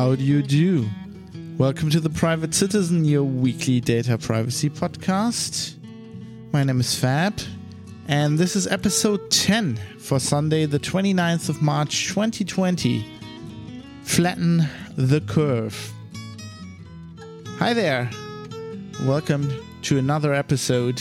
[0.00, 0.88] How do you do?
[1.58, 5.74] Welcome to the Private Citizen, your weekly data privacy podcast.
[6.52, 7.38] My name is Fab,
[8.08, 13.04] and this is episode 10 for Sunday, the 29th of March 2020.
[14.02, 14.66] Flatten
[14.96, 15.92] the curve.
[17.58, 18.08] Hi there.
[19.04, 20.96] Welcome to another episode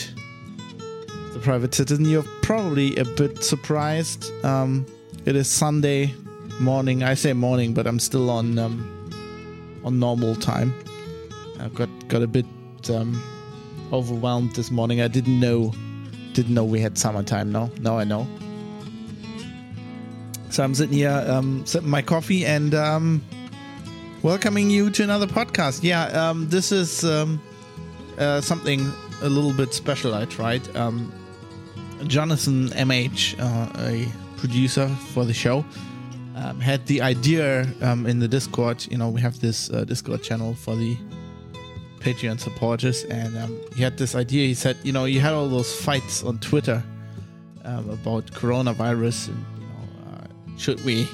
[1.31, 2.03] the Private Citizen.
[2.03, 4.29] You're probably a bit surprised.
[4.43, 4.85] Um,
[5.25, 6.13] it is Sunday
[6.59, 7.01] morning.
[7.01, 8.98] I say morning, but I'm still on um,
[9.83, 10.73] on normal time.
[11.59, 12.45] I got got a bit
[12.89, 13.21] um,
[13.91, 15.01] overwhelmed this morning.
[15.01, 15.73] I didn't know
[16.33, 17.51] didn't know we had summertime.
[17.51, 18.27] No, now I know.
[20.49, 23.23] So I'm sitting here, um, sipping my coffee and um,
[24.23, 25.83] welcoming you to another podcast.
[25.83, 27.41] Yeah, um, this is um,
[28.17, 30.15] uh, something a little bit special.
[30.15, 30.75] I tried.
[30.75, 31.13] Um,
[32.07, 35.65] Jonathan MH, uh, a producer for the show,
[36.39, 38.85] um, had the idea um, in the Discord.
[38.89, 40.97] You know, we have this uh, Discord channel for the
[41.99, 44.47] Patreon supporters, and um, he had this idea.
[44.47, 46.81] He said, you know, you had all those fights on Twitter
[47.65, 51.07] um, about coronavirus, and you know, uh, should we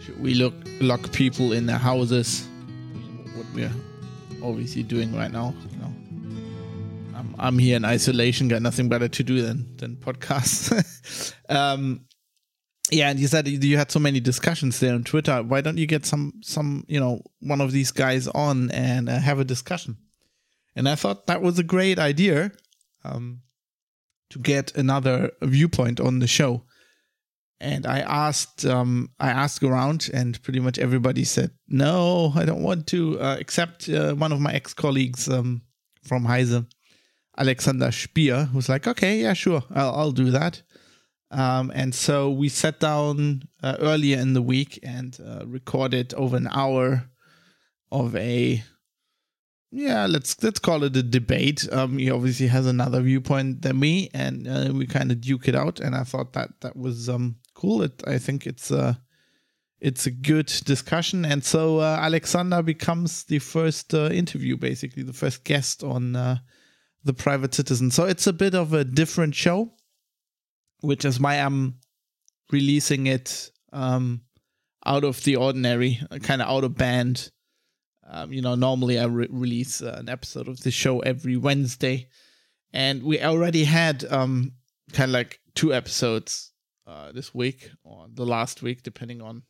[0.00, 2.48] should we look lock people in their houses?
[3.34, 3.72] What we're
[4.42, 5.92] obviously doing right now, you know.
[7.14, 11.34] I'm, I'm here in isolation, got nothing better to do than than podcasts.
[12.90, 15.42] yeah, and you said you had so many discussions there on Twitter.
[15.42, 19.18] Why don't you get some some you know one of these guys on and uh,
[19.18, 19.96] have a discussion?
[20.76, 22.52] And I thought that was a great idea
[23.04, 23.40] um,
[24.30, 26.64] to get another viewpoint on the show.
[27.60, 32.62] And I asked um, I asked around, and pretty much everybody said no, I don't
[32.62, 35.62] want to, uh, except uh, one of my ex colleagues um,
[36.02, 36.64] from Heise,
[37.38, 40.62] Alexander Spier, who's like, okay, yeah, sure, I'll, I'll do that.
[41.34, 46.36] Um, and so we sat down uh, earlier in the week and uh, recorded over
[46.36, 47.10] an hour
[47.90, 48.62] of a
[49.70, 51.66] yeah let's let's call it a debate.
[51.72, 55.56] Um, he obviously has another viewpoint than me, and uh, we kind of duke it
[55.56, 55.80] out.
[55.80, 57.82] And I thought that that was um cool.
[57.82, 59.00] It I think it's a
[59.80, 61.24] it's a good discussion.
[61.24, 66.38] And so uh, Alexander becomes the first uh, interview, basically the first guest on uh,
[67.02, 67.90] the Private Citizen.
[67.90, 69.72] So it's a bit of a different show
[70.84, 71.76] which is why I'm
[72.52, 74.22] releasing it um,
[74.84, 77.30] out of the ordinary, kind of out of band.
[78.06, 82.08] Um, you know, normally I re- release uh, an episode of the show every Wednesday,
[82.72, 84.52] and we already had um,
[84.92, 86.52] kind of like two episodes
[86.86, 89.42] uh, this week or the last week, depending on,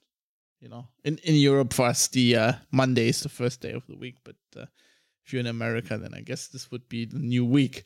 [0.60, 3.84] you know, in in Europe for us the uh, Monday is the first day of
[3.88, 4.66] the week, but uh,
[5.24, 7.82] if you're in America, then I guess this would be the new week.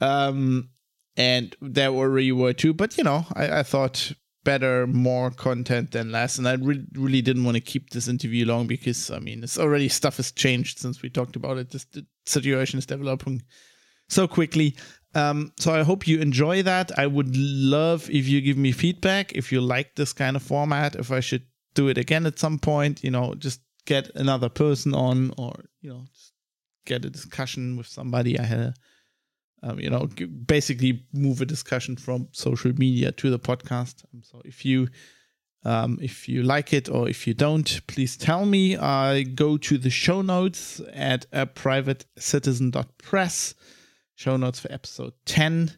[0.00, 0.70] Um,
[1.16, 2.74] and there already were too.
[2.74, 4.12] But you know, I, I thought
[4.44, 8.46] better, more content than less, and I re- really didn't want to keep this interview
[8.46, 11.70] long because I mean, it's already stuff has changed since we talked about it.
[11.70, 13.42] This the situation is developing
[14.08, 14.76] so quickly.
[15.14, 16.98] Um, so I hope you enjoy that.
[16.98, 20.94] I would love if you give me feedback if you like this kind of format.
[20.94, 24.94] If I should do it again at some point, you know, just get another person
[24.94, 26.32] on, or you know, just
[26.84, 28.38] get a discussion with somebody.
[28.38, 28.74] I had a
[29.62, 30.08] um, you know,
[30.46, 34.04] basically move a discussion from social media to the podcast.
[34.12, 34.88] Um, so if you
[35.64, 38.76] um, if you like it or if you don't, please tell me.
[38.76, 43.54] I go to the show notes at a privatecitizen.press.
[44.14, 45.76] Show notes for episode 10.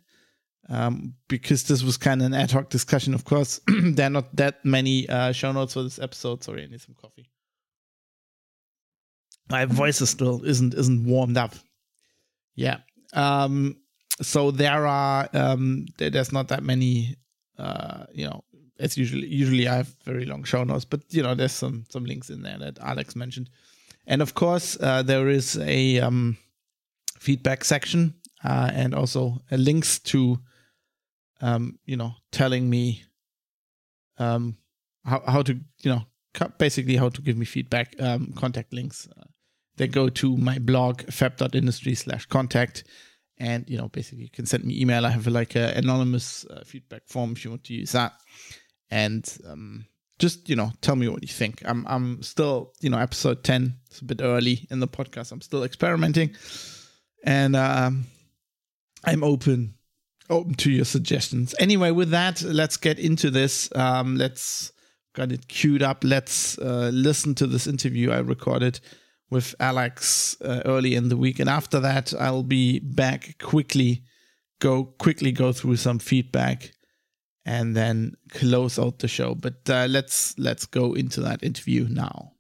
[0.69, 4.37] Um, because this was kind of an ad hoc discussion, of course, there are not
[4.37, 6.45] that many uh, show notes for this episode.
[6.45, 7.31] Sorry, I need some coffee.
[9.49, 11.55] My voice is still isn't isn't warmed up.
[12.55, 12.81] Yeah,
[13.13, 13.77] um,
[14.21, 17.17] so there are um, there's not that many.
[17.59, 18.45] Uh, you know,
[18.79, 22.05] as usually usually I have very long show notes, but you know there's some some
[22.05, 23.51] links in there that Alex mentioned,
[24.07, 26.37] and of course uh, there is a um,
[27.19, 28.15] feedback section
[28.45, 30.39] uh, and also links to
[31.41, 33.03] um, you know telling me
[34.19, 34.57] um,
[35.05, 36.03] how how to you know
[36.59, 39.25] basically how to give me feedback um, contact links uh,
[39.79, 42.85] they go to my blog fab.industry slash contact.
[43.41, 45.07] And you know basically you can send me email.
[45.07, 48.15] I have like an anonymous uh, feedback form if you want to use that.
[48.91, 49.87] And um,
[50.19, 51.63] just you know tell me what you think.
[51.65, 55.31] I'm i'm still you know episode 10 it's a bit early in the podcast.
[55.31, 56.35] I'm still experimenting.
[57.25, 58.07] And um,
[59.05, 59.75] i'm open
[60.29, 61.55] open to your suggestions.
[61.61, 63.71] Anyway with that let's get into this.
[63.77, 64.73] Um, let's
[65.15, 66.03] got it queued up.
[66.03, 68.81] Let's uh, listen to this interview i recorded
[69.31, 74.03] with Alex uh, early in the week, and after that, I'll be back quickly,
[74.61, 76.73] go quickly go through some feedback,
[77.45, 79.35] and then close out the show.
[79.35, 82.33] But uh, let's let's go into that interview now.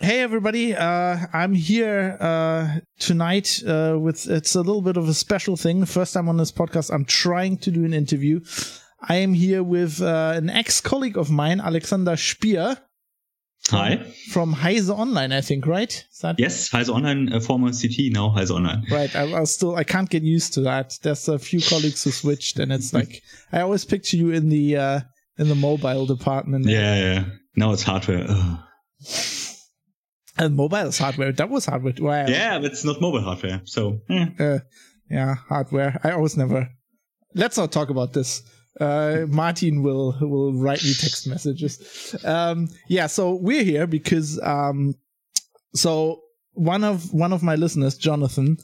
[0.00, 5.14] hey everybody, uh, I'm here uh, tonight uh, with it's a little bit of a
[5.14, 5.84] special thing.
[5.84, 8.40] First time on this podcast, I'm trying to do an interview.
[9.00, 12.78] I am here with uh, an ex-colleague of mine, Alexander Spier.
[13.70, 13.98] Hi.
[14.30, 16.04] From Heise Online, I think, right?
[16.38, 18.86] yes, Heise Online, uh, former c't, now Heise Online.
[18.90, 19.14] Right.
[19.14, 20.94] I, I still, I can't get used to that.
[21.02, 23.22] There's a few colleagues who switched, and it's like
[23.52, 25.00] I always picture you in the uh,
[25.38, 26.66] in the mobile department.
[26.66, 27.24] Yeah, yeah.
[27.56, 28.24] Now it's hardware.
[28.28, 28.58] Ugh.
[30.38, 31.32] And mobile is hardware.
[31.32, 31.94] That was hardware.
[32.00, 33.60] Well, yeah, but it's not mobile hardware.
[33.64, 34.26] So, eh.
[34.38, 34.58] uh,
[35.10, 36.00] yeah, hardware.
[36.04, 36.68] I always never.
[37.34, 38.42] Let's not talk about this.
[38.80, 42.14] Uh, Martin will will write me text messages.
[42.24, 44.94] Um, yeah, so we're here because um,
[45.74, 46.22] so
[46.52, 48.58] one of one of my listeners, Jonathan,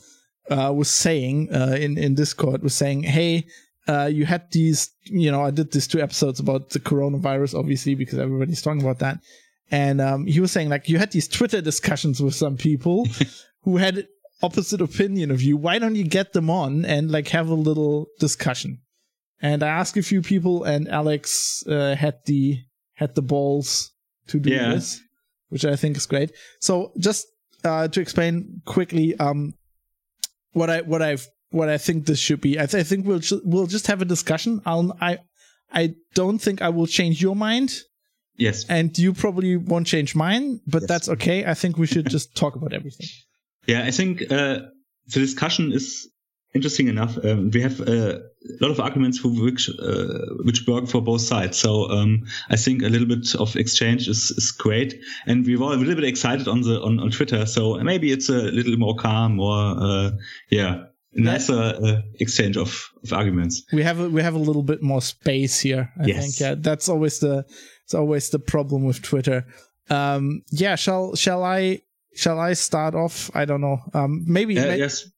[0.51, 3.47] uh, was saying uh, in in Discord was saying, "Hey,
[3.87, 7.95] uh, you had these, you know, I did these two episodes about the coronavirus, obviously,
[7.95, 9.19] because everybody's talking about that.
[9.71, 13.07] And um, he was saying, like, you had these Twitter discussions with some people
[13.63, 14.07] who had
[14.43, 15.57] opposite opinion of you.
[15.57, 18.81] Why don't you get them on and, like, have a little discussion?
[19.45, 22.61] And I asked a few people, and Alex uh, had the
[22.95, 23.93] had the balls
[24.29, 24.71] to do yeah.
[24.71, 25.03] this,
[25.51, 26.33] which I think is great.
[26.61, 27.27] So just
[27.63, 29.53] uh, to explain quickly, um,
[30.53, 32.59] what I what I've what I think this should be.
[32.59, 34.63] I, th- I think we'll we'll just have a discussion.
[34.65, 35.19] I'll I
[35.71, 37.75] I don't think I will change your mind.
[38.37, 38.65] Yes.
[38.71, 40.89] And you probably won't change mine, but yes.
[40.89, 41.45] that's okay.
[41.45, 43.09] I think we should just talk about everything.
[43.67, 44.59] Yeah, I think uh,
[45.07, 46.07] the discussion is
[46.55, 47.19] interesting enough.
[47.25, 51.21] Um, we have uh, a lot of arguments for which uh, which work for both
[51.21, 51.59] sides.
[51.59, 55.73] So um, I think a little bit of exchange is, is great, and we were
[55.73, 57.47] a little bit excited on the on, on Twitter.
[57.47, 60.11] So maybe it's a little more calm, more uh,
[60.51, 60.85] yeah
[61.17, 63.63] nicer uh, exchange of, of arguments.
[63.73, 65.93] We have a, we have a little bit more space here.
[66.01, 66.23] I yes.
[66.23, 67.45] think yeah, that's always the
[67.85, 69.47] it's always the problem with Twitter.
[69.91, 71.83] Um, yeah, shall shall I
[72.15, 73.31] shall I start off?
[73.35, 73.79] I don't know.
[73.93, 75.09] Um, maybe uh, may- yes.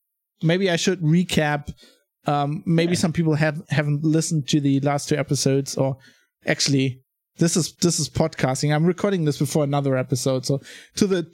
[0.43, 1.73] Maybe I should recap.
[2.27, 2.99] Um, maybe yeah.
[2.99, 5.97] some people have haven't listened to the last two episodes, or
[6.45, 7.03] actually,
[7.39, 8.75] this is this is podcasting.
[8.75, 10.61] I'm recording this before another episode, so
[10.97, 11.27] to the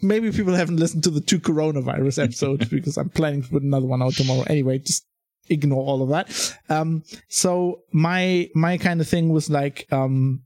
[0.00, 3.86] maybe people haven't listened to the two coronavirus episodes because I'm planning to put another
[3.86, 4.44] one out tomorrow.
[4.46, 5.06] Anyway, just
[5.48, 6.56] ignore all of that.
[6.68, 10.42] Um, so my my kind of thing was like, um,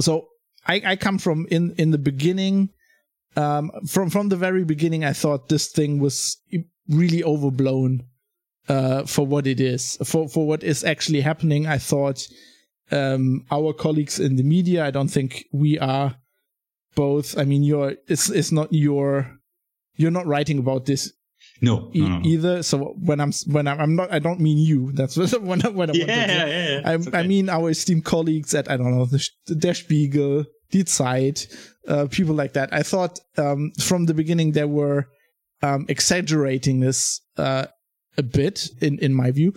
[0.00, 0.28] so
[0.66, 2.70] I I come from in in the beginning,
[3.36, 6.38] um, from from the very beginning, I thought this thing was
[6.88, 8.04] really overblown,
[8.68, 11.66] uh, for what it is, for for what is actually happening.
[11.66, 12.26] I thought,
[12.90, 16.16] um, our colleagues in the media, I don't think we are
[16.94, 17.36] both.
[17.38, 19.38] I mean, you're it's it's not your
[19.96, 21.12] you're not writing about this
[21.60, 22.62] no, e- no, no, either.
[22.62, 24.92] So when I'm when I'm, I'm, not, I don't mean you.
[24.92, 27.18] That's when I, when I yeah, yeah, yeah, I, okay.
[27.18, 31.46] I, mean our esteemed colleagues at I don't know the, the Der Spiegel, Die Zeit,
[31.88, 32.72] uh, people like that.
[32.72, 35.08] I thought um, from the beginning there were
[35.64, 37.66] um, exaggerating this uh,
[38.16, 39.54] a bit in in my view,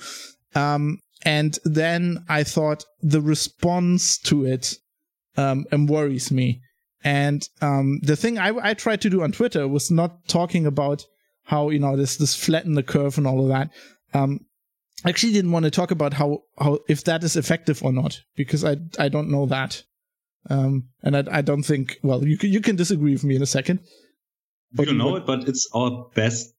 [0.55, 4.75] um, and then I thought the response to it
[5.35, 6.61] um, worries me
[7.03, 11.05] and um, the thing I, I tried to do on Twitter was not talking about
[11.43, 13.69] how you know this this flatten the curve and all of that.
[14.13, 14.41] Um,
[15.05, 18.19] I actually didn't want to talk about how how if that is effective or not
[18.35, 19.83] because I I don't know that.
[20.49, 23.41] Um, and I, I don't think well you can you can disagree with me in
[23.41, 23.79] a second.
[24.75, 26.53] We don't know it, but it's our best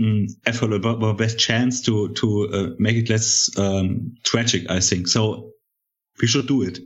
[0.00, 4.70] mm, effort, our best chance to to uh, make it less um, tragic.
[4.70, 5.50] I think so.
[6.20, 6.78] We should do it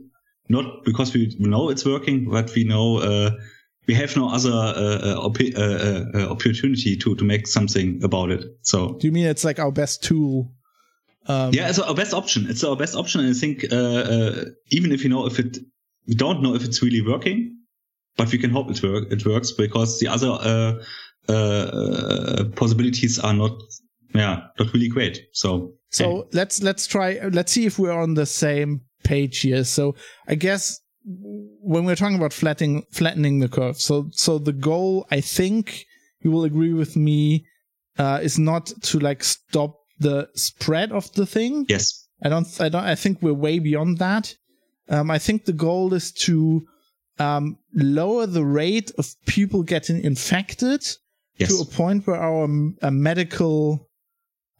[0.49, 3.31] not because we know it's working, but we know uh,
[3.87, 8.31] we have no other uh, uh op- uh, uh, opportunity to to make something about
[8.31, 8.45] it.
[8.61, 10.51] So, do you mean it's like our best tool?
[11.27, 12.47] Um, yeah, it's our best option.
[12.49, 15.57] It's our best option, and I think even if you know if it,
[16.07, 17.57] we don't know if it's really working,
[18.17, 19.11] but we can hope it work.
[19.11, 20.79] It works because the other
[22.55, 23.51] possibilities are not,
[24.13, 25.27] yeah, not really great.
[25.33, 27.19] So, so let's let's try.
[27.31, 29.63] Let's see if we're on the same page here.
[29.63, 29.95] So
[30.27, 35.21] I guess when we're talking about flattening flattening the curve, so so the goal, I
[35.21, 35.85] think
[36.21, 37.45] you will agree with me,
[37.97, 41.65] uh, is not to like stop the spread of the thing.
[41.69, 42.07] Yes.
[42.23, 42.47] I don't.
[42.59, 42.83] I don't.
[42.83, 44.33] I think we're way beyond that.
[44.89, 46.65] Um, I think the goal is to
[47.19, 50.85] um, lower the rate of people getting infected
[51.37, 51.55] yes.
[51.55, 52.47] to a point where our
[52.81, 53.89] uh, medical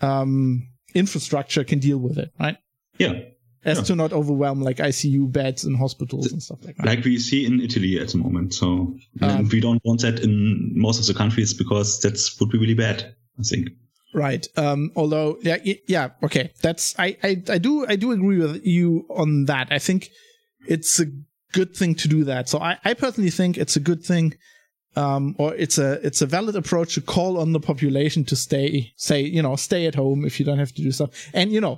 [0.02, 2.32] um, infrastructure can deal with it.
[2.40, 2.58] Right.
[2.98, 3.20] Yeah
[3.68, 3.84] as yeah.
[3.84, 6.86] to not overwhelm like ICU beds in hospitals and stuff like that.
[6.86, 8.54] Like we see in Italy at the moment.
[8.54, 12.58] So um, we don't want that in most of the countries because that's would be
[12.58, 13.14] really bad.
[13.38, 13.70] I think.
[14.14, 14.48] Right.
[14.56, 16.52] Um, although, yeah, yeah, okay.
[16.62, 19.68] That's I, I, I do, I do agree with you on that.
[19.70, 20.10] I think
[20.68, 21.06] it's a
[21.60, 22.44] good thing to do that.
[22.50, 24.36] So I, I personally think it's a good thing
[24.98, 28.94] um, or it's a it's a valid approach to call on the population to stay,
[28.96, 31.12] say, you know, stay at home if you don't have to do stuff.
[31.34, 31.76] And you know,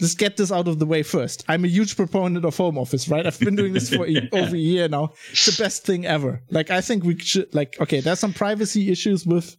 [0.00, 1.44] let's get this out of the way first.
[1.48, 3.26] I'm a huge proponent of home office, right?
[3.26, 5.12] I've been doing this for over a year now.
[5.32, 6.42] It's the best thing ever.
[6.50, 9.56] Like, I think we should, like, okay, there's some privacy issues with,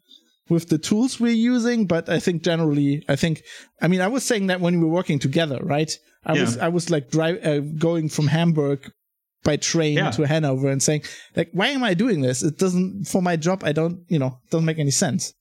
[0.49, 3.43] with the tools we're using, but I think generally, I think,
[3.81, 5.91] I mean, I was saying that when we were working together, right?
[6.25, 6.41] I yeah.
[6.41, 8.91] was, I was like drive, uh, going from Hamburg
[9.43, 10.11] by train yeah.
[10.11, 11.03] to Hanover and saying,
[11.35, 12.43] like, why am I doing this?
[12.43, 15.33] It doesn't, for my job, I don't, you know, doesn't make any sense.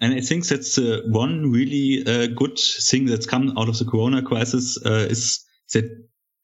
[0.00, 3.84] And I think that's uh, one really uh, good thing that's come out of the
[3.84, 5.84] Corona crisis uh, is that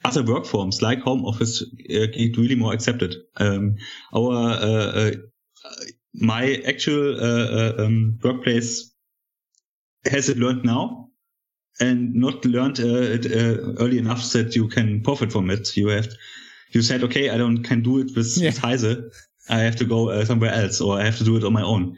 [0.05, 3.17] other work forms like home office uh, get really more accepted.
[3.37, 3.75] Um,
[4.15, 5.11] our uh, uh,
[6.15, 7.21] my actual
[7.81, 8.95] um, workplace
[10.05, 11.09] has it learned now
[11.81, 13.27] and not learned it
[13.81, 15.77] early enough that you can profit from it.
[15.77, 16.09] You have
[16.71, 18.49] you said, okay, I don't can do it with, yeah.
[18.49, 18.97] with Heise.
[19.51, 21.97] I have to go somewhere else, or I have to do it on my own.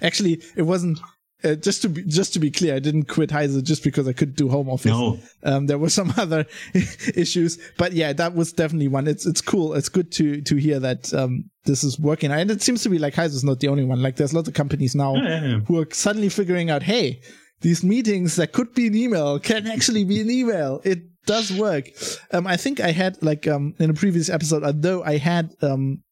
[0.00, 1.00] Actually, it wasn't.
[1.44, 4.12] Uh, just to be just to be clear, I didn't quit Heise just because I
[4.12, 4.90] could do home office.
[4.90, 6.46] No, um, there were some other
[7.14, 9.06] issues, but yeah, that was definitely one.
[9.06, 9.74] It's it's cool.
[9.74, 12.98] It's good to to hear that um, this is working, and it seems to be
[12.98, 14.02] like Heise is not the only one.
[14.02, 15.58] Like there's lots of companies now yeah, yeah, yeah.
[15.60, 17.20] who are suddenly figuring out, hey,
[17.60, 20.80] these meetings that could be an email can actually be an email.
[20.84, 21.84] It does work.
[22.32, 26.02] Um, I think I had like um in a previous episode, although I had um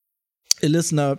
[0.62, 1.18] a listener,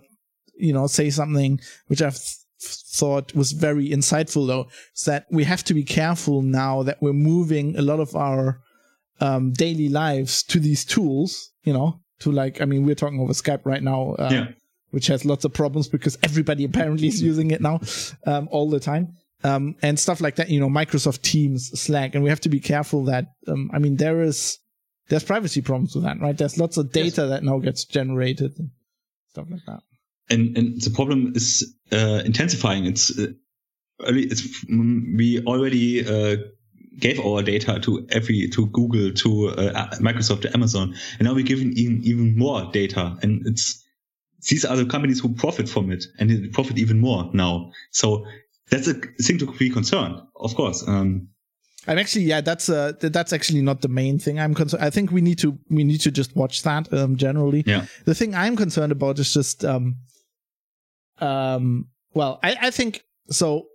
[0.56, 2.20] you know, say something which I've
[2.60, 7.14] thought was very insightful though is that we have to be careful now that we're
[7.14, 8.60] moving a lot of our
[9.20, 13.34] um, daily lives to these tools you know to like i mean we're talking over
[13.34, 14.48] skype right now uh, yeah.
[14.90, 17.80] which has lots of problems because everybody apparently is using it now
[18.26, 19.14] um, all the time
[19.44, 22.60] um, and stuff like that you know microsoft teams slack and we have to be
[22.60, 24.60] careful that um, i mean there is
[25.10, 27.30] there's privacy problems with that right there's lots of data yes.
[27.30, 28.70] that now gets generated and
[29.30, 29.82] stuff like that
[30.30, 32.86] and and the problem is uh, intensifying.
[32.86, 33.28] It's, uh,
[34.00, 36.38] it's we already uh,
[37.00, 41.46] gave our data to every to Google, to uh, Microsoft, to Amazon, and now we're
[41.46, 43.84] giving even even more data, and it's
[44.50, 47.72] these are the companies who profit from it, and they profit even more now.
[47.92, 48.26] So
[48.70, 50.88] that's a thing to be concerned, of course.
[50.88, 51.30] Um,
[51.88, 54.84] I'm actually, yeah, that's uh, that's actually not the main thing I'm concerned.
[54.84, 57.64] I think we need to we need to just watch that um, generally.
[57.66, 57.86] Yeah.
[58.06, 59.96] The thing I'm concerned about is just um,
[61.20, 63.68] um, well, I, I think so.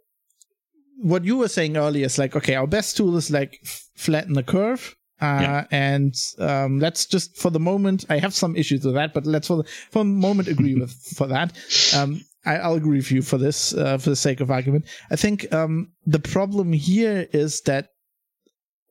[0.98, 3.58] What you were saying earlier is like, okay, our best tool is like
[3.96, 4.94] flatten the curve.
[5.20, 5.66] Uh, yeah.
[5.70, 9.46] and um, let's just for the moment i have some issues with that but let's
[9.46, 11.52] for the, for the moment agree with for that
[11.96, 15.16] um, I, will agree with you for this uh, for the sake of argument i
[15.16, 17.88] think um, the problem here is that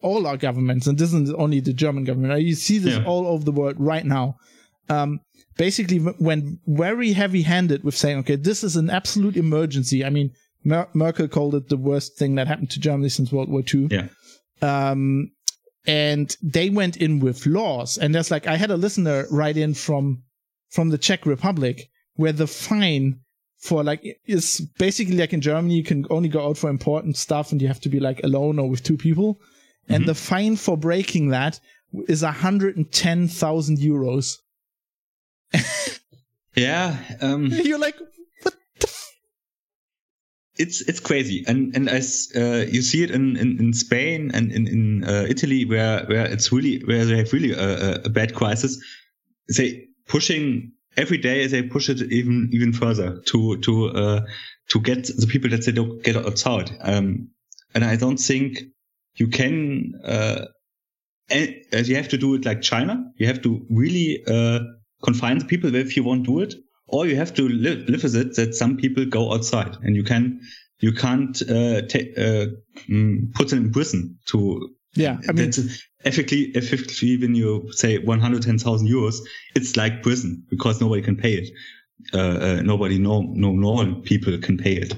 [0.02, 3.06] all our governments and this isn't only the german government you see this yeah.
[3.06, 4.36] all over the world right now
[4.90, 5.22] um,
[5.58, 10.04] basically went very heavy handed with saying, okay, this is an absolute emergency.
[10.04, 10.32] I mean,
[10.64, 13.88] Mer- Merkel called it the worst thing that happened to Germany since World War II.
[13.92, 14.08] Yeah.
[14.62, 15.32] Um,
[15.86, 17.98] and they went in with laws.
[17.98, 20.24] And there's like, I had a listener write in from,
[20.70, 23.20] from the Czech Republic where the fine
[23.62, 27.52] for like it's basically like in Germany, you can only go out for important stuff
[27.52, 29.36] and you have to be like alone or with two people.
[29.36, 29.94] Mm-hmm.
[29.94, 31.60] And the fine for breaking that
[32.08, 34.38] is 110,000 euros.
[36.56, 36.98] yeah.
[37.22, 37.98] Um, You're like,
[38.42, 39.12] what the f-
[40.56, 44.52] it's it's crazy, and and as uh, you see it in, in, in Spain and
[44.52, 48.34] in in uh, Italy, where where it's really where they have really a, a bad
[48.34, 48.82] crisis,
[49.56, 54.22] they pushing every day they push it even even further to to uh,
[54.70, 56.72] to get the people that they don't get outside.
[56.82, 57.30] Um,
[57.74, 58.60] and I don't think
[59.16, 59.94] you can.
[60.04, 60.46] Uh,
[61.30, 63.06] you have to do it like China.
[63.16, 64.60] You have to really uh,
[65.02, 66.56] confine the people if you won't do it,
[66.88, 70.04] or you have to live, live with it that some people go outside and you
[70.04, 70.42] can
[70.80, 72.48] you can't uh, uh,
[72.90, 75.52] mm, put them in prison to yeah i mean
[76.06, 79.20] effectively effectively when you say 110,000 euros
[79.56, 81.50] it's like prison because nobody can pay it
[82.14, 84.96] uh, uh, nobody no no normal people can pay it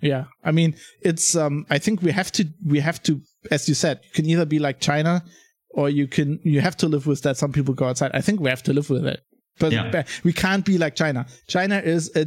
[0.00, 3.20] yeah i mean it's um i think we have to we have to
[3.50, 5.22] as you said you can either be like china
[5.70, 8.40] or you can you have to live with that some people go outside i think
[8.40, 9.20] we have to live with it
[9.60, 10.02] but yeah.
[10.24, 11.26] we can't be like China.
[11.46, 12.26] China is a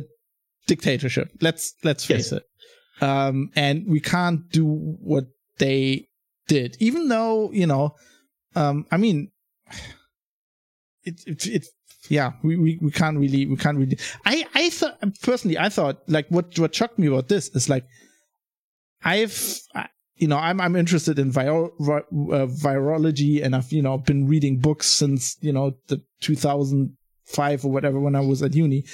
[0.68, 1.30] dictatorship.
[1.42, 2.40] Let's let's face yes.
[2.40, 3.04] it.
[3.04, 5.26] Um, and we can't do what
[5.58, 6.08] they
[6.54, 7.96] did, even though you know.
[8.56, 9.32] Um, I mean,
[11.04, 11.66] it it, it
[12.10, 13.98] yeah, we, we, we can't really we can't really.
[14.26, 17.86] I I thought personally I thought like what what shocked me about this is like
[19.04, 19.60] I've
[20.18, 24.60] you know I'm I'm interested in viro- uh, virology and I've you know been reading
[24.60, 28.86] books since you know the 2005 or whatever when I was at uni.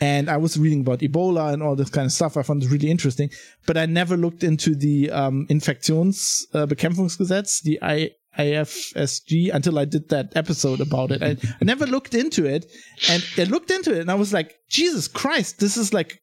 [0.00, 2.36] And I was reading about Ebola and all this kind of stuff.
[2.36, 3.30] I found it really interesting,
[3.66, 10.36] but I never looked into the um, Infektionsbekämpfungsgesetz, the I, IFSG, until I did that
[10.36, 11.22] episode about it.
[11.22, 12.66] I, I never looked into it,
[13.08, 16.20] and I looked into it, and I was like, Jesus Christ, this is like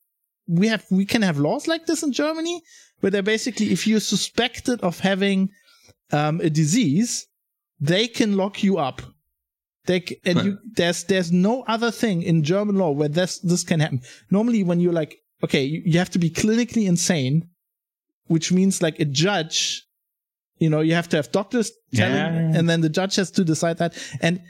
[0.48, 2.62] we have we can have laws like this in Germany,
[3.00, 5.50] where they're basically if you're suspected of having
[6.12, 7.26] um, a disease,
[7.80, 9.02] they can lock you up
[9.86, 10.46] they, and right.
[10.46, 14.02] you, there's there's no other thing in German law where this this can happen.
[14.32, 17.50] Normally, when you're like, okay, you, you have to be clinically insane,
[18.28, 19.84] which means like a judge,
[20.58, 22.58] you know, you have to have doctors telling, yeah.
[22.58, 23.98] and then the judge has to decide that.
[24.22, 24.42] And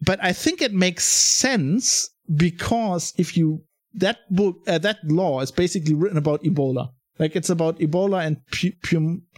[0.00, 3.62] but I think it makes sense because if you
[3.94, 6.88] that book uh, that law is basically written about Ebola,
[7.20, 8.38] like it's about Ebola and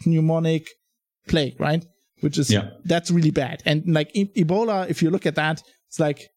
[0.06, 0.68] pneumonic
[1.28, 1.84] plague, right?
[2.24, 2.70] Which is yeah.
[2.84, 3.62] that's really bad.
[3.64, 6.30] And like e- Ebola, if you look at that, it's like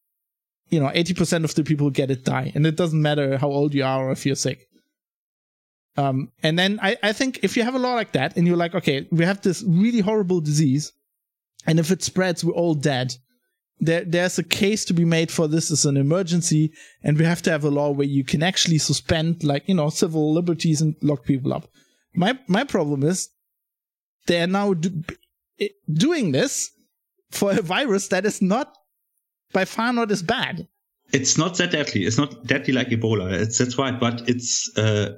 [0.70, 2.52] you know, 80% of the people who get it die.
[2.54, 4.68] And it doesn't matter how old you are or if you're sick.
[5.96, 8.58] Um, and then I, I think if you have a law like that and you're
[8.58, 10.92] like, okay, we have this really horrible disease,
[11.66, 13.16] and if it spreads, we're all dead.
[13.80, 16.72] There, there's a case to be made for this as an emergency,
[17.04, 19.90] and we have to have a law where you can actually suspend, like, you know,
[19.90, 21.68] civil liberties and lock people up.
[22.14, 23.30] My, my problem is
[24.28, 25.04] they're now do,
[25.92, 26.72] doing this
[27.32, 28.78] for a virus that is not
[29.54, 30.68] by far not as bad.
[31.14, 32.06] It's not that deadly.
[32.06, 33.32] It's not deadly like Ebola.
[33.32, 35.16] It's, that's right, but it's uh,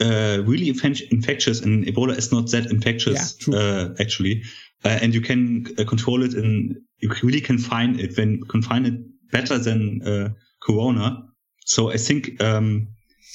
[0.00, 4.42] uh, really infectious, and Ebola is not that infectious yeah, uh, actually.
[4.84, 8.86] Uh, and you can uh, control it, and you really can find it when confine
[8.86, 8.94] it
[9.32, 10.28] better than uh,
[10.62, 11.22] Corona.
[11.64, 12.88] So I think um,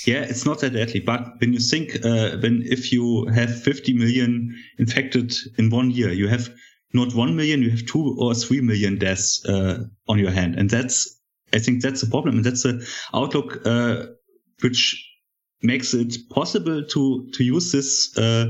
[0.05, 0.99] yeah, it's not that deadly.
[0.99, 6.11] But when you think, uh, when if you have 50 million infected in one year,
[6.11, 6.49] you have
[6.93, 10.55] not 1 million, you have 2 or 3 million deaths uh, on your hand.
[10.55, 11.19] And that's,
[11.53, 12.37] I think that's the problem.
[12.37, 14.07] And that's the outlook, uh,
[14.61, 15.05] which
[15.61, 18.47] makes it possible to, to use this, uh,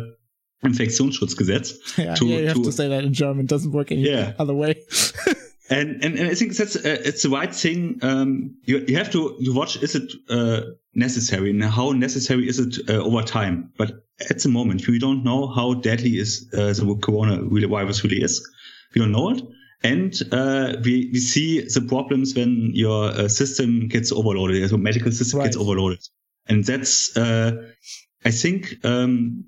[0.63, 1.97] Infektionsschutzgesetz.
[1.97, 3.45] Yeah, to, yeah, you have to, to say that in German.
[3.45, 4.33] It doesn't work any yeah.
[4.37, 4.83] other way.
[5.69, 7.99] and, and, and I think that's uh, it's the right thing.
[8.01, 10.61] Um, you you have to you watch is it uh,
[10.95, 13.71] necessary and how necessary is it uh, over time?
[13.77, 18.03] But at the moment, we don't know how deadly is uh, the corona really, virus
[18.03, 18.47] really is.
[18.95, 19.43] We don't know it,
[19.83, 25.11] and uh, we we see the problems when your uh, system gets overloaded, your medical
[25.11, 25.45] system right.
[25.45, 25.99] gets overloaded,
[26.47, 28.83] and that's I think.
[28.83, 29.45] Um,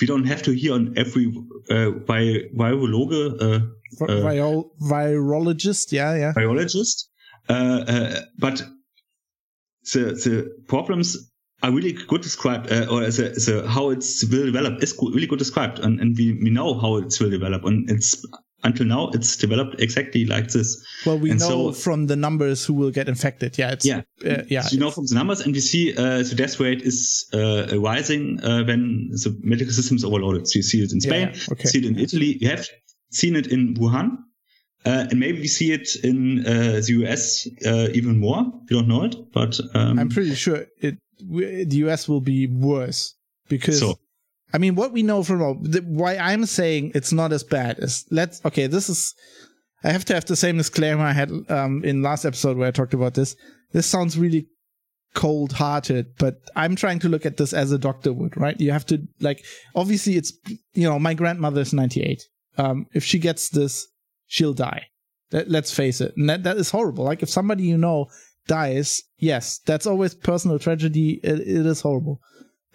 [0.00, 1.26] we don't have to hear on every
[1.70, 7.04] uh, virologe, uh, uh, virologist, yeah, yeah, virologist.
[7.48, 8.62] Uh, uh, but
[9.92, 11.16] the the problems
[11.62, 15.38] are really good described, uh, or the, the how it will develop is really good
[15.38, 18.24] described, and, and we, we know how it will develop, and it's
[18.64, 20.84] until now it's developed exactly like this.
[21.06, 23.56] Well, we and know so, from the numbers who will get infected.
[23.56, 24.62] Yeah, it's yeah, uh, yeah.
[24.62, 27.78] So you know from the numbers, and we see uh, the death rate is uh,
[27.78, 30.48] rising uh, when the medical system is overloaded.
[30.48, 31.64] So you see it in Spain, yeah, okay.
[31.64, 32.38] see it in Italy.
[32.40, 32.66] You have
[33.10, 34.18] seen it in Wuhan,
[34.84, 37.46] uh, and maybe we see it in uh, the US
[37.94, 38.44] even more.
[38.68, 43.14] We don't know it, but um, I'm pretty sure it the US will be worse
[43.48, 43.80] because.
[43.80, 43.98] So,
[44.52, 48.06] I mean, what we know from the, why I'm saying it's not as bad is
[48.10, 48.66] let's okay.
[48.66, 49.14] This is
[49.84, 52.70] I have to have the same disclaimer I had um, in last episode where I
[52.70, 53.36] talked about this.
[53.72, 54.48] This sounds really
[55.14, 58.58] cold hearted, but I'm trying to look at this as a doctor would, right?
[58.58, 59.44] You have to like
[59.74, 60.32] obviously it's
[60.72, 62.22] you know my grandmother is 98.
[62.58, 63.86] Um, if she gets this,
[64.26, 64.86] she'll die.
[65.32, 67.04] Let, let's face it, and that that is horrible.
[67.04, 68.08] Like if somebody you know
[68.46, 71.20] dies, yes, that's always personal tragedy.
[71.22, 72.20] it, it is horrible.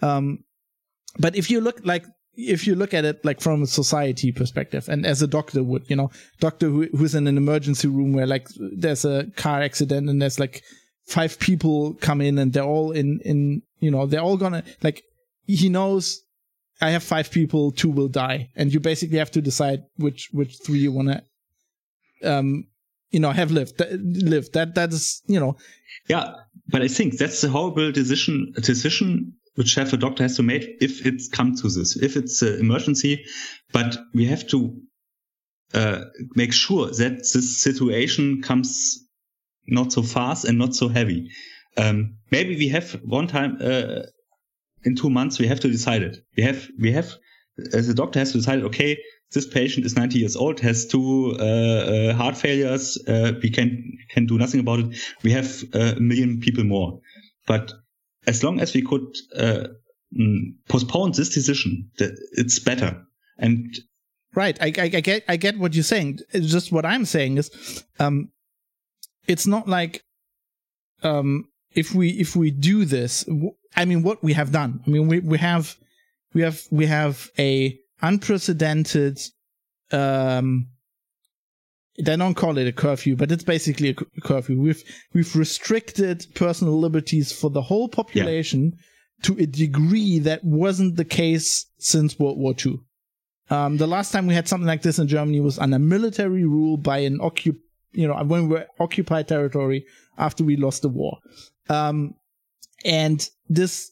[0.02, 0.44] Um,
[1.18, 2.04] but if you look like
[2.36, 5.88] if you look at it like from a society perspective and as a doctor would
[5.88, 10.10] you know doctor who, who's in an emergency room where like there's a car accident
[10.10, 10.62] and there's like
[11.06, 15.04] five people come in and they're all in in you know they're all gonna like
[15.46, 16.23] he knows
[16.84, 20.58] i have five people two will die and you basically have to decide which which
[20.64, 21.18] three you want to
[22.32, 22.64] um
[23.10, 23.80] you know have lived
[24.32, 25.56] live that that is you know
[26.08, 26.26] yeah
[26.68, 30.64] but i think that's the horrible decision decision which have a doctor has to make
[30.80, 33.24] if it's come to this, if it's an emergency.
[33.72, 34.76] But we have to
[35.72, 38.98] uh, make sure that this situation comes
[39.66, 41.30] not so fast and not so heavy.
[41.76, 44.02] Um, maybe we have one time uh,
[44.84, 46.18] in two months we have to decide it.
[46.36, 47.12] We have we have
[47.72, 48.62] as a doctor has to decide.
[48.62, 48.98] Okay,
[49.32, 52.98] this patient is 90 years old, has two uh, uh heart failures.
[53.06, 54.96] Uh, we can can do nothing about it.
[55.22, 57.00] We have uh, a million people more,
[57.46, 57.72] but
[58.26, 59.68] as long as we could uh,
[60.18, 63.04] mm, postpone this decision, it's better.
[63.38, 63.76] And
[64.34, 66.20] right, I, I, I, get I get what you're saying.
[66.32, 68.30] It's just what I'm saying is, um,
[69.26, 70.04] it's not like,
[71.02, 73.24] um, if we if we do this,
[73.76, 74.80] I mean, what we have done.
[74.86, 75.76] I mean, we we have
[76.32, 79.20] we have we have a unprecedented.
[79.90, 80.68] Um,
[81.96, 84.60] they don't call it a curfew, but it's basically a curfew.
[84.60, 84.82] We've
[85.12, 88.80] we've restricted personal liberties for the whole population yeah.
[89.22, 92.80] to a degree that wasn't the case since World War II.
[93.50, 96.76] Um, the last time we had something like this in Germany was under military rule
[96.76, 97.58] by an occup,
[97.92, 99.86] you know, when we were occupied territory
[100.18, 101.18] after we lost the war.
[101.68, 102.14] Um,
[102.84, 103.90] and this,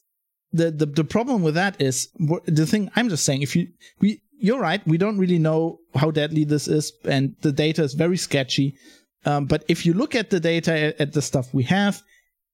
[0.53, 2.09] the, the, the problem with that is
[2.47, 3.69] the thing I'm just saying, if you,
[4.01, 7.95] we, you're right, we don't really know how deadly this is, and the data is
[7.95, 8.77] very sketchy.
[9.25, 12.03] Um, but if you look at the data, at the stuff we have,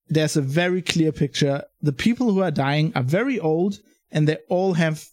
[0.09, 1.64] there's a very clear picture.
[1.83, 3.81] The people who are dying are very old,
[4.12, 5.05] and they all have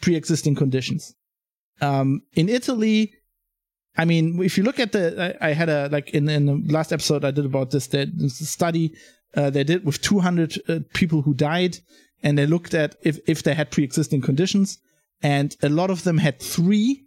[0.00, 1.14] pre-existing conditions.
[1.80, 3.12] Um, in Italy,
[3.96, 6.72] I mean, if you look at the, I, I, had a like in in the
[6.72, 7.92] last episode I did about this.
[7.92, 8.94] A study
[9.36, 11.78] uh, they did with 200 uh, people who died,
[12.22, 14.78] and they looked at if if they had pre-existing conditions,
[15.22, 17.04] and a lot of them had three,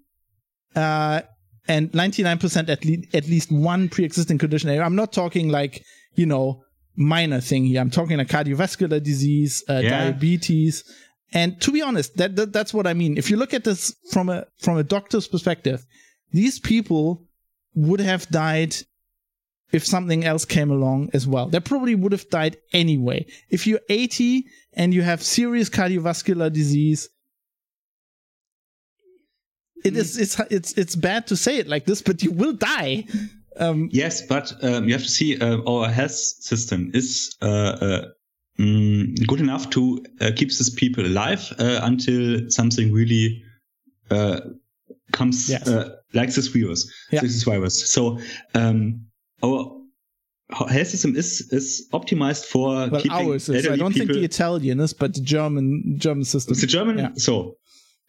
[0.76, 1.22] uh,
[1.68, 4.70] and 99% at least at least one pre-existing condition.
[4.70, 5.84] I'm not talking like
[6.16, 6.64] you know
[6.96, 7.82] minor thing here.
[7.82, 9.90] I'm talking a cardiovascular disease, uh, yeah.
[9.90, 10.84] diabetes,
[11.34, 13.18] and to be honest, that, that that's what I mean.
[13.18, 15.86] If you look at this from a from a doctor's perspective,
[16.32, 17.26] these people
[17.74, 18.76] would have died
[19.72, 21.48] if something else came along as well.
[21.48, 23.26] They probably would have died anyway.
[23.50, 27.10] If you're 80 and you have serious cardiovascular disease,
[29.84, 33.06] it is it's it's it's bad to say it like this, but you will die.
[33.58, 38.06] Um, yes, but um, you have to see uh, our health system is uh, uh,
[38.60, 43.44] mm, good enough to uh, keep these people alive uh, until something really
[44.10, 44.40] uh,
[45.12, 45.68] comes yes.
[45.68, 47.22] uh, like this virus, yeah.
[47.22, 47.92] this virus.
[47.92, 48.20] So
[48.54, 49.06] um,
[49.44, 49.82] our
[50.68, 53.68] health system is is optimized for well, ours is.
[53.68, 54.08] I don't people.
[54.08, 56.54] think the Italian is, but the German German system.
[56.54, 56.98] It's the German.
[56.98, 57.10] Yeah.
[57.16, 57.58] So,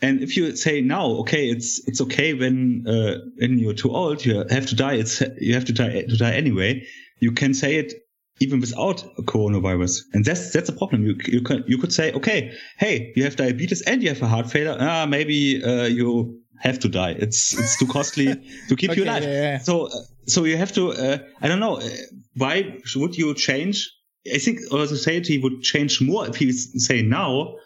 [0.01, 4.25] and if you say now, okay, it's it's okay when uh, when you're too old,
[4.25, 4.95] you have to die.
[4.95, 6.87] It's you have to die to die anyway.
[7.21, 7.95] You can say it
[8.41, 10.01] even without a coronavirus.
[10.13, 11.07] And that's that's a problem.
[11.07, 14.27] You you could you could say, okay, hey, you have diabetes and you have a
[14.27, 14.77] heart failure.
[14.79, 17.15] Ah, maybe uh, you have to die.
[17.19, 18.27] It's it's too costly
[18.69, 19.23] to keep okay, you alive.
[19.23, 19.59] Yeah, yeah.
[19.59, 19.91] So uh,
[20.27, 20.93] so you have to.
[20.93, 21.77] Uh, I don't know.
[21.77, 21.89] Uh,
[22.35, 23.91] why would you change?
[24.33, 27.57] I think our society would change more if you say now.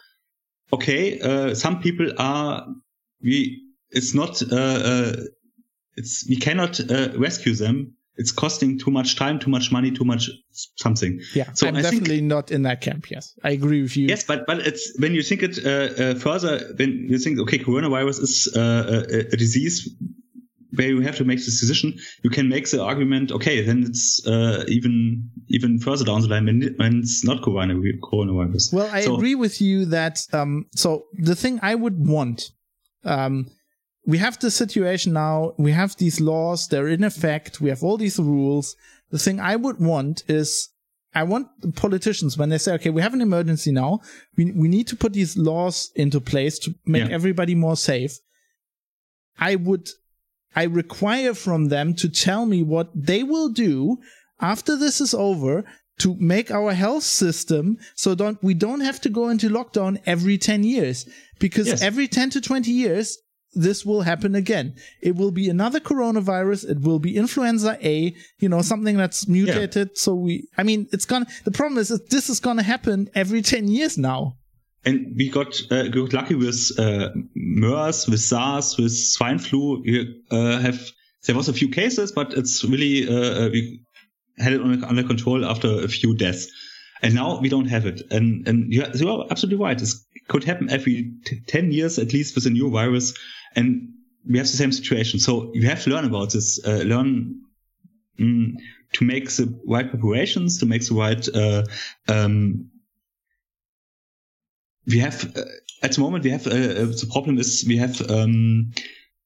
[0.73, 2.67] Okay, uh, some people are
[3.21, 3.61] we.
[3.91, 4.41] It's not.
[4.41, 5.13] Uh, uh,
[5.95, 6.79] it's we cannot
[7.17, 10.29] rescue them it's costing too much time, too much money, too much
[10.75, 11.21] something.
[11.35, 13.11] Yeah, so I'm I definitely think, not in that camp.
[13.11, 14.07] Yes, I agree with you.
[14.07, 17.59] Yes, but but it's when you think it uh, uh, further, when you think okay,
[17.59, 19.95] coronavirus is uh, a, a, disease
[20.77, 23.31] where you have to make this decision, you can make the argument.
[23.31, 26.45] Okay, then it's uh, even even further down the line
[26.77, 28.73] when, it's not coronavirus.
[28.73, 30.19] Well, I so, agree with you that.
[30.33, 32.51] Um, so the thing I would want.
[33.03, 33.47] Um,
[34.05, 35.53] we have the situation now.
[35.57, 36.69] We have these laws.
[36.69, 37.59] They're in effect.
[37.59, 38.75] We have all these rules.
[39.11, 40.69] The thing I would want is
[41.13, 44.01] I want the politicians when they say, okay, we have an emergency now.
[44.37, 47.15] We, we need to put these laws into place to make yeah.
[47.15, 48.19] everybody more safe.
[49.39, 49.89] I would,
[50.55, 53.97] I require from them to tell me what they will do
[54.39, 55.63] after this is over
[55.99, 60.37] to make our health system so don't we don't have to go into lockdown every
[60.37, 61.81] 10 years because yes.
[61.81, 63.17] every 10 to 20 years
[63.53, 64.75] this will happen again.
[65.01, 66.69] It will be another coronavirus.
[66.69, 69.89] It will be influenza A, you know, something that's mutated.
[69.89, 69.93] Yeah.
[69.95, 73.41] So we, I mean, it's gonna, the problem is that this is gonna happen every
[73.41, 74.37] 10 years now.
[74.87, 79.81] And we got, uh, got lucky with uh, MERS, with SARS, with swine flu.
[79.81, 80.79] We uh, have,
[81.25, 83.81] there was a few cases, but it's really, uh, uh we
[84.37, 86.47] had it under, control after a few deaths.
[87.01, 88.01] And now we don't have it.
[88.11, 89.77] And, and you are absolutely right.
[89.77, 93.13] This could happen every t- 10 years, at least with a new virus.
[93.57, 93.89] And
[94.25, 95.19] we have the same situation.
[95.19, 97.41] So you have to learn about this, uh, learn
[98.17, 98.53] mm,
[98.93, 101.63] to make the right preparations, to make the right, uh,
[102.07, 102.69] um,
[104.87, 105.41] we have, uh,
[105.83, 108.71] at the moment, we have, uh, uh, the problem is we have, um,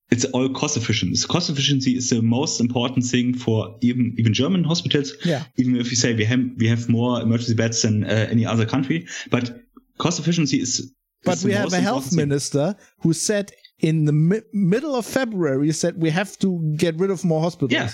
[0.10, 1.18] it's all cost efficient.
[1.30, 5.14] Cost efficiency is the most important thing for even even German hospitals.
[5.24, 5.44] Yeah.
[5.56, 8.66] Even if we say we have we have more emergency beds than uh, any other
[8.66, 9.64] country, but
[10.00, 10.94] cost efficiency is.
[11.24, 15.72] But is we have a health minister who said in the mi- middle of February
[15.72, 17.72] said we have to get rid of more hospitals.
[17.72, 17.90] Yeah,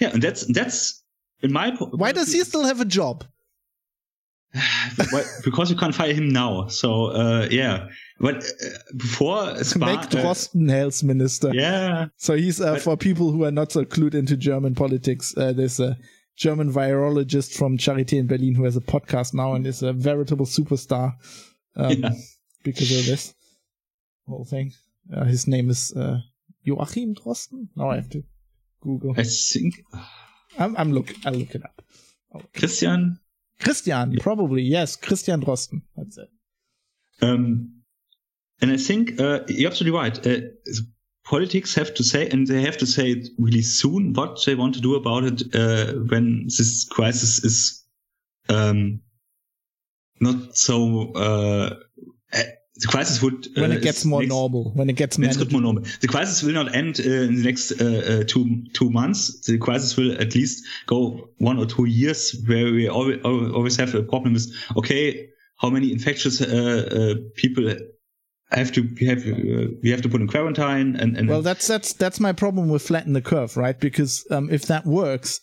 [0.00, 1.02] yeah, and that's that's
[1.40, 1.70] in my.
[1.70, 3.24] Why does he still have a job?
[5.44, 6.68] because you can't fire him now.
[6.68, 11.50] So uh, yeah, but uh, before Spahn, make Drosten uh, health minister.
[11.52, 12.06] Yeah.
[12.16, 15.34] So he's uh, for people who are not so clued into German politics.
[15.36, 15.98] Uh, there's a
[16.36, 20.46] German virologist from Charité in Berlin who has a podcast now and is a veritable
[20.46, 21.14] superstar
[21.76, 22.10] um, yeah.
[22.62, 23.34] because of this
[24.26, 24.72] whole thing.
[25.14, 26.20] Uh, his name is uh,
[26.62, 27.68] Joachim Drosten.
[27.76, 28.22] Now I have to
[28.80, 29.14] Google.
[29.16, 29.74] I think
[30.58, 31.14] I'm, I'm look.
[31.26, 31.82] I'll look it up.
[32.54, 33.18] Christian.
[33.60, 34.96] Christian, probably yes.
[34.96, 35.82] Christian Drosten.
[35.96, 36.28] That's it.
[37.20, 37.82] Um,
[38.60, 40.26] and I think uh, you're absolutely right.
[40.26, 40.40] Uh,
[41.24, 44.74] politics have to say, and they have to say it really soon, what they want
[44.74, 47.84] to do about it uh, when this crisis is
[48.48, 49.00] um,
[50.20, 51.12] not so.
[52.78, 54.70] Uh, the crisis would when it gets more next, normal.
[54.74, 55.84] When it gets when more normal.
[56.00, 59.46] The crisis will not end uh, in the next uh, uh, two two months.
[59.46, 63.94] The crisis will at least go one or two years, where we always, always have
[63.94, 67.74] a problem with okay, how many infectious uh, uh, people
[68.50, 71.66] have to we have uh, we have to put in quarantine and, and well that's
[71.66, 75.40] that's that's my problem with flatten the curve right because um, if that works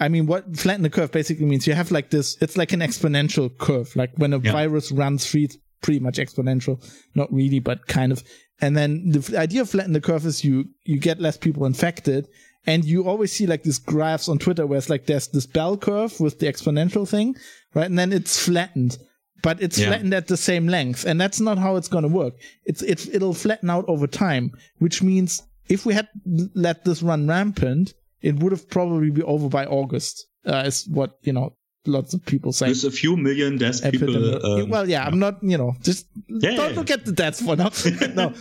[0.00, 2.80] i mean what flatten the curve basically means you have like this it's like an
[2.80, 4.50] exponential curve like when a yeah.
[4.50, 6.82] virus runs free pretty much exponential.
[7.14, 8.22] Not really but kind of.
[8.60, 12.28] And then the idea of flatten the curve is you you get less people infected
[12.66, 15.76] and you always see like these graphs on twitter where it's like there's this bell
[15.76, 17.36] curve with the exponential thing
[17.74, 17.86] right?
[17.86, 18.98] And then it's flattened
[19.42, 19.88] but it's yeah.
[19.88, 22.34] flattened at the same length and that's not how it's going to work.
[22.64, 26.08] It's it, it'll flatten out over time which means if we had
[26.54, 31.12] let this run rampant it would have probably be over by august uh, is what
[31.22, 31.54] you know
[31.88, 35.18] lots of people say there's a few million deaths people um, well yeah, yeah, i'm
[35.18, 37.70] not you know just yeah, don't look at the deaths for now
[38.14, 38.32] no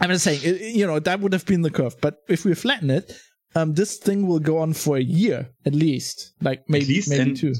[0.00, 2.90] i'm just saying you know that would have been the curve but if we flatten
[2.90, 3.12] it
[3.54, 7.34] um this thing will go on for a year at least like maybe least maybe
[7.34, 7.54] two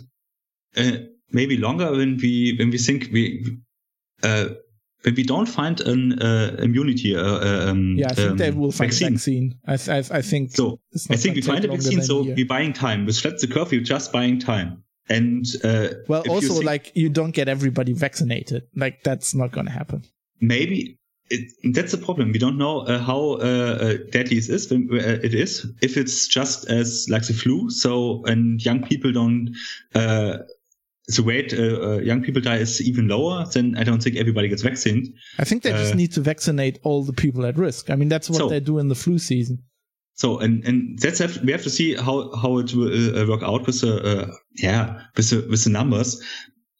[0.76, 0.98] uh,
[1.32, 3.58] maybe longer when we when we think we
[4.22, 4.48] uh,
[5.02, 7.16] when we don't find an uh, immunity.
[7.16, 9.12] Uh, uh um, yeah, I think um, they will find vaccine.
[9.12, 9.54] vaccine.
[9.66, 10.80] I, I, I think so.
[11.10, 13.06] I think we find a vaccine, so we're buying time.
[13.06, 14.82] With flat the curve, we're just buying time.
[15.11, 18.64] And uh, well, also think, like you don't get everybody vaccinated.
[18.75, 20.05] Like that's not going to happen.
[20.40, 20.99] Maybe
[21.31, 22.33] it, that's the problem.
[22.33, 24.71] We don't know uh, how uh, uh deadly it is.
[24.71, 27.71] Uh, it is if it's just as like the flu.
[27.71, 29.55] So and young people don't
[29.94, 30.38] uh,
[31.09, 34.62] the rate uh, young people die is even lower, then I don't think everybody gets
[34.62, 35.14] vaccinated.
[35.38, 37.88] I think they just need to vaccinate all the people at risk.
[37.88, 39.62] I mean, that's what so, they do in the flu season.
[40.18, 43.44] So and and that's have, we have to see how how it will uh, work
[43.44, 46.20] out with the uh, yeah with the with the numbers.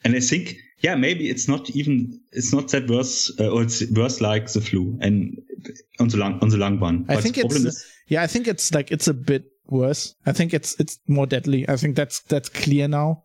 [0.05, 3.88] And I think yeah maybe it's not even it's not that worse uh, or it's
[3.92, 5.40] worse like the flu and
[6.01, 7.07] on the long on the long run.
[7.09, 10.16] I think it's is, yeah I think it's like it's a bit worse.
[10.27, 11.68] I think it's it's more deadly.
[11.68, 13.22] I think that's that's clear now.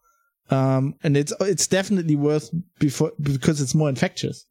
[0.51, 4.45] Um, and it's it's definitely worse before because it's more infectious.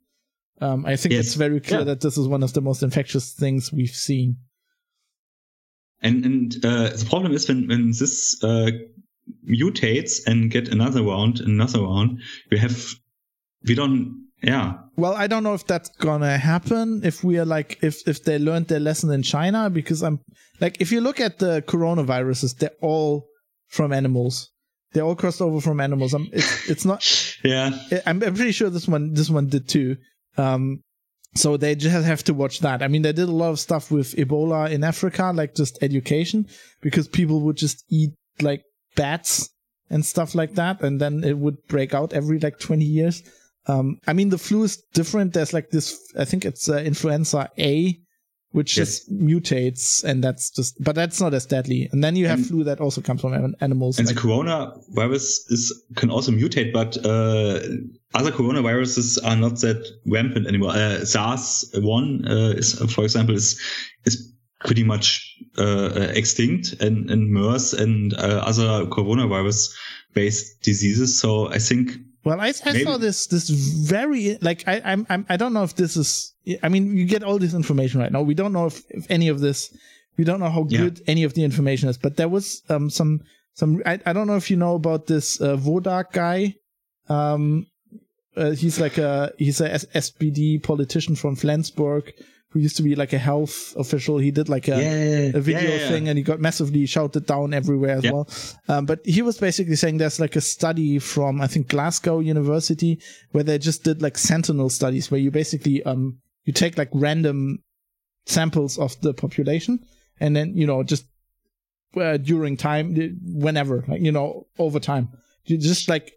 [0.61, 1.27] Um, I think yes.
[1.27, 1.85] it's very clear yeah.
[1.85, 4.39] that this is one of the most infectious things we've seen.
[6.03, 8.71] And and uh, the problem is when when this uh,
[9.49, 12.95] mutates and get another round, another round, we have
[13.67, 14.75] we don't yeah.
[14.97, 18.39] Well, I don't know if that's gonna happen if we are like if if they
[18.39, 20.21] learned their lesson in China because I'm
[20.61, 23.29] like if you look at the coronaviruses, they're all
[23.69, 24.51] from animals.
[24.93, 26.13] They all crossed over from animals.
[26.13, 27.37] I'm, it's, it's not.
[27.45, 27.71] yeah.
[28.05, 29.97] I'm, I'm pretty sure this one this one did too.
[30.37, 30.83] Um,
[31.35, 32.83] so they just have to watch that.
[32.83, 36.47] I mean, they did a lot of stuff with Ebola in Africa, like just education,
[36.81, 38.63] because people would just eat like
[38.97, 39.51] bats
[39.89, 43.23] and stuff like that, and then it would break out every like 20 years.
[43.67, 45.33] Um, I mean, the flu is different.
[45.35, 47.99] There's like this, I think it's uh, influenza A,
[48.53, 49.01] which yes.
[49.01, 51.89] just mutates and that's just but that's not as deadly.
[51.93, 55.51] And then you have and, flu that also comes from animals and like, the coronavirus
[55.51, 57.61] is can also mutate but uh,
[58.15, 60.71] other coronaviruses are not that rampant anymore.
[60.71, 63.61] Uh, sars 1 uh, is for example is
[64.05, 69.75] is pretty much uh, extinct and and mers and uh, other coronavirus
[70.15, 71.19] based diseases.
[71.19, 71.93] So i think
[72.25, 75.75] well, I, I saw this this very like I I'm, I'm I don't know if
[75.75, 78.23] this is I mean you get all this information right now.
[78.23, 79.77] We don't know if, if any of this
[80.17, 81.05] we don't know how good yeah.
[81.09, 83.21] any of the information is, but there was um some
[83.55, 86.55] some I, I don't know if you know about this uh, Wodarg guy.
[87.09, 87.67] Um,
[88.37, 92.13] uh, he's like a he's a SPD politician from Flensburg
[92.53, 94.19] who used to be like a health official.
[94.19, 97.27] He did like a, yeah, a video yeah, yeah, thing and he got massively shouted
[97.27, 98.29] down everywhere as well.
[98.69, 103.01] Um, but he was basically saying there's like a study from, I think, Glasgow University
[103.31, 107.63] where they just did like sentinel studies where you basically, um, you take like random
[108.27, 109.81] samples of the population
[110.21, 111.05] and then, you know, just
[111.97, 115.09] uh, during time, whenever, like, you know, over time,
[115.45, 116.13] you just like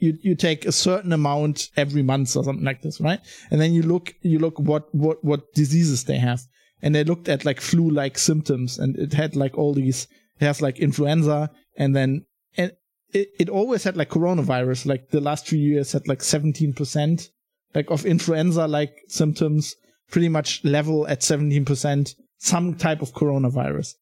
[0.00, 3.20] you you take a certain amount every month or something like this, right?
[3.50, 6.42] And then you look you look what what what diseases they have,
[6.82, 10.08] and they looked at like flu like symptoms, and it had like all these.
[10.40, 12.72] It has like influenza and then and
[13.12, 14.86] it, it always had like coronavirus.
[14.86, 17.30] Like the last few years had like seventeen percent
[17.74, 19.74] like of influenza like symptoms,
[20.10, 23.94] pretty much level at seventeen percent some type of coronavirus,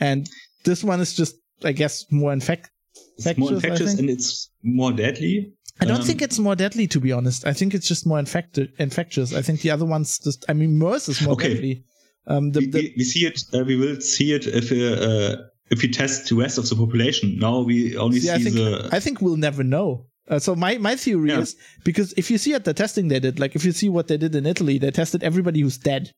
[0.00, 0.28] and
[0.64, 2.70] this one is just I guess more infect.
[3.18, 5.52] It's more infectious and it's more deadly.
[5.80, 7.46] I don't um, think it's more deadly, to be honest.
[7.46, 9.34] I think it's just more infected, infectious.
[9.34, 11.54] I think the other ones just, I mean, MERS is more okay.
[11.54, 11.84] deadly.
[12.26, 15.82] Um, the, the, we, we, see it, uh, we will see it if, uh, if
[15.82, 17.38] we test the rest of the population.
[17.38, 18.88] Now we only see, see I think, the.
[18.92, 20.06] I think we'll never know.
[20.28, 21.38] Uh, so my, my theory yeah.
[21.38, 24.08] is because if you see at the testing they did, like if you see what
[24.08, 26.10] they did in Italy, they tested everybody who's dead.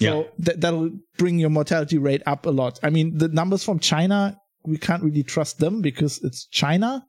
[0.00, 0.44] So yeah.
[0.44, 2.80] th- that'll bring your mortality rate up a lot.
[2.82, 7.06] I mean, the numbers from China, we can't really trust them because it's China.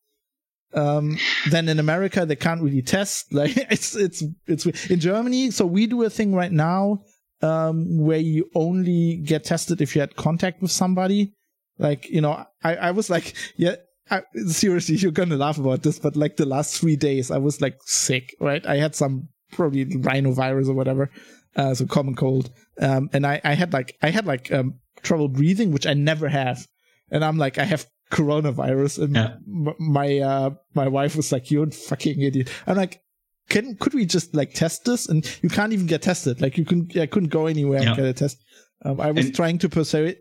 [0.74, 1.18] Um,
[1.50, 3.28] then in America, they can't really test.
[3.34, 5.52] Like it's, it's, it's in Germany.
[5.52, 7.04] So we do a thing right now,
[7.42, 11.34] um, where you only get tested if you had contact with somebody.
[11.78, 13.76] Like, you know, I, I was like, yeah,
[14.10, 17.62] I, seriously, you're gonna laugh about this, but like the last three days, I was
[17.62, 18.66] like sick, right?
[18.66, 21.10] I had some probably rhinovirus or whatever,
[21.56, 22.52] uh, so common cold.
[22.80, 26.30] Um, and I, I had like, I had like, um, trouble breathing, which I never
[26.30, 26.66] have.
[27.14, 29.04] And I'm like, I have coronavirus.
[29.04, 29.36] And yeah.
[29.48, 32.50] m- my, uh, my wife was like, you're a fucking idiot.
[32.68, 33.02] I'm like,
[33.50, 35.08] can, could we just like test this?
[35.08, 36.42] And you can't even get tested.
[36.42, 37.90] Like you couldn't, I couldn't go anywhere yeah.
[37.90, 38.44] and get a test.
[38.84, 40.18] Um, I was and- trying to persuade,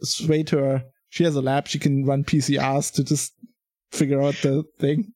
[0.50, 0.84] her.
[1.08, 1.66] She has a lab.
[1.66, 3.32] She can run PCRs to just
[3.90, 5.12] figure out the thing.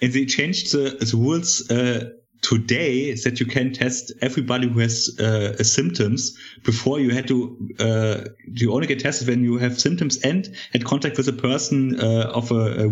[0.00, 2.10] And they changed the, the rules uh,
[2.44, 6.36] today that you can test everybody who has uh, symptoms.
[6.62, 7.36] Before you had to,
[7.80, 11.98] uh, you only get tested when you have symptoms and had contact with a person
[11.98, 12.90] uh, of a, a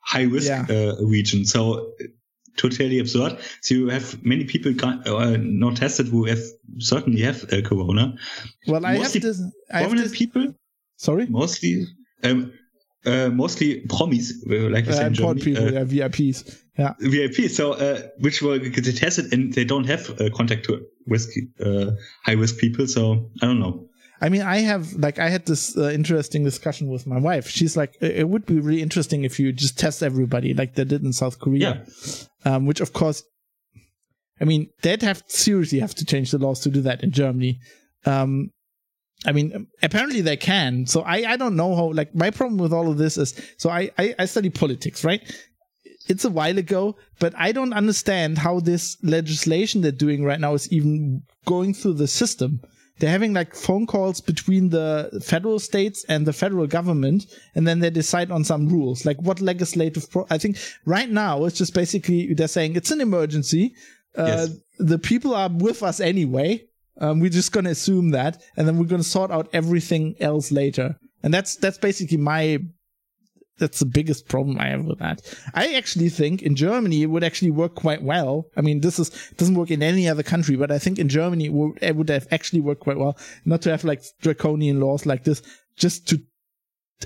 [0.00, 0.66] high risk yeah.
[0.68, 1.44] Uh, region.
[1.44, 1.92] So
[2.56, 3.38] totally absurd.
[3.62, 6.42] So you have many people uh, not tested who have
[6.78, 8.16] certainly have a corona.
[8.66, 9.42] Well, I mostly have this.
[9.72, 10.54] I have this, people.
[10.96, 11.86] Sorry, mostly.
[12.24, 12.52] Um,
[13.06, 15.40] uh, mostly promis, uh, like we say in Germany.
[15.40, 16.58] people, uh, yeah, VIPs.
[16.78, 16.94] Yeah.
[17.00, 21.30] VIPs, so, uh, which were tested and they don't have uh, contact to risk,
[21.64, 21.92] uh,
[22.24, 22.86] high risk people.
[22.86, 23.86] So I don't know.
[24.22, 27.48] I mean, I have, like, I had this interesting discussion with my wife.
[27.48, 31.02] She's like, it would be really interesting if you just test everybody like they did
[31.02, 31.86] in South Korea.
[32.44, 32.56] Yeah.
[32.56, 33.22] Um, which of course,
[34.38, 37.60] I mean, they'd have seriously have to change the laws to do that in Germany.
[38.04, 38.50] Um,
[39.26, 40.86] I mean, apparently they can.
[40.86, 43.68] So I, I don't know how, like, my problem with all of this is, so
[43.68, 45.22] I, I, I study politics, right?
[46.08, 50.54] It's a while ago, but I don't understand how this legislation they're doing right now
[50.54, 52.62] is even going through the system.
[52.98, 57.80] They're having like phone calls between the federal states and the federal government, and then
[57.80, 60.10] they decide on some rules, like what legislative.
[60.10, 63.74] Pro- I think right now it's just basically they're saying it's an emergency.
[64.16, 64.56] Uh, yes.
[64.78, 66.66] The people are with us anyway
[67.00, 70.96] um, we're just to assume that, and then we're to sort out everything else later.
[71.22, 72.58] And that's that's basically my
[73.58, 75.20] that's the biggest problem I have with that.
[75.54, 78.46] I actually think in Germany it would actually work quite well.
[78.56, 81.46] I mean, this is doesn't work in any other country, but I think in Germany
[81.46, 83.16] it would, it would have actually worked quite well.
[83.44, 85.42] Not to have like draconian laws like this,
[85.76, 86.18] just to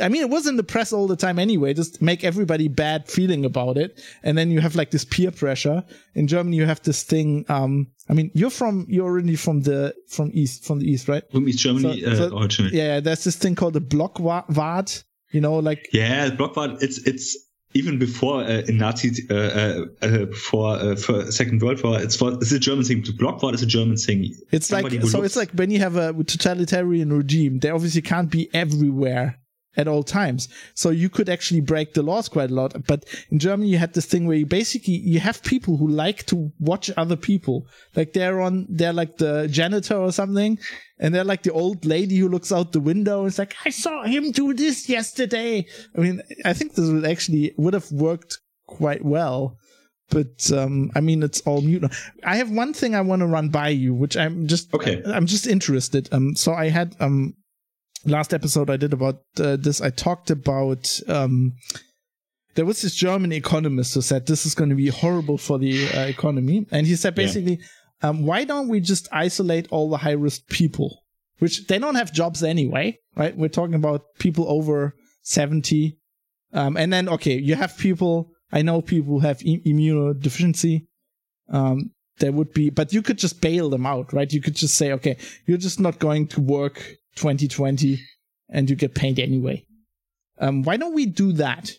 [0.01, 3.09] I mean, it was in the press all the time anyway, just make everybody bad
[3.09, 4.03] feeling about it.
[4.23, 5.85] And then you have like this peer pressure.
[6.15, 7.45] In Germany, you have this thing.
[7.49, 11.23] Um, I mean, you're from, you're originally from the, from East, from the East, right?
[11.31, 12.77] From East Germany, so, uh, so, originally.
[12.77, 15.89] Yeah, there's this thing called the Blockwart, you know, like.
[15.93, 17.37] Yeah, Blockwart, it's, it's,
[17.77, 22.15] even before uh, in Nazi, uh, uh, uh before uh, for Second World War, it's
[22.15, 23.03] for it's a German thing.
[23.03, 24.33] Blockwart is a German thing.
[24.53, 25.19] It's Somebody like so.
[25.19, 29.41] Looks, it's like when you have a totalitarian regime, they obviously can't be everywhere
[29.77, 30.49] at all times.
[30.75, 32.75] So you could actually break the laws quite a lot.
[32.87, 36.27] But in Germany, you had this thing where you basically, you have people who like
[36.27, 37.67] to watch other people.
[37.95, 40.59] Like they're on, they're like the janitor or something.
[40.99, 43.71] And they're like the old lady who looks out the window and is like, I
[43.71, 45.67] saw him do this yesterday.
[45.97, 49.59] I mean, I think this would actually would have worked quite well.
[50.11, 51.85] But um, I mean, it's all mute.
[52.25, 55.03] I have one thing I want to run by you, which I'm just okay.
[55.07, 56.09] I'm just interested.
[56.13, 57.35] Um, so I had um
[58.07, 61.55] last episode I did about uh, this, I talked about um,
[62.55, 65.89] there was this German economist who said this is going to be horrible for the
[65.89, 67.59] uh, economy, and he said basically,
[68.03, 68.09] yeah.
[68.11, 71.03] um, why don't we just isolate all the high risk people,
[71.39, 73.37] which they don't have jobs anyway, right?
[73.37, 75.99] We're talking about people over seventy,
[76.53, 78.31] um, and then okay, you have people.
[78.53, 80.87] I know people who have e- immunodeficiency.
[81.49, 84.33] Um, there would be, but you could just bail them out, right?
[84.33, 88.01] You could just say, okay, you're just not going to work 2020
[88.51, 89.65] and you get paid anyway.
[90.39, 91.73] Um, why don't we do that?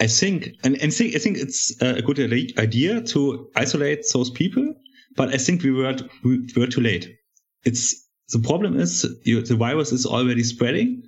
[0.00, 2.20] I think, and, and think, I think it's a good
[2.58, 4.74] idea to isolate those people,
[5.16, 7.16] but I think we were, we were too late.
[7.64, 11.02] It's, the problem is you, the virus is already spreading.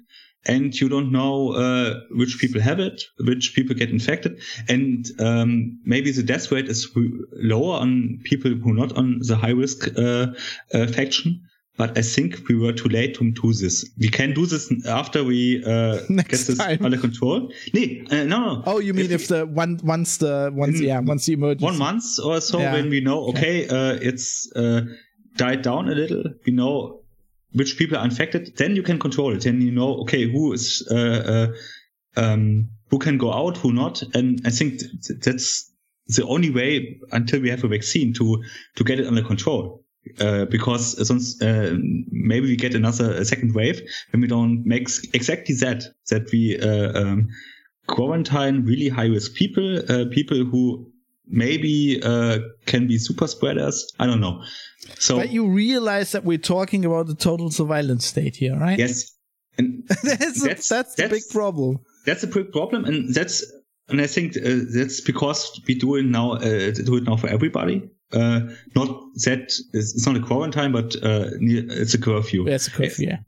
[0.47, 5.79] and you don't know uh, which people have it, which people get infected, and um,
[5.85, 6.89] maybe the death rate is
[7.33, 10.29] lower on people who are not on the high risk uh,
[10.73, 11.43] uh, faction.
[11.81, 13.89] But I think we were too late to do this.
[13.99, 16.85] We can do this after we uh, get this time.
[16.85, 17.51] under control.
[17.73, 18.63] Nee, uh, no, no.
[18.67, 21.79] Oh, you mean if, if the one once the once yeah once the emergency one
[21.79, 22.75] month or so yeah.
[22.75, 23.69] when we know okay, okay.
[23.69, 24.83] Uh, it's uh,
[25.37, 27.01] died down a little, we know
[27.53, 29.43] which people are infected, then you can control it.
[29.43, 31.49] Then you know, okay, who is, uh,
[32.17, 34.03] uh, um, who can go out, who not.
[34.15, 35.73] And I think th- that's
[36.07, 38.43] the only way until we have a vaccine to,
[38.77, 39.85] to get it under control.
[40.19, 41.75] Uh, because since, uh,
[42.11, 43.81] maybe we get another second wave
[44.13, 47.29] when we don't make exactly that, that we, uh, um,
[47.87, 50.91] quarantine really high risk people, uh, people who
[51.27, 53.93] maybe uh, can be super spreaders.
[53.99, 54.43] I don't know.
[54.99, 58.79] So, but you realize that we're talking about the total surveillance state here, right?
[58.79, 59.13] Yes,
[59.57, 61.79] and that's, that's, that's the big problem.
[62.07, 63.45] That's a big problem, and that's
[63.89, 66.33] and I think uh, that's because we do it now.
[66.33, 67.89] Uh, do it now for everybody.
[68.13, 68.41] Uh,
[68.75, 68.89] not
[69.25, 72.47] that it's not a quarantine, but uh, it's a curfew.
[72.47, 73.09] Yeah, it's a curfew.
[73.09, 73.19] Yeah.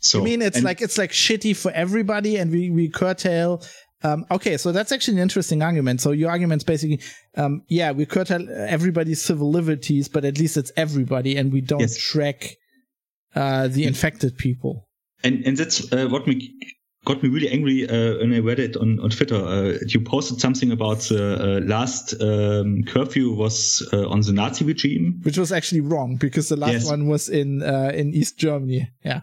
[0.00, 3.62] So I mean, it's like it's like shitty for everybody, and we we curtail
[4.02, 6.00] um, okay, so that's actually an interesting argument.
[6.00, 7.00] So your argument's basically,
[7.36, 11.80] um, yeah, we curtail everybody's civil liberties, but at least it's everybody, and we don't
[11.80, 11.96] yes.
[11.96, 12.56] track
[13.34, 14.88] uh, the infected people.
[15.24, 16.54] And and that's uh, what me
[17.08, 19.36] got me really angry uh, when I read it on on Twitter.
[19.36, 24.64] Uh, you posted something about the uh, last um, curfew was uh, on the Nazi
[24.64, 26.90] regime, which was actually wrong because the last yes.
[26.90, 27.62] one was in
[28.00, 28.90] in East Germany.
[29.04, 29.20] Yeah,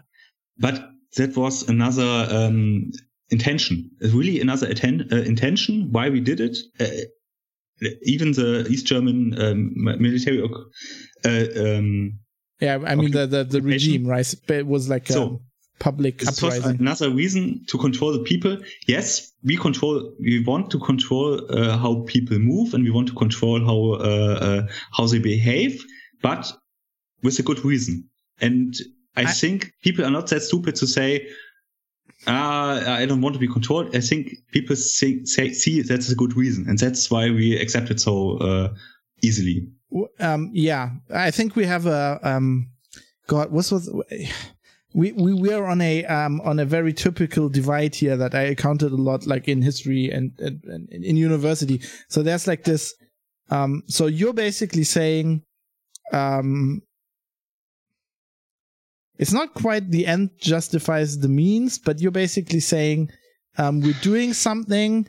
[0.58, 2.90] but that was another um,
[3.30, 6.56] intention, really another atten- uh, intention why we did it.
[6.80, 7.06] Uh,
[8.02, 10.42] even the East German um, military.
[11.24, 12.18] Uh, um,
[12.60, 14.34] yeah, I mean the the, the regime, right?
[14.48, 15.38] It was like so, a
[15.78, 16.80] public this uprising.
[16.80, 18.58] another reason to control the people.
[18.86, 20.12] Yes, we control.
[20.20, 24.38] We want to control uh, how people move, and we want to control how uh,
[24.40, 25.84] uh, how they behave,
[26.22, 26.52] but
[27.22, 28.08] with a good reason.
[28.40, 28.74] And
[29.16, 31.28] I, I think people are not that stupid to say,
[32.26, 33.94] uh, I don't want to be controlled.
[33.94, 37.90] I think people say, say, see that's a good reason, and that's why we accept
[37.90, 38.74] it so uh,
[39.22, 39.68] easily.
[40.18, 42.70] Um, yeah, I think we have a um,
[43.26, 43.50] God.
[43.50, 43.90] What was
[44.96, 48.92] we we were on a um on a very typical divide here that I encountered
[48.92, 51.82] a lot, like in history and, and, and in university.
[52.08, 52.94] So there's like this.
[53.50, 55.42] Um, so you're basically saying,
[56.12, 56.82] um,
[59.18, 63.10] it's not quite the end justifies the means, but you're basically saying
[63.58, 65.06] um, we're doing something.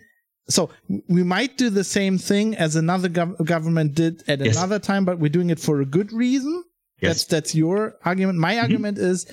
[0.50, 0.70] So
[1.08, 4.58] we might do the same thing as another gov- government did at yes.
[4.58, 6.64] another time, but we're doing it for a good reason.
[7.02, 7.10] Yes.
[7.10, 8.40] That's that's your argument.
[8.40, 8.64] My mm-hmm.
[8.64, 9.26] argument is,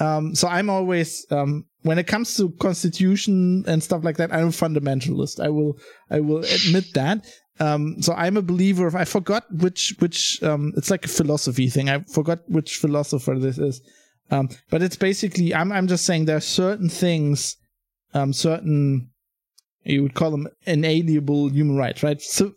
[0.00, 4.48] um, so I'm always um, when it comes to constitution and stuff like that, I'm
[4.48, 5.40] a fundamentalist.
[5.40, 5.78] I will
[6.10, 7.26] I will admit that.
[7.60, 11.68] Um, so I'm a believer of I forgot which which um, it's like a philosophy
[11.68, 11.88] thing.
[11.88, 13.80] I forgot which philosopher this is.
[14.30, 17.56] Um, but it's basically, I'm, I'm just saying there are certain things,
[18.14, 19.10] um, certain,
[19.84, 22.20] you would call them inalienable human rights, right?
[22.20, 22.52] C-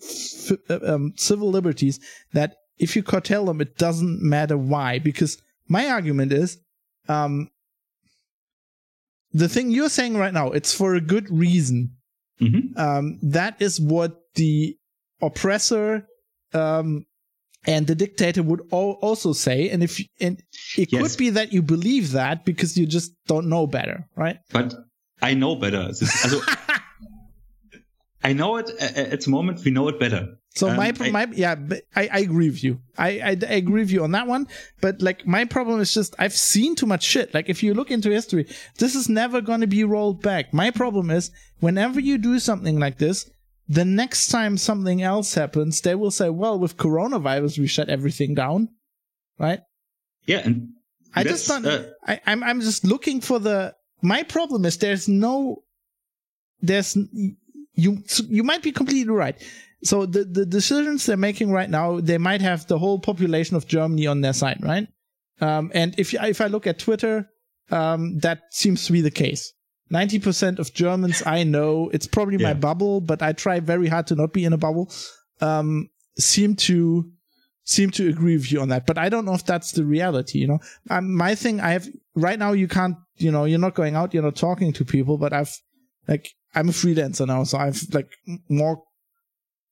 [0.50, 2.00] f- uh, civil liberties
[2.34, 5.00] that if you curtail them, it doesn't matter why.
[5.00, 6.58] Because my argument is,
[7.08, 7.50] um,
[9.34, 11.96] the thing you're saying right now, it's for a good reason.
[12.42, 12.80] Mm-hmm.
[12.80, 14.76] Um, that is what the
[15.22, 16.08] oppressor
[16.54, 17.06] um,
[17.66, 20.42] and the dictator would all also say and if and
[20.78, 21.02] it yes.
[21.02, 24.74] could be that you believe that because you just don't know better right but
[25.22, 26.40] i know better also,
[28.24, 31.56] i know it at the moment we know it better so um, my my yeah
[31.96, 34.48] I, I agree with you I, I, I agree with you on that one
[34.82, 37.90] but like my problem is just I've seen too much shit like if you look
[37.90, 38.48] into history
[38.78, 42.80] this is never going to be rolled back my problem is whenever you do something
[42.80, 43.30] like this
[43.72, 48.36] the next time something else happens, they will say, well, with coronavirus, we shut everything
[48.36, 48.68] down.
[49.40, 49.62] Right?
[50.26, 50.42] Yeah.
[50.44, 50.74] And
[51.16, 55.08] I just don't, uh, I, I'm, I'm just looking for the, my problem is there's
[55.08, 55.64] no,
[56.62, 56.98] there's,
[57.74, 59.42] you, you might be completely right.
[59.84, 63.68] So the, the decisions they're making right now, they might have the whole population of
[63.68, 64.88] Germany on their side, right?
[65.40, 67.28] Um, and if, if I look at Twitter,
[67.72, 69.54] um, that seems to be the case.
[69.92, 72.50] 90% of Germans I know, it's probably yeah.
[72.50, 74.92] my bubble, but I try very hard to not be in a bubble,
[75.42, 77.12] um, seem to,
[77.64, 78.86] seem to agree with you on that.
[78.86, 80.60] But I don't know if that's the reality, you know?
[80.90, 84.14] Um, my thing, I have, right now you can't, you know, you're not going out,
[84.14, 85.54] you're not talking to people, but I've,
[86.08, 88.10] like, I'm a freelancer now, so I've, like,
[88.48, 88.84] more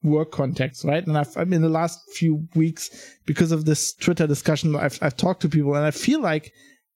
[0.04, 1.06] work context, right?
[1.06, 2.90] And I've, I mean, in the last few weeks,
[3.26, 6.52] because of this Twitter discussion, I've, I've talked to people and I feel like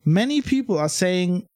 [0.06, 1.47] many people are saying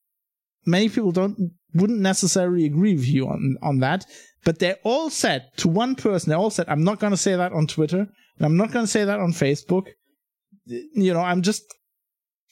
[0.65, 4.05] many people don't wouldn't necessarily agree with you on on that,
[4.43, 7.35] but they're all said to one person, they all said, "I'm not going to say
[7.35, 9.87] that on Twitter, and I'm not going to say that on Facebook."
[10.65, 11.63] You know, I'm just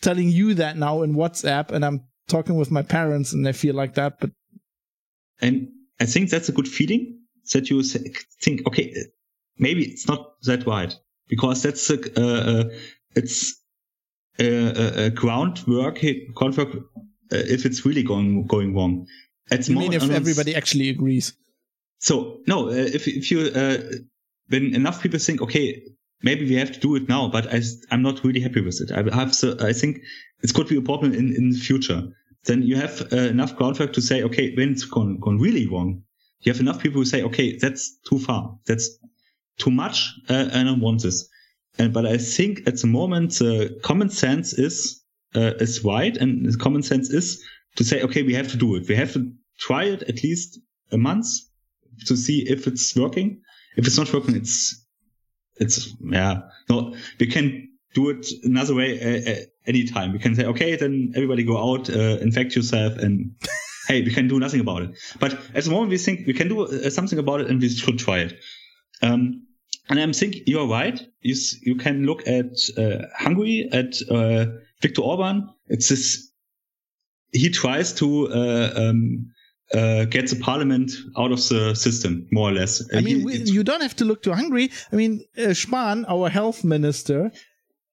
[0.01, 3.75] telling you that now in WhatsApp, and I'm talking with my parents, and they feel
[3.75, 4.19] like that.
[4.19, 4.31] But
[5.41, 5.67] and
[5.99, 7.19] I think that's a good feeling
[7.53, 8.93] that you think, okay,
[9.57, 10.93] maybe it's not that wide
[11.27, 12.63] because that's a, uh, uh,
[13.15, 13.55] it's
[14.39, 15.99] a, a groundwork
[16.33, 16.75] groundwork
[17.31, 19.07] uh, if it's really going going wrong.
[19.51, 21.33] You mean if everybody actually agrees?
[21.99, 23.77] So no, uh, if if you uh,
[24.49, 25.83] when enough people think, okay,
[26.21, 28.91] maybe we have to do it now, but I I'm not really happy with it.
[28.91, 30.01] I have so I think
[30.43, 32.03] it could be a problem in in the future.
[32.43, 36.03] Then you have uh, enough groundwork to say, okay, when it's gone gone really wrong,
[36.45, 38.89] you have enough people who say, okay, that's too far, that's
[39.57, 41.27] too much, uh, I don't want this.
[41.77, 45.03] And but I think at the moment, uh, common sense is
[45.35, 47.43] uh, is right, and common sense is
[47.75, 48.87] to say, okay, we have to do it.
[48.87, 50.59] We have to try it at least
[50.91, 51.27] a month
[52.05, 53.41] to see if it's working.
[53.75, 54.85] If it's not working, it's
[55.57, 56.41] it's yeah.
[56.69, 59.35] No, we can do it another way uh, uh
[59.67, 60.13] anytime.
[60.13, 63.35] We can say, okay, then everybody go out, uh, infect yourself, and
[63.87, 64.91] hey, we can do nothing about it.
[65.19, 67.69] But at the moment, we think we can do uh, something about it, and we
[67.69, 68.39] should try it.
[69.01, 69.45] Um,
[69.89, 70.99] and I'm thinking you're right.
[71.21, 74.45] You you can look at uh, Hungary at uh,
[74.81, 75.49] Viktor Orban.
[75.67, 76.31] It's this.
[77.31, 79.31] He tries to uh, um,
[79.73, 82.83] uh, get the parliament out of the system, more or less.
[82.93, 84.71] I mean, he, we, you don't have to look to Hungary.
[84.91, 87.31] I mean, uh, Spahn, our health minister,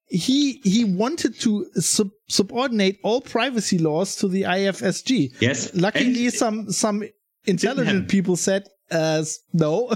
[0.07, 5.41] he he wanted to sub- subordinate all privacy laws to the IFSG.
[5.41, 5.75] Yes.
[5.75, 7.03] Luckily, and some some
[7.47, 9.93] intelligent people said, uh, "No."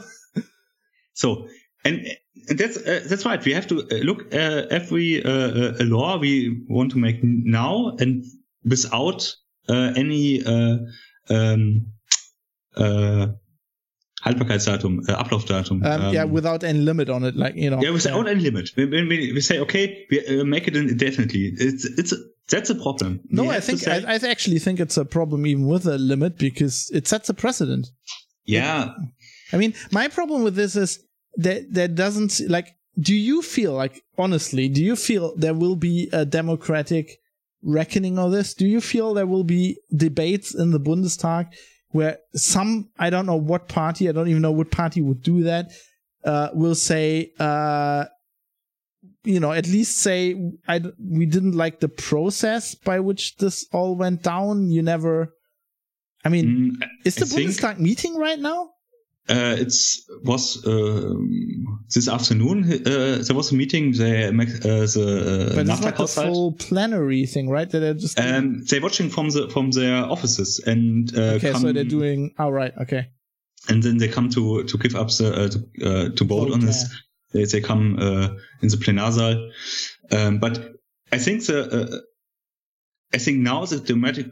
[1.13, 1.47] so
[1.85, 2.07] and,
[2.49, 3.45] and that's uh, that's right.
[3.45, 7.97] We have to uh, look uh, every uh, uh law we want to make now
[7.99, 8.25] and
[8.65, 9.35] without
[9.69, 11.87] uh, any um,
[14.27, 15.85] Haltbarkeitsdatum, Ablaufdatum.
[15.85, 17.81] Um, um, yeah, without any limit on it, like you know.
[17.81, 18.71] Yeah, without any limit.
[18.75, 21.53] When, we, we say okay, we make it indefinitely.
[21.57, 22.13] It's it's
[22.49, 23.21] that's a problem.
[23.29, 25.99] No, we I think say, I, I actually think it's a problem even with a
[25.99, 27.89] limit because it sets a precedent.
[28.45, 28.95] Yeah.
[29.53, 31.01] I mean, my problem with this is
[31.37, 36.09] that that doesn't like do you feel like honestly do you feel there will be
[36.13, 37.19] a democratic
[37.63, 41.53] reckoning of this do you feel there will be debates in the bundestag
[41.97, 45.43] where some i don't know what party i don't even know what party would do
[45.45, 45.73] that
[46.25, 48.05] uh, will say uh,
[49.25, 50.35] you know at least say
[50.67, 54.71] I, we didn't like the process by which this all went down.
[54.71, 55.35] You never
[56.25, 57.81] i mean mm, is the I bundestag think...
[57.81, 58.71] meeting right now
[59.29, 59.75] uh, it
[60.23, 61.15] was uh,
[61.93, 62.65] this afternoon.
[62.65, 63.93] Uh, there was a meeting.
[63.93, 67.69] They make uh, the uh, but it's not the full plenary thing, right?
[67.69, 71.63] That they're just um, they're watching from the from their offices and uh, okay, come,
[71.63, 72.35] so they're doing.
[72.39, 73.09] Oh, right, okay.
[73.69, 76.61] And then they come to to give up the uh, to, uh, to vote on
[76.61, 76.85] this.
[77.33, 78.29] They they come uh,
[78.63, 79.51] in the plenarsaal.
[80.13, 80.77] Um, but
[81.11, 81.99] I think the uh,
[83.13, 84.27] I think now the democratic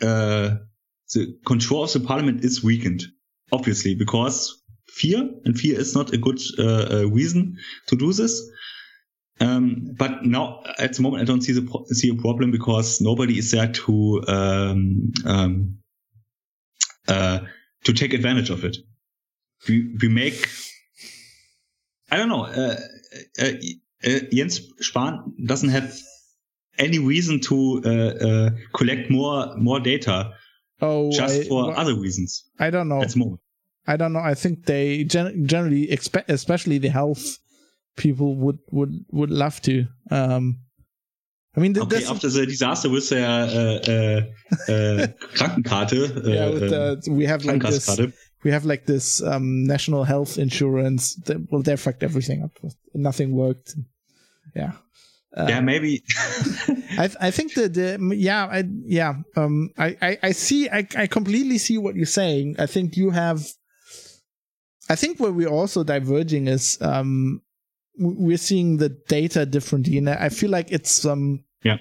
[0.00, 0.56] uh,
[1.12, 3.02] the control of the parliament is weakened
[3.54, 8.42] obviously, because fear, and fear is not a good uh, uh, reason to do this.
[9.40, 13.00] Um, but now at the moment, I don't see the pro- see a problem because
[13.00, 15.78] nobody is there to um, um,
[17.08, 17.40] uh,
[17.84, 18.76] to take advantage of it.
[19.68, 20.48] We we make
[22.10, 22.44] I don't know.
[22.44, 22.76] Uh,
[23.40, 23.52] uh,
[24.06, 25.96] uh Jens Spahn doesn't have
[26.78, 30.34] any reason to collect more more data
[30.80, 32.44] Oh, just I, for well, other reasons.
[32.58, 33.00] I don't know.
[33.00, 33.40] At moment.
[33.86, 34.20] I don't know.
[34.20, 37.38] I think they gen- generally expect, especially the health
[37.96, 39.86] people would would would love to.
[40.10, 40.60] Um,
[41.56, 44.20] I mean, th- okay, after the disaster with their uh, uh,
[44.72, 45.06] uh,
[45.36, 48.00] Krankenkarte, yeah, with the, we have like this.
[48.42, 51.14] We have like this um, national health insurance.
[51.24, 52.50] That, well, they fucked everything up.
[52.92, 53.74] Nothing worked.
[54.54, 54.72] Yeah.
[55.36, 56.02] Uh, yeah, maybe.
[56.98, 61.06] I I think that the yeah I yeah um I I, I see I I
[61.06, 62.56] completely see what you're saying.
[62.58, 63.46] I think you have.
[64.88, 67.42] I think where we're also diverging is um
[67.98, 71.78] we're seeing the data differently, and I feel like it's um yeah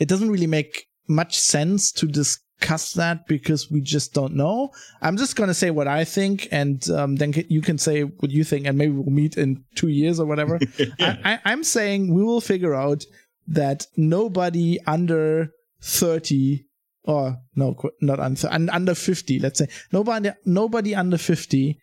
[0.00, 4.70] it doesn't really make much sense to discuss that because we just don't know.
[5.00, 8.30] I'm just going to say what I think, and um, then you can say what
[8.30, 10.58] you think, and maybe we'll meet in two years or whatever.
[10.78, 10.86] yeah.
[11.00, 13.04] I, I, I'm saying we will figure out
[13.48, 15.50] that nobody under
[15.80, 16.64] 30
[17.04, 21.80] or no, not under, under 50, let's say nobody, nobody under 50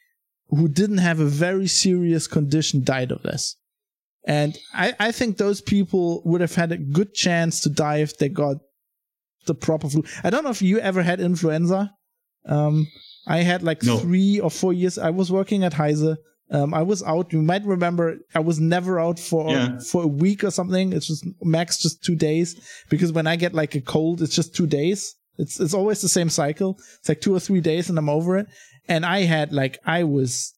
[0.50, 3.56] who didn't have a very serious condition died of this.
[4.28, 8.18] And I, I think those people would have had a good chance to die if
[8.18, 8.58] they got
[9.46, 10.04] the proper flu.
[10.24, 11.92] I don't know if you ever had influenza.
[12.46, 12.88] Um,
[13.28, 13.98] I had like No.
[13.98, 14.98] three or four years.
[14.98, 16.16] I was working at Heise.
[16.52, 17.32] Um, I was out.
[17.32, 19.78] You might remember I was never out for Yeah.
[19.80, 20.94] for a week or something.
[20.94, 22.56] It's just max just two days
[22.90, 25.16] because when I get like a cold, it's just two days.
[25.38, 26.78] It's it's always the same cycle.
[27.00, 28.48] It's like two or three days and I'm over it.
[28.90, 30.54] And I had like I was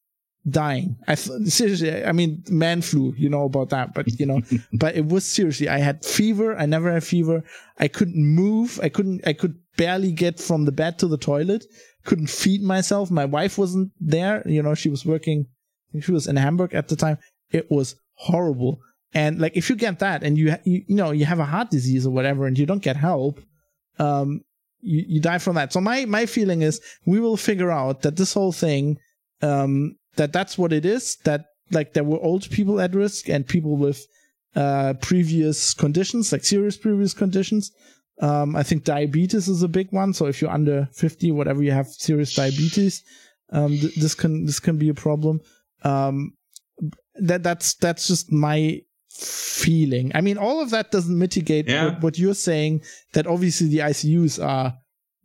[0.50, 0.98] dying.
[1.08, 2.04] I th- seriously.
[2.04, 3.14] I mean, man flu.
[3.16, 4.42] You know about that, but you know,
[4.74, 5.70] but it was seriously.
[5.70, 6.58] I had fever.
[6.58, 7.44] I never had fever.
[7.78, 8.80] I couldn't move.
[8.82, 9.28] I couldn't.
[9.28, 11.66] I could barely get from the bed to the toilet.
[12.06, 13.12] Couldn't feed myself.
[13.12, 14.42] My wife wasn't there.
[14.48, 15.46] You know, she was working.
[16.00, 17.18] She was in Hamburg at the time.
[17.52, 18.80] It was horrible.
[19.14, 21.70] And like, if you get that and you, you, you know, you have a heart
[21.70, 23.42] disease or whatever and you don't get help,
[24.00, 24.42] um,
[24.82, 25.74] you, you die from that.
[25.74, 28.98] So my, my feeling is we will figure out that this whole thing,
[29.42, 33.48] um, that that's what it is, that like there were old people at risk and
[33.48, 34.06] people with,
[34.56, 37.72] uh, previous conditions, like serious previous conditions.
[38.22, 40.14] Um, I think diabetes is a big one.
[40.14, 43.02] So if you're under 50, whatever you have serious diabetes,
[43.52, 45.40] um, th- this can, this can be a problem.
[45.84, 46.34] Um,
[47.16, 48.82] that, that's, that's just my
[49.22, 50.12] feeling.
[50.16, 51.86] I mean, all of that doesn't mitigate Yeah.
[51.86, 52.82] what, what you're saying
[53.14, 54.74] that obviously the ICUs are,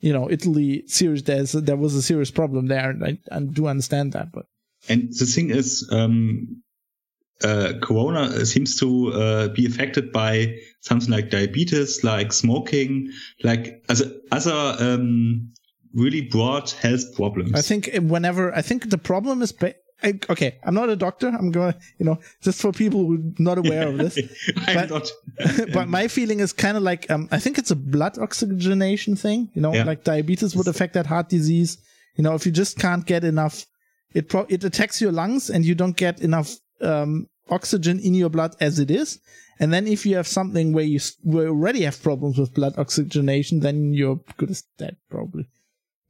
[0.01, 1.23] you know, Italy serious.
[1.23, 2.91] There's, there was a serious problem there.
[2.91, 4.47] And I, I do understand that, but
[4.89, 6.63] And the thing is, um,
[7.43, 13.11] uh, Corona seems to uh, be affected by something like diabetes, like smoking,
[13.43, 15.53] like other, other um,
[15.93, 17.53] really broad health problems.
[17.55, 20.59] I think whenever I think the problem is ba- I, okay.
[20.63, 21.29] I'm not a doctor.
[21.29, 24.19] I'm going to you know just for people who are not aware of this.
[24.67, 25.11] I'm but- not.
[25.73, 29.51] but my feeling is kind of like um, I think it's a blood oxygenation thing.
[29.55, 29.85] You know, Yeah.
[29.85, 31.79] like diabetes would affect that heart disease.
[32.17, 33.65] You know, if you just can't get enough,
[34.15, 38.29] it pro- it attacks your lungs and you don't get enough um, oxygen in your
[38.31, 39.19] blood as it is.
[39.59, 42.75] And then if you have something where you where you already have problems with blood
[42.79, 45.47] oxygenation, then you're good as dead probably.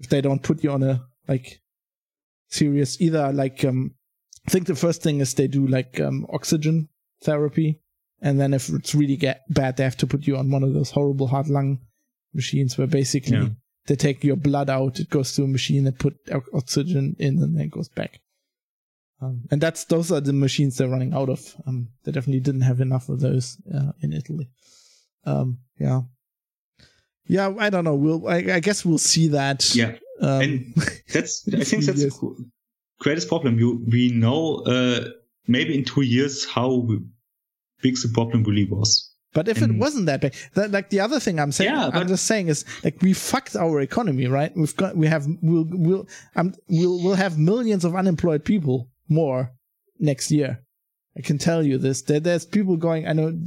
[0.01, 1.61] If they don't put you on a like
[2.49, 3.95] serious either like um
[4.47, 6.89] I think the first thing is they do like um oxygen
[7.23, 7.81] therapy
[8.23, 10.73] and then if it's really get bad they have to put you on one of
[10.73, 11.81] those horrible heart lung
[12.33, 13.49] machines where basically Yeah.
[13.87, 16.15] they take your blood out it goes to a machine that put
[16.55, 18.21] oxygen in and then it goes back.
[19.21, 21.41] Um, and that's those are the machines they're running out of.
[21.67, 24.51] Um they definitely didn't have enough of those uh, in italy.
[25.25, 26.03] Um yeah.
[27.27, 27.95] Yeah i don't know.
[27.97, 29.97] We'll i, I guess we'll see that Yeah.
[30.21, 30.75] Um, and
[31.13, 32.19] that's I think that's Yes.
[32.19, 32.51] the
[33.01, 33.59] greatest problem.
[33.59, 35.09] You we know uh,
[35.47, 36.87] maybe in two years how
[37.83, 39.13] big the problem really was.
[39.33, 42.09] But if it wasn't that big, that like the other thing I'm saying, Yeah, I'm
[42.09, 44.51] just saying is like we fucked our economy, right?
[44.57, 49.53] We've got, we have, we'll, we'll, um, we'll, we'll have millions of unemployed people more
[49.99, 50.63] next year.
[51.19, 52.01] I can tell you this.
[52.01, 53.07] There, there's people going.
[53.07, 53.39] I know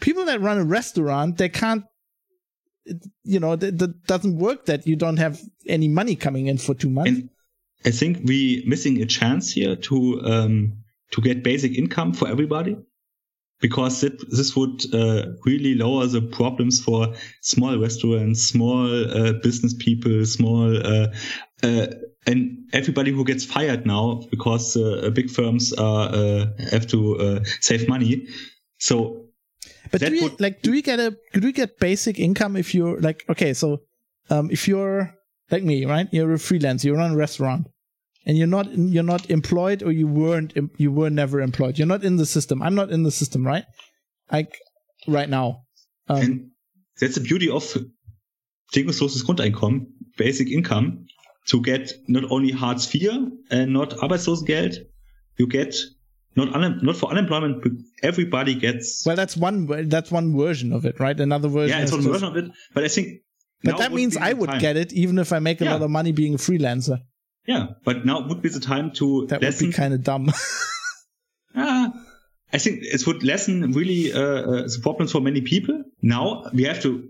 [0.00, 1.38] people that run a restaurant.
[1.38, 1.84] They can't.
[3.24, 4.66] You know, that, that doesn't work.
[4.66, 7.10] That you don't have any money coming in for two months.
[7.10, 7.30] And
[7.84, 10.72] I think we missing a chance here to um,
[11.10, 12.76] to get basic income for everybody,
[13.60, 20.24] because this would uh, really lower the problems for small restaurants, small uh, business people,
[20.26, 21.08] small uh,
[21.62, 21.86] uh,
[22.26, 27.88] and everybody who gets fired now because uh, big firms are uh, have to save
[27.88, 28.26] money.
[28.78, 29.26] So
[29.90, 32.74] But That do you like do you get a do you get basic income if
[32.74, 33.82] you're like okay so
[34.30, 35.14] um if you're
[35.50, 36.08] like me right?
[36.12, 37.66] You're a freelancer you run a restaurant
[38.26, 41.78] and you're not you're not employed or you weren't you were never employed.
[41.78, 42.62] You're not in the system.
[42.62, 43.64] I'm not in the system right?
[44.30, 44.56] Like
[45.08, 45.62] right now.
[46.08, 46.50] Um, And
[47.00, 47.64] that's the beauty of
[48.72, 51.06] bedingungsloses Grundeinkommen, basic income,
[51.48, 54.76] to get not only Hartz IV and not Arbeitslosengeld,
[55.38, 55.74] you get
[56.36, 57.72] not un- not for unemployment, but
[58.02, 59.04] everybody gets.
[59.06, 62.28] well that's one that's one version of it right another version yeah, it's one version
[62.28, 63.20] of it, but I think.
[63.64, 64.60] but that means I would time.
[64.60, 65.72] get it even if I make a Yeah.
[65.74, 66.98] lot of money being a freelancer
[67.46, 70.30] Yeah, but now would be the time to that would be kind of dumb
[71.54, 71.92] Ah,
[72.52, 75.82] I think it would lessen really uh, uh, the problems for many people.
[76.00, 77.08] Now we have to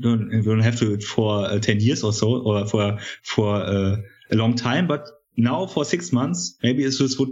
[0.00, 3.96] don't we don't have to for uh, ten years or so or for for uh,
[4.30, 5.06] a long time, but
[5.36, 7.30] now for six months maybe this just would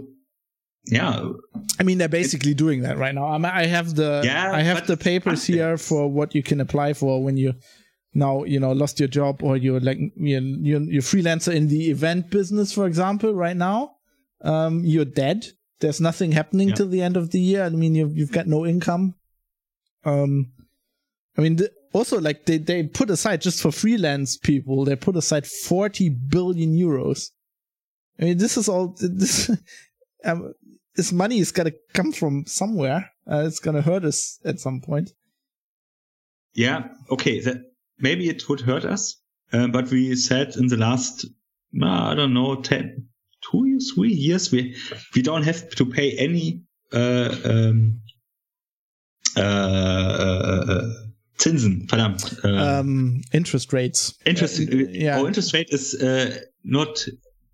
[0.87, 1.29] yeah
[1.79, 3.27] I mean, they're basically doing that right now.
[3.27, 6.93] I'm, I have the Yeah, I have the papers here for what you can apply
[6.93, 7.53] for when you
[8.13, 11.91] now you know lost your job or you're like you're, you're, you're freelancer in the
[11.91, 13.31] event business, for example.
[13.35, 13.91] Right now,
[14.41, 15.45] um, you're dead.
[15.81, 16.75] There's nothing happening Yeah.
[16.75, 17.63] till the end of the year.
[17.63, 19.13] I mean, you've you've got no income.
[20.03, 20.51] Um,
[21.37, 25.15] I mean, the, also like they they put aside just for freelance people, they put
[25.15, 27.29] aside forty billion euros.
[28.19, 29.51] I mean, this is all this.
[30.25, 30.51] Um,
[30.97, 33.11] this money is gonna come from somewhere.
[33.29, 35.11] Uh, it's gonna hurt us at some point.
[36.53, 37.57] yeah, okay, that
[37.99, 39.15] maybe it would hurt us,
[39.53, 41.25] uh, but we said in the last,
[41.81, 43.07] I don't know, 10,
[43.51, 44.75] two years, three years, we
[45.15, 48.01] we don't have to pay any uh, um,
[49.35, 50.93] uh, uh,
[51.37, 52.39] Zinsen, verdammt.
[52.43, 54.17] Uh, um, interest rates.
[54.25, 55.19] Interest, yeah.
[55.19, 57.05] Our interest rate is uh, not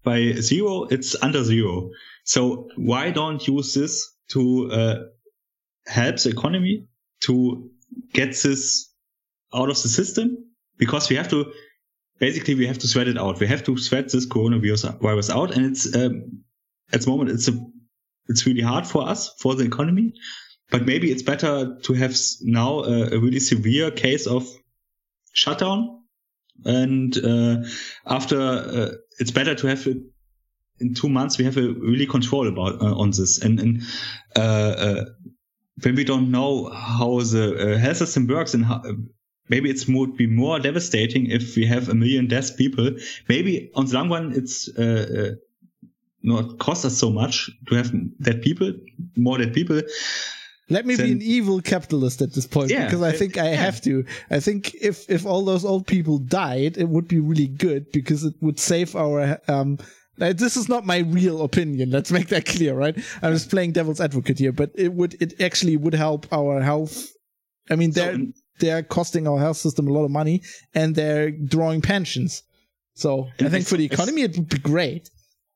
[0.03, 1.89] by zero; it's under zero.
[2.23, 4.95] So why don't use this to uh,
[5.87, 6.87] help the economy
[7.25, 7.69] to
[8.13, 8.91] get this
[9.53, 10.37] out of the system?
[10.77, 11.51] Because we have to
[12.19, 13.39] basically we have to sweat it out.
[13.39, 16.43] We have to sweat this coronavirus virus out, and it's um,
[16.91, 17.53] at the moment it's a
[18.27, 20.13] it's really hard for us for the economy.
[20.71, 24.47] But maybe it's better to have now a, a really severe case of
[25.33, 26.01] shutdown,
[26.63, 27.57] and uh,
[28.07, 29.97] after uh, it's better to have it
[30.83, 31.37] in two months.
[31.37, 33.81] We have a really control about uh, on this, and, and
[34.35, 35.05] uh, uh,
[35.83, 38.81] when we don't know how the uh, health system works and how,
[39.49, 42.91] maybe it would be more devastating if we have a million dead people.
[43.29, 45.35] Maybe on the long run, it's uh, uh,
[46.21, 48.73] not cost us so much to have dead people,
[49.15, 49.81] more dead people.
[50.69, 53.51] Let me then, be an evil capitalist at this point yeah, because I think I
[53.51, 53.55] yeah.
[53.55, 54.05] have to.
[54.29, 58.23] I think if if all those old people died, it would be really good because
[58.23, 59.77] it would save our um
[60.17, 61.91] this is not my real opinion.
[61.91, 62.95] Let's make that clear, right?
[63.21, 67.07] I'm just playing devil's advocate here, but it would, it actually would help our health.
[67.69, 68.25] I mean, they're, so,
[68.59, 70.43] they're costing our health system a lot of money
[70.73, 72.43] and they're drawing pensions.
[72.95, 75.09] So I think for the economy, it would be great.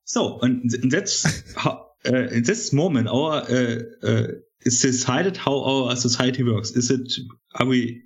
[0.05, 4.27] So, and that's how, uh, in this moment, our, uh, uh,
[4.61, 6.71] is decided how our society works.
[6.71, 7.11] Is it,
[7.55, 8.01] are we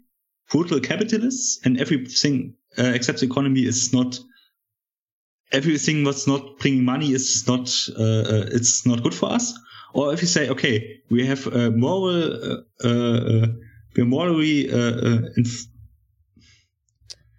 [0.52, 4.20] brutal capitalists and everything, uh, except the economy is not
[5.52, 9.54] everything what's not bringing money is not uh, uh, it's not good for us.
[9.94, 13.48] Or if you say okay we have a moral uh, uh,
[13.96, 15.66] we're morally uh, inf-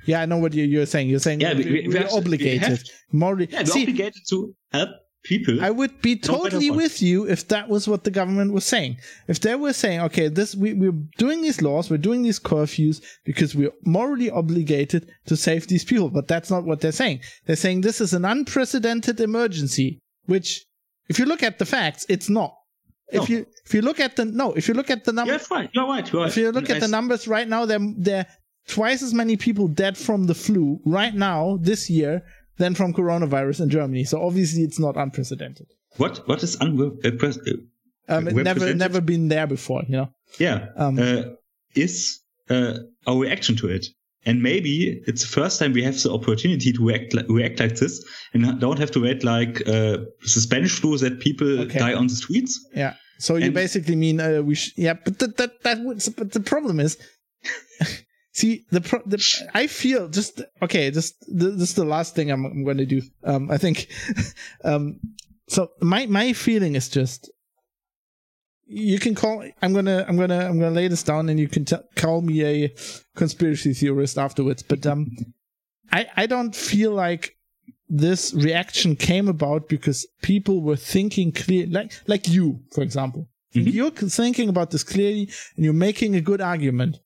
[0.05, 1.09] yeah i know what you're saying.
[1.09, 2.85] You're saying yeah, we, we, are obligated.
[2.85, 4.91] to, morally yeah, we're See, obligated to help
[5.23, 5.63] people.
[5.63, 8.99] I would be totally with you if that was what the government was saying.
[9.29, 13.03] If they were saying, okay, this we, we're doing these laws, we're doing these curfews
[13.25, 16.11] because we're morally obligated to save these people.
[16.11, 17.21] But that's not what they're saying.
[17.47, 20.65] They're saying this is an unprecedented emergency, which
[21.09, 22.55] if you look at the facts, it's not.
[23.13, 23.23] No.
[23.23, 25.57] If you if you look at the no, if you look at the numbers, yeah,
[25.57, 25.71] right.
[25.75, 26.13] You're right.
[26.13, 26.31] You're right.
[26.31, 28.27] If you look at the numbers right now, they're they're
[28.69, 32.23] twice as many people dead from the flu right now this year
[32.59, 34.05] than from coronavirus in Germany.
[34.05, 35.67] So obviously it's not unprecedented.
[35.97, 37.67] What what is unprecedented?
[38.09, 40.09] Uh, um, never never been there before, you know.
[40.39, 40.67] Yeah.
[40.77, 41.23] Um, uh,
[41.75, 43.87] is uh, our reaction to it.
[44.25, 48.05] And maybe it's the first time we have the opportunity to react, react like this
[48.33, 51.79] and don't have to wait like uh, the Spanish flu that people okay.
[51.79, 52.65] die on the streets.
[52.73, 52.95] Yeah.
[53.19, 56.33] So you and basically mean uh, we sh- yeah, but that that that would, but
[56.33, 56.99] the problem is
[58.33, 59.23] See the, pro- the
[59.53, 60.91] I feel just okay.
[60.91, 63.03] Just this is the last thing I'm, I'm going to do.
[63.25, 63.89] Um, I think.
[64.65, 65.01] um,
[65.49, 67.31] so my my feeling is just
[68.67, 71.65] you can call i'm gonna i'm gonna i'm gonna lay this down and you can
[71.65, 72.75] t- call me a
[73.15, 75.11] conspiracy theorist afterwards but um
[75.91, 77.37] i i don't feel like
[77.89, 83.69] this reaction came about because people were thinking clear like like you for example mm-hmm.
[83.69, 86.99] you're thinking about this clearly and you're making a good argument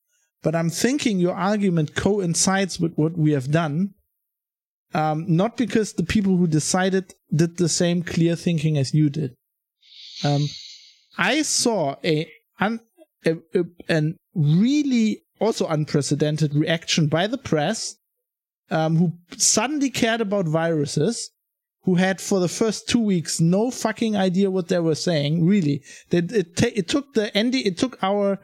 [0.47, 3.95] but I'm thinking your argument coincides with what we have done.
[4.95, 9.35] Um, not because the people who decided did the same clear thinking as you did.
[10.23, 10.47] Um,
[11.19, 12.31] I saw a,
[12.61, 12.79] un,
[13.25, 13.39] a,
[13.89, 14.03] a
[14.37, 17.97] really also unprecedented reaction by the press,
[18.71, 21.29] um, who suddenly cared about viruses,
[21.83, 25.45] who had for the first two weeks no fucking idea what they were saying.
[25.45, 25.83] Really,
[26.13, 28.39] it it, it took the NDR, it took our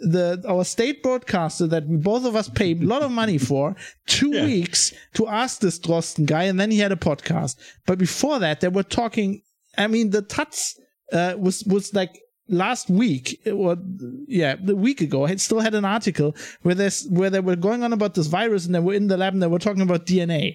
[0.00, 3.76] the our state broadcaster that we both of us paid a lot of money for
[4.06, 4.44] two yeah.
[4.44, 7.56] weeks to ask this Drosten guy, and then he had a podcast.
[7.86, 9.42] But before that, they were talking.
[9.76, 10.74] I mean, the taz
[11.12, 13.76] uh, was was like last week or
[14.28, 17.82] yeah the week ago it still had an article where there's where they were going
[17.82, 20.04] on about this virus and they were in the lab and they were talking about
[20.04, 20.54] dna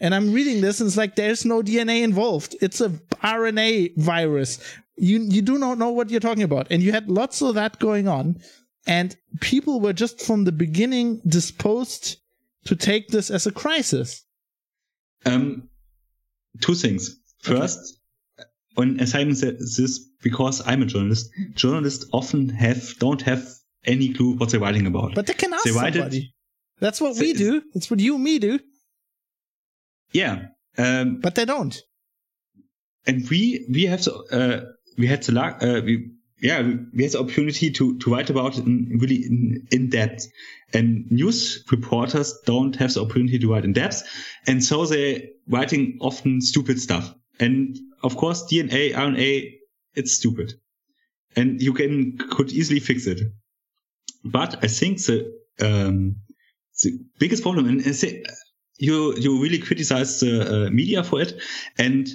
[0.00, 2.90] and i'm reading this and it's like there's no dna involved it's a
[3.22, 4.58] rna virus
[4.98, 6.66] you you do not know what you're talking about.
[6.70, 8.38] And you had lots of that going on.
[8.86, 12.16] And people were just from the beginning disposed
[12.64, 14.24] to take this as a crisis.
[15.26, 15.68] Um
[16.60, 17.16] two things.
[17.42, 17.98] First
[18.38, 18.48] okay.
[18.76, 23.46] on assignments this because i'm a journalist journalists often have don't have
[23.84, 25.14] any clue what they're writing about.
[25.14, 26.24] But they can ask they somebody it,
[26.80, 27.62] that's what we do.
[27.74, 28.58] It's what you and me do.
[30.12, 31.76] Yeah um, but they don't.
[33.06, 34.60] and we we have to uh,
[34.98, 35.62] we had the luck.
[35.62, 36.62] Uh, we yeah,
[36.94, 40.28] we had the opportunity to, to write about it in, really in, in depth.
[40.72, 44.04] And news reporters don't have the opportunity to write in depth.
[44.46, 47.12] And so they're writing often stupid stuff.
[47.40, 49.54] And of course, DNA, RNA,
[49.94, 50.54] it's stupid.
[51.34, 53.20] And you can, could easily fix it.
[54.24, 56.16] But I think the, um,
[56.82, 58.22] the biggest problem, and, and say,
[58.78, 61.40] you, you really criticize the uh, media for it.
[61.76, 62.08] And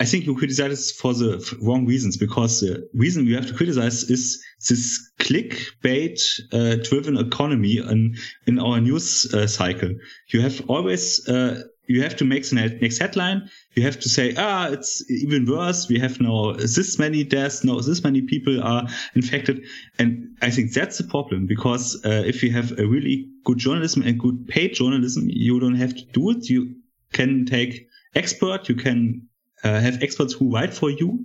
[0.00, 4.04] I think you criticize for the wrong reasons because the reason you have to criticize
[4.04, 6.20] is this clickbait
[6.52, 9.90] uh, driven economy in, in our news uh, cycle.
[10.28, 13.50] You have always, uh, you have to make the next headline.
[13.74, 15.88] You have to say, ah, it's even worse.
[15.88, 17.64] We have now this many deaths.
[17.64, 18.86] No, this many people are
[19.16, 19.64] infected.
[19.98, 24.02] And I think that's the problem because uh, if you have a really good journalism
[24.02, 26.48] and good paid journalism, you don't have to do it.
[26.48, 26.76] You
[27.12, 28.68] can take expert.
[28.68, 29.27] You can
[29.64, 31.24] uh, have experts who write for you,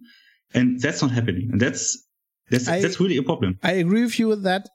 [0.54, 1.50] and that's not happening.
[1.52, 1.98] And that's
[2.50, 3.60] that's I, that's really a problem.
[3.64, 4.70] I agree with you with that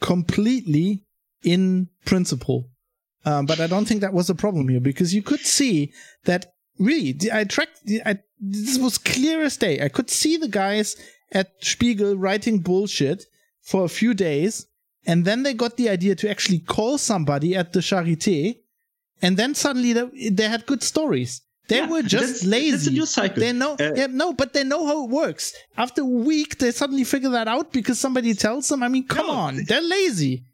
[0.00, 1.04] completely
[1.42, 2.70] in principle,
[3.24, 5.92] um, but I don't think that was a problem here because you could see
[6.24, 7.80] that really I tracked.
[8.04, 9.80] I, this was clear as day.
[9.80, 10.96] I could see the guys
[11.32, 13.24] at Spiegel writing bullshit
[13.62, 14.66] for a few days,
[15.06, 18.60] and then they got the idea to actually call somebody at the Charité,
[19.22, 21.42] and then suddenly they, they had good stories.
[21.68, 22.98] They yeah, were just that's, lazy.
[22.98, 23.40] A cycle.
[23.40, 25.54] They know, uh, yeah, no, but they know how it works.
[25.76, 28.82] After a week, they suddenly figure that out because somebody tells them.
[28.82, 30.44] I mean, come no, on, they're lazy.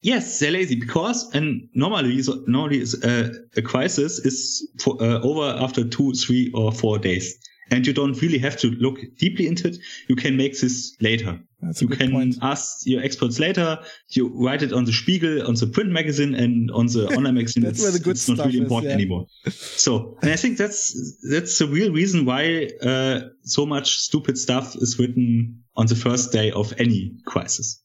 [0.00, 5.62] Yes, they're lazy because, and normally, so normally, uh, a crisis is for, uh, over
[5.62, 7.38] after two, three, or four days
[7.72, 9.78] and you don't really have to look deeply into it.
[10.06, 11.40] You can make this later.
[11.80, 12.36] you can point.
[12.42, 13.78] ask your experts later.
[14.10, 17.62] You write it on the Spiegel, on the print magazine, and on the online magazine.
[17.62, 18.96] that's it's, where the good it's not really important yeah.
[18.96, 19.26] anymore.
[19.48, 24.76] So, and I think that's that's the real reason why uh, so much stupid stuff
[24.76, 27.82] is written on the first day of any crisis,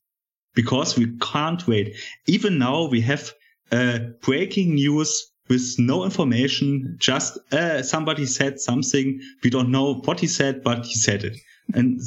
[0.53, 1.95] because we can't wait.
[2.25, 3.31] Even now, we have
[3.71, 9.19] uh, breaking news with no information, just uh, somebody said something.
[9.43, 11.37] We don't know what he said, but he said it.
[11.73, 12.01] And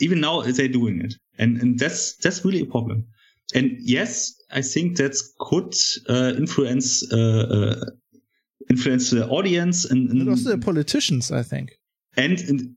[0.00, 1.14] even now they're doing it.
[1.38, 3.06] And, and that's, that's really a problem.
[3.54, 5.74] And yes, I think that could
[6.08, 7.84] uh, influence, uh, uh,
[8.68, 11.72] influence the audience and, and also the politicians, I think.
[12.16, 12.76] And, and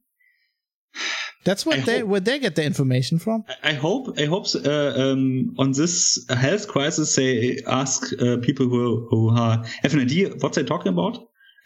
[1.43, 3.45] that's what I they hope, where they get the information from.
[3.63, 9.07] I hope I hope uh, um, on this health crisis they ask uh, people who
[9.09, 11.17] who are, have an idea what they're talking about,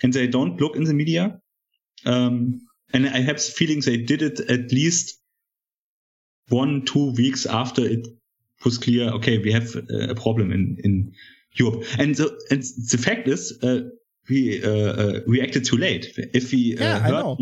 [0.02, 1.40] and they don't look in the media.
[2.06, 2.62] Um,
[2.94, 5.20] and I have the feeling they did it at least
[6.50, 8.08] one two weeks after it
[8.64, 9.10] was clear.
[9.12, 11.14] Okay, we have a problem in in
[11.54, 13.82] Europe, and the and the fact is uh,
[14.30, 16.14] we uh, uh, reacted too late.
[16.34, 17.38] If we uh, yeah, I know.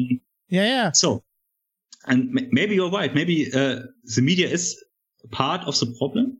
[0.49, 0.91] yeah, yeah.
[0.93, 1.23] So
[2.05, 3.13] and maybe you're right.
[3.13, 3.81] Maybe uh,
[4.15, 4.83] the media is
[5.31, 6.37] part of the problem.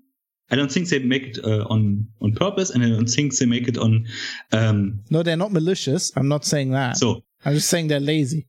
[0.51, 3.45] I don't think they make it uh, on on purpose, and I don't think they
[3.45, 4.05] make it on.
[4.51, 6.11] Um, no, they're not malicious.
[6.15, 6.97] I'm not saying that.
[6.97, 8.47] So I'm just saying they're lazy.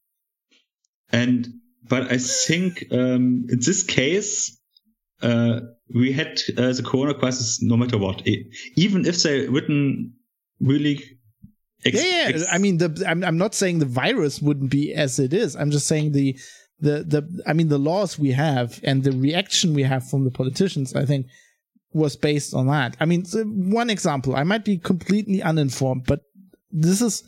[1.12, 1.48] And
[1.88, 4.58] but I think um, in this case,
[5.22, 5.60] uh,
[5.94, 8.26] we had uh, the Corona crisis no matter what,
[8.76, 10.12] even if they written
[10.60, 11.02] really.
[11.84, 12.44] Ex- yeah, yeah.
[12.50, 15.54] I mean, the, I'm I'm not saying the virus wouldn't be as it is.
[15.54, 16.38] I'm just saying the
[16.80, 20.30] the the I mean the laws we have and the reaction we have from the
[20.30, 21.26] politicians, I think,
[21.92, 22.96] was based on that.
[23.00, 23.24] I mean,
[23.70, 24.36] one example.
[24.36, 26.22] I might be completely uninformed, but
[26.70, 27.22] this is.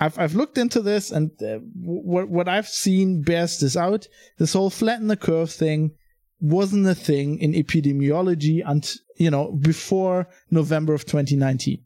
[0.00, 4.08] I've I've looked into this, and uh, what what I've seen bears this out.
[4.38, 5.92] This whole flatten the curve thing
[6.40, 11.84] wasn't a thing in epidemiology until you know before November of 2019.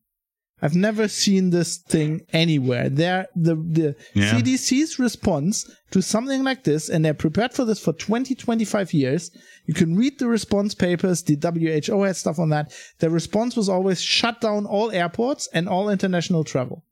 [0.60, 2.88] I've never seen this thing anywhere.
[2.88, 4.32] There, the the yeah.
[4.32, 9.30] CDC's response to something like this, and they're prepared for this for 20, 25 years.
[9.66, 11.22] You can read the response papers.
[11.22, 12.72] The WHO had stuff on that.
[12.98, 16.84] The response was always shut down all airports and all international travel.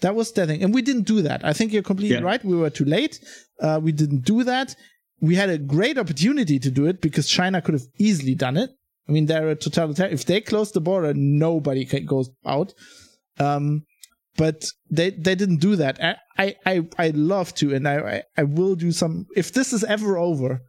[0.00, 1.44] That was the thing, and we didn't do that.
[1.44, 2.24] I think you're completely yeah.
[2.24, 2.42] right.
[2.42, 3.20] We were too late.
[3.60, 4.74] Uh, we didn't do that.
[5.20, 8.70] We had a great opportunity to do it because China could have easily done it.
[9.06, 10.14] I mean, they're a totalitarian.
[10.14, 12.72] If they close the border, nobody goes out.
[13.40, 13.86] Um,
[14.36, 15.98] but they they didn't do that.
[16.38, 19.26] I I I love to, and I I will do some.
[19.36, 20.62] If this is ever over,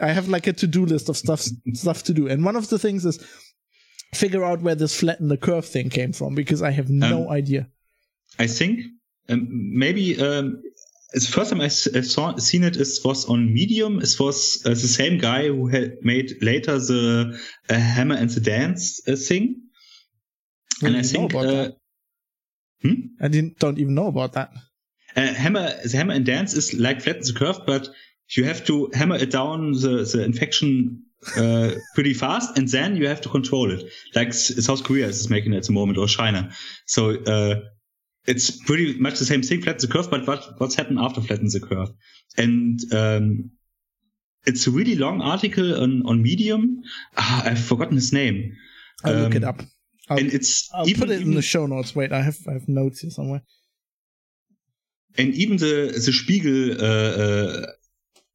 [0.00, 1.40] I have like a to do list of stuff
[1.74, 3.24] stuff to do, and one of the things is
[4.14, 7.30] figure out where this flatten the curve thing came from because I have no um,
[7.30, 7.68] idea.
[8.38, 8.80] I think
[9.28, 10.62] um, maybe um,
[11.12, 14.00] the first time I saw seen it is was on Medium.
[14.00, 17.38] It was uh, the same guy who had made later the
[17.70, 19.62] uh, Hammer and the Dance uh, thing,
[20.82, 21.70] and I think uh,
[22.94, 23.24] Hmm?
[23.24, 24.50] I didn't don't even know about that.
[25.16, 27.88] Uh, hammer, the hammer and dance is like flatten the curve, but
[28.36, 31.02] you have to hammer it down the, the infection
[31.36, 35.54] uh, pretty fast, and then you have to control it, like South Korea is making
[35.54, 36.50] at the moment, or China.
[36.86, 37.60] So uh,
[38.26, 41.46] it's pretty much the same thing, flatten the curve, but what, what's happened after flatten
[41.48, 41.88] the curve?
[42.36, 43.50] And um,
[44.44, 46.82] it's a really long article on, on Medium.
[47.16, 48.52] Ah, I've forgotten his name.
[49.04, 49.62] I'll Um, look it up.
[50.08, 51.94] I'll, and it's I'll even, put it in the show notes.
[51.94, 53.42] Wait, I have I have notes here somewhere.
[55.18, 57.66] and even the the Spiegel uh, uh,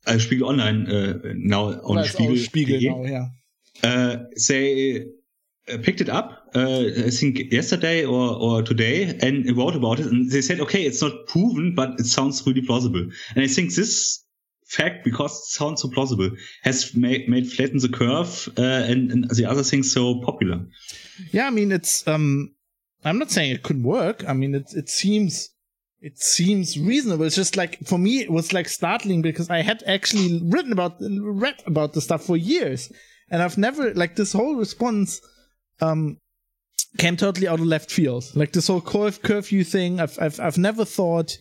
[0.07, 3.25] uh, Spiegel Online uh, now on That's Spiegel, Spiegel now, yeah.
[3.83, 4.17] uh,
[4.47, 5.05] they
[5.71, 10.07] uh, picked it up, uh, I think yesterday or, or today, and wrote about it.
[10.07, 13.05] And they said, okay, it's not proven, but it sounds really plausible.
[13.35, 14.23] And I think this
[14.65, 16.31] fact, because it sounds so plausible,
[16.63, 20.61] has made, made flatten the curve uh, and, and the other things so popular.
[21.31, 22.53] Yeah, I mean it's um
[23.03, 24.23] I'm not saying it couldn't work.
[24.27, 25.49] I mean it it seems
[26.01, 27.25] it seems reasonable.
[27.25, 30.95] It's just like for me it was like startling because I had actually written about
[30.99, 32.91] read about the stuff for years.
[33.29, 35.21] And I've never like this whole response
[35.79, 36.17] um
[36.97, 38.25] came totally out of left field.
[38.35, 41.37] Like this whole curf- curfew thing, I've I've I've never thought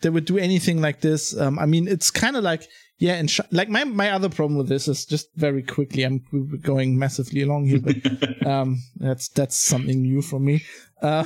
[0.00, 1.36] they would do anything like this.
[1.38, 2.66] Um, I mean, it's kind of like
[2.98, 6.02] yeah, and sh- like my my other problem with this is just very quickly.
[6.04, 6.22] I'm
[6.62, 10.62] going massively along here, but um, that's that's something new for me.
[11.00, 11.24] Uh,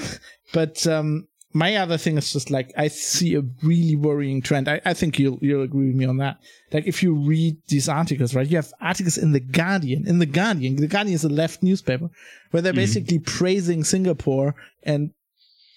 [0.52, 4.68] but um, my other thing is just like I see a really worrying trend.
[4.68, 6.38] I, I think you'll you'll agree with me on that.
[6.72, 8.46] Like if you read these articles, right?
[8.46, 10.06] You have articles in the Guardian.
[10.06, 12.10] In the Guardian, the Guardian is a left newspaper
[12.50, 12.76] where they're Mhm.
[12.84, 15.10] basically praising Singapore and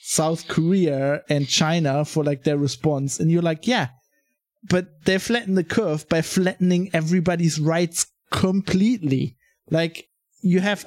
[0.02, 3.88] South Korea and China for like their response, and you're like, yeah,
[4.70, 9.36] but they flatten the curve by flattening everybody's rights completely.
[9.70, 10.08] Like
[10.42, 10.86] you have,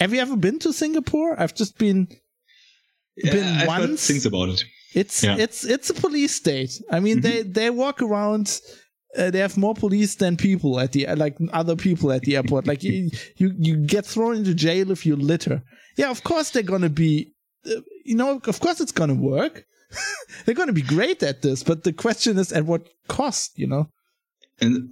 [0.00, 1.40] have you ever been to Singapore?
[1.40, 2.08] I've just been.
[3.22, 4.06] Been I've once?
[4.06, 4.64] things about it.
[4.94, 5.36] It's Yeah.
[5.38, 6.80] it's it's a police state.
[6.90, 8.60] I mean, they they walk around.
[9.16, 12.66] Uh, they have more police than people at the like other people at the airport.
[12.66, 15.62] Like you, you you get thrown into jail if you litter.
[15.96, 17.32] Yeah, of course they're gonna be.
[17.66, 19.64] Uh, you know, of course it's gonna work.
[20.44, 23.58] they're gonna be great at this, but the question is at what cost?
[23.58, 23.88] You know.
[24.60, 24.90] And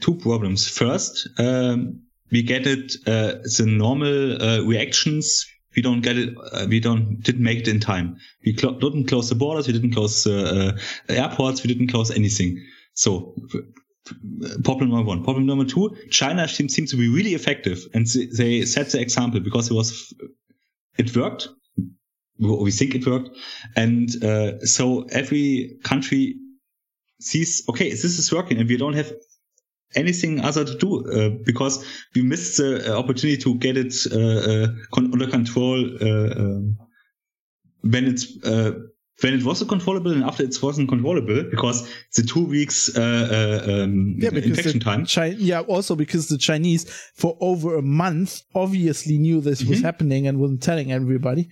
[0.00, 0.68] two problems.
[0.68, 5.46] First, um, we get it uh, the normal uh, reactions.
[5.76, 6.34] We don't get it.
[6.52, 8.16] Uh, we don't didn't make it in time.
[8.44, 9.66] We clo- didn't close the borders.
[9.66, 10.72] We didn't close uh,
[11.08, 11.62] uh, airports.
[11.62, 12.64] We didn't close anything.
[12.94, 13.34] So.
[14.64, 15.22] Problem number one.
[15.22, 15.94] Problem number two.
[16.10, 18.06] China seems, seems to be really effective, and
[18.36, 20.12] they set the example because it was,
[20.98, 21.48] it worked.
[22.40, 23.30] We think it worked,
[23.76, 26.36] and uh, so every country
[27.20, 29.12] sees okay this is working and we don't have
[29.94, 31.84] anything other to do uh, because
[32.14, 36.78] we missed the uh, opportunity to get it uh, uh, con- under control uh, um,
[37.82, 38.72] when it's uh,
[39.22, 41.86] when it was controllable and after it wasn't controllable because
[42.16, 43.02] the two weeks uh,
[43.66, 49.18] uh, um, infection time Chi- yeah, also because the Chinese for over a month obviously
[49.18, 49.82] knew this was Mhm.
[49.82, 51.48] happening and wasn't telling everybody.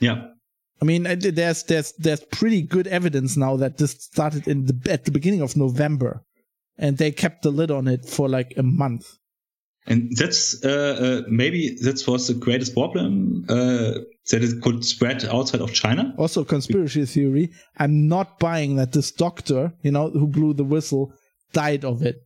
[0.00, 0.28] Yeah
[0.80, 5.04] I mean, there's there's there's pretty good evidence now that this started in the at
[5.06, 6.22] the beginning of November,
[6.76, 9.06] and they kept the lid on it for like a month.
[9.86, 13.92] and that's uh, uh, maybe that was the greatest problem uh,
[14.30, 17.50] that it could spread outside of China Also, conspiracy theory.
[17.78, 21.12] I'm not buying that this doctor, you know, who blew the whistle,
[21.52, 22.16] died of it.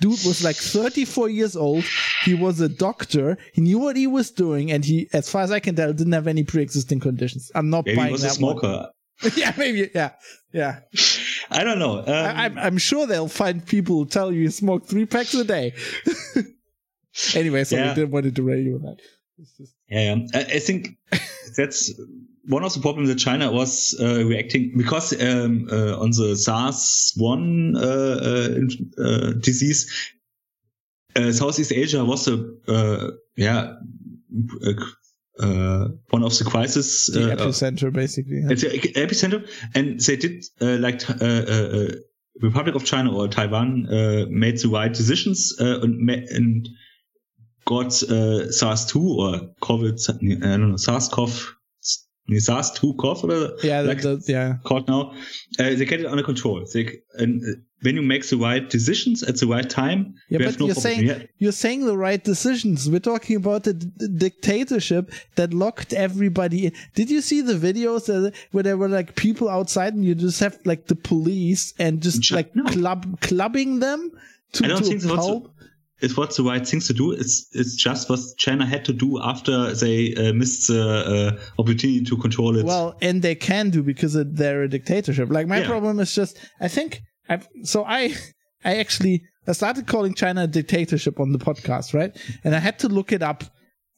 [0.00, 1.84] Dude was like 34 years old.
[2.24, 3.38] He was a doctor.
[3.54, 6.12] He knew what he was doing, and he, as far as I can tell, didn't
[6.12, 7.50] have any pre-existing conditions.
[7.54, 8.90] I'm not maybe he was a that smoker
[9.36, 9.90] yeah, maybe.
[9.94, 10.10] Yeah,
[10.52, 10.80] yeah.
[11.50, 12.00] I don't know.
[12.00, 15.32] Um, I, I'm, I'm sure they'll find people who tell you you smoke three packs
[15.32, 15.72] a day.
[17.34, 17.88] anyway, so Yeah.
[17.90, 18.96] we didn't want to derail you with that.
[19.38, 20.26] Just- Yeah, yeah.
[20.34, 20.98] I, I think
[21.56, 21.92] that's
[22.48, 27.12] one of the problems that China was uh, reacting because um, uh, on the SARS
[27.16, 30.12] one uh, uh, uh, disease,
[31.16, 33.74] uh, Southeast Asia was a uh, yeah
[35.38, 37.06] one of the crisis.
[37.12, 38.42] the uh, epicenter, basically.
[38.48, 41.88] it's the epicenter, and they did uh, like uh, uh, uh,
[42.40, 46.68] Republic of China or Taiwan uh, made the right decisions uh, and, and
[47.64, 49.98] got uh, SARS-2 or COVID,
[50.42, 51.55] I don't know, SARS-CoV,
[52.28, 54.54] SARS-2 CoV or yeah, like the, the, yeah.
[54.64, 55.12] called now.
[55.58, 56.64] Uh, they get it under control.
[56.72, 60.58] They, and uh, when you make the right decisions at the right time, Yeah, but
[60.58, 60.94] no you're problem.
[60.94, 61.22] saying Yeah.
[61.38, 62.90] you're saying the right decisions.
[62.90, 66.72] We're talking about the dictatorship that locked everybody in.
[66.94, 70.40] Did you see the videos that, where there were like people outside and you just
[70.40, 72.64] have like the police and just Ju- like no.
[72.64, 74.10] club clubbing them
[74.52, 75.50] to, I don't to think so.
[76.00, 77.12] It's what's the right things to do.
[77.12, 80.82] It's it's just what China had to do after they uh, missed the
[81.38, 82.64] uh, opportunity to control it.
[82.66, 85.30] Well, and they can do because they're a dictatorship.
[85.30, 85.66] Like my Yeah.
[85.68, 88.14] problem is just, I think, I so I.
[88.64, 92.16] I actually I started calling China a dictatorship on the podcast, right?
[92.42, 93.44] And I had to look it up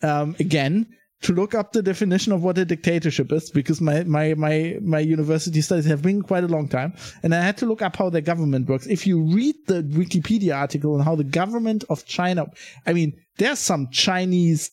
[0.02, 0.86] um, again
[1.22, 5.00] to look up the definition of what a dictatorship is because my, my, my, my
[5.00, 6.94] university studies have been quite a long time.
[7.22, 8.86] And I had to look up how their government works.
[8.86, 12.46] If you read the Wikipedia article on how the government of China,
[12.86, 14.70] I mean, there's some Chinese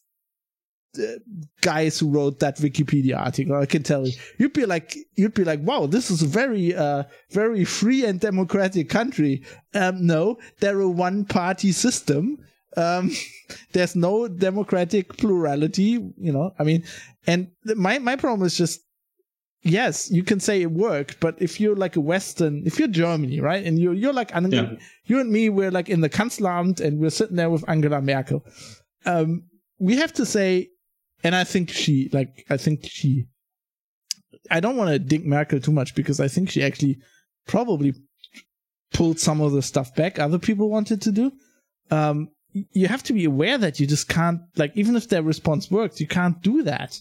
[1.00, 1.18] uh,
[1.62, 3.56] guys who wrote that Wikipedia article.
[3.56, 6.76] I can tell you, you'd be like, you'd be like, wow, this is a very,
[6.76, 9.44] uh, very free and democratic country.
[9.74, 12.38] Um, no, they're a one party system
[12.78, 13.12] um,
[13.74, 16.54] there's no democratic plurality, you know.
[16.60, 16.84] I mean,
[17.28, 18.82] and my my problem is just
[19.66, 23.42] yes, you can say it worked, but if you're like a Western, if you're Germany,
[23.42, 24.74] right, and you're you're like yeah.
[25.06, 28.46] you and me, we're like in the Kanzleramt and we're sitting there with Angela Merkel.
[29.06, 29.44] Um,
[29.80, 30.70] we have to say,
[31.24, 33.26] and I think she, like, I think she,
[34.50, 36.98] I don't want to dink Merkel too much because I think she actually
[37.48, 37.94] probably
[38.94, 41.32] pulled some of the stuff back other people wanted to do.
[41.92, 42.30] Um,
[42.72, 46.00] you have to be aware that you just can't like even if their response works,
[46.00, 47.00] you can't do that.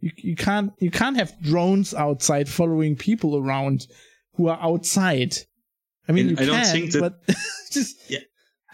[0.00, 3.86] You you can't you can't have drones outside following people around
[4.34, 5.36] who are outside.
[6.08, 7.36] I mean, you I can, don't think that, but
[7.70, 8.20] just yeah.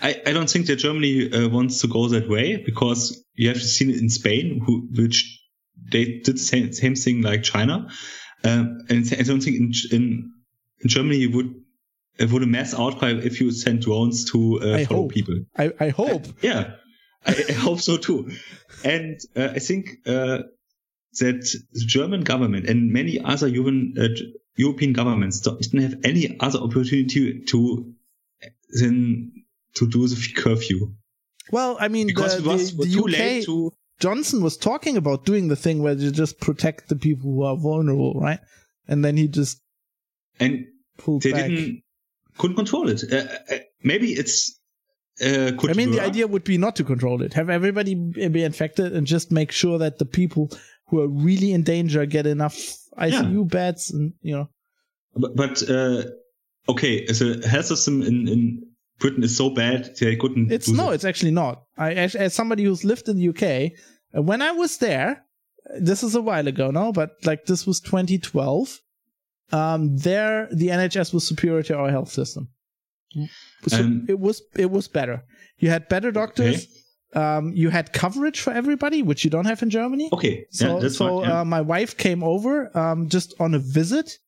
[0.03, 3.63] I, I don't think that Germany uh, wants to go that way because you have
[3.63, 5.39] seen it in Spain, who which
[5.93, 7.89] they did the same, same thing like China,
[8.45, 10.33] um, and I don't think in in,
[10.81, 11.55] in Germany you would
[12.29, 15.13] would a mass outcry if you send drones to uh, follow hope.
[15.13, 15.37] people.
[15.57, 16.27] I, I hope.
[16.27, 16.75] Uh, yeah,
[17.27, 18.31] I, I, hope so too.
[18.85, 20.43] And uh, I think uh,
[21.19, 24.09] that the German government and many other European, uh,
[24.57, 27.95] European governments didn't have any other opportunity to
[28.71, 29.33] than
[29.75, 30.93] to do the curfew.
[31.51, 33.73] Well, I mean, because the, was, the, the UK, to...
[33.99, 37.57] Johnson was talking about doing the thing where you just protect the people who are
[37.57, 38.41] vulnerable, right?
[38.87, 39.61] And then he just
[40.39, 40.67] and
[40.97, 41.49] pulled they back.
[41.49, 41.83] didn't
[42.41, 43.05] couldn't control it.
[43.13, 44.59] Uh, uh, maybe it's.
[45.23, 47.35] Uh, I mean, the idea would be not to control it.
[47.35, 50.51] Have everybody be infected and just make sure that the people
[50.87, 52.57] who are really in danger get enough
[52.99, 53.45] ICU yeah.
[53.45, 54.49] beds and you know.
[55.15, 56.05] But, but uh,
[56.71, 58.67] okay, the health system in in
[58.99, 60.51] Britain is so bad they couldn't.
[60.51, 60.95] It's no, it.
[60.95, 61.65] it's actually not.
[61.77, 63.73] I as somebody who's lived in the UK,
[64.17, 65.27] uh, when I was there,
[65.79, 68.81] this is a while ago now, but like this was 2012
[69.53, 72.49] um, there the NHS was superior to our health system.
[73.67, 75.25] So um, it was it was better.
[75.59, 76.65] You had better doctors.
[76.65, 76.67] Okay.
[77.13, 80.11] Um, you had coverage for everybody, which you don't have in Germany.
[80.13, 81.41] Okay, so yeah, so yeah.
[81.41, 84.19] uh, my wife came over um, just on a visit,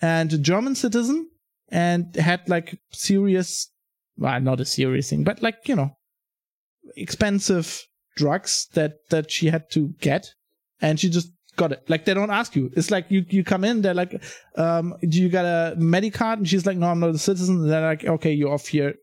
[0.00, 1.28] and a German citizen,
[1.70, 3.72] and had like serious,
[4.16, 5.96] well, not a serious thing, but like you know,
[6.96, 7.84] expensive
[8.16, 10.32] drugs that that she had to get,
[10.80, 11.88] and she just got it.
[11.88, 12.70] Like they don't ask you.
[12.76, 14.22] It's like you you come in, they're like,
[14.56, 16.38] um, do you got a Medicard?
[16.38, 17.62] And she's like, no, I'm not a citizen.
[17.62, 18.94] And they're like, okay, you're off here.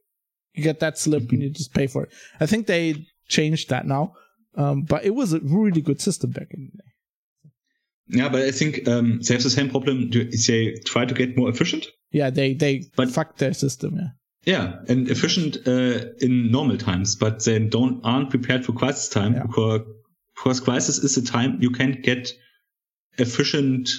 [0.54, 1.36] You get that slip mm-hmm.
[1.36, 2.10] and you just pay for it.
[2.40, 4.14] I think they changed that now.
[4.56, 8.20] Um, but it was a really good system back in the day.
[8.20, 10.10] Yeah, but I think um, they have the same problem.
[10.10, 11.88] Do they try to get more efficient.
[12.12, 13.98] Yeah, they they but, fucked their system.
[13.98, 14.08] Yeah.
[14.46, 19.34] Yeah, and efficient uh, in normal times, but they don't aren't prepared for crisis time
[19.34, 19.44] yeah.
[19.44, 19.82] because
[20.38, 22.32] because crisis is a time you can't get
[23.18, 23.90] efficient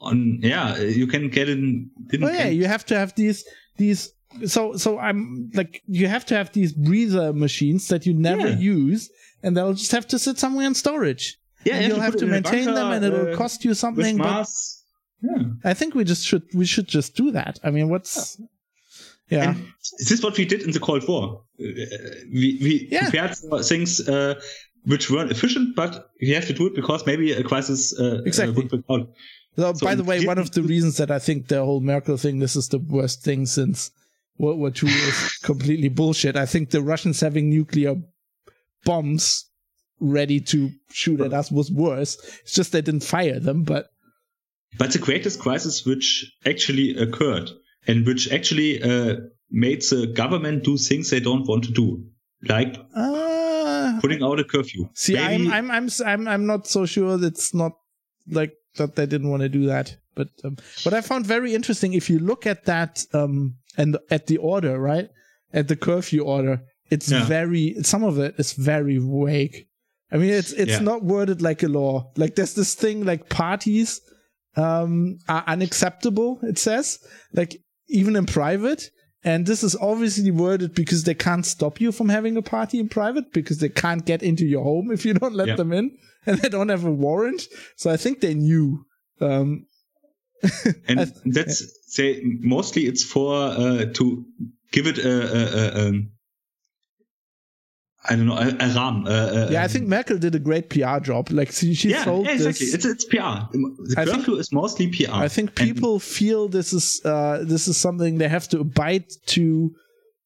[0.00, 1.90] on yeah you can get in
[2.22, 3.44] oh yeah you have to have these
[3.76, 4.12] these
[4.46, 8.58] so so i'm like you have to have these breather machines that you never yeah.
[8.58, 9.10] use
[9.42, 12.66] and they'll just have to sit somewhere in storage yeah and you'll have to maintain
[12.66, 14.48] bunker, them and it'll uh, cost you something but
[15.22, 15.42] yeah.
[15.64, 18.40] i think we just should we should just do that i mean what's
[19.30, 19.66] yeah and
[19.98, 21.64] this is what we did in the cold war uh,
[22.32, 23.08] we we yeah.
[23.08, 23.34] prepared
[23.64, 24.34] things uh,
[24.86, 28.22] which weren't efficient, but you have to do it because maybe a crisis uh, uh
[28.24, 28.68] exactly.
[28.70, 29.06] would break.
[29.56, 32.16] So, so by the way, one of the reasons that I think the whole Merkel
[32.16, 33.90] thing, this is the worst thing since
[34.38, 36.36] World War II, is completely bullshit.
[36.36, 37.96] I think the Russians having nuclear
[38.84, 39.50] bombs
[39.98, 42.16] ready to shoot at us was worse.
[42.42, 43.88] It's just they didn't fire them, but.
[44.78, 47.50] But the greatest crisis which actually occurred
[47.86, 49.16] and which actually uh,
[49.50, 52.04] made the government do things they don't want to do,
[52.46, 53.15] like uh,
[54.08, 54.88] putting out a curfew.
[54.94, 55.48] See, Maybe.
[55.48, 57.72] I'm, I'm, I'm, I'm, I'm not so sure it's not
[58.28, 59.96] like that they didn't want to do that.
[60.14, 64.26] But um, what I found very interesting, if you look at that um, and at
[64.26, 65.10] the order, right,
[65.52, 67.24] at the curfew order, it's yeah.
[67.24, 69.66] very some of it is very vague.
[70.10, 70.78] I mean, it's it's yeah.
[70.80, 72.12] not worded like a law.
[72.16, 74.00] Like there's this thing like parties
[74.56, 76.38] um, are unacceptable.
[76.42, 76.98] It says
[77.34, 78.90] like even in private,
[79.26, 82.88] and this is obviously worded because they can't stop you from having a party in
[82.88, 85.56] private because they can't get into your home if you don't let yep.
[85.56, 87.42] them in and they don't have a warrant.
[87.74, 88.86] So I think they knew.
[89.20, 89.66] Um,
[90.88, 94.24] and that's say mostly it's for uh, to
[94.70, 95.92] give it a, a, a, a
[98.08, 99.06] I don't know, a, a ram.
[99.06, 101.30] Uh, yeah, I think Merkel did a great PR job.
[101.30, 102.66] Like she, she yeah, sold yeah, exactly.
[102.66, 102.74] this.
[102.74, 103.16] It's it's PR.
[103.52, 105.12] The I curfew think- is mostly PR.
[105.12, 109.04] I think And- people feel this is uh, this is something they have to abide
[109.26, 109.74] to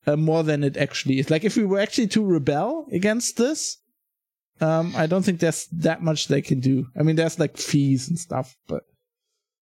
[0.07, 1.31] uh, more than it actually is.
[1.31, 3.79] Like if we were actually to rebel against this,
[4.61, 6.87] um, I don't think there's that much they can do.
[6.99, 8.83] I mean, there's like fees and stuff, but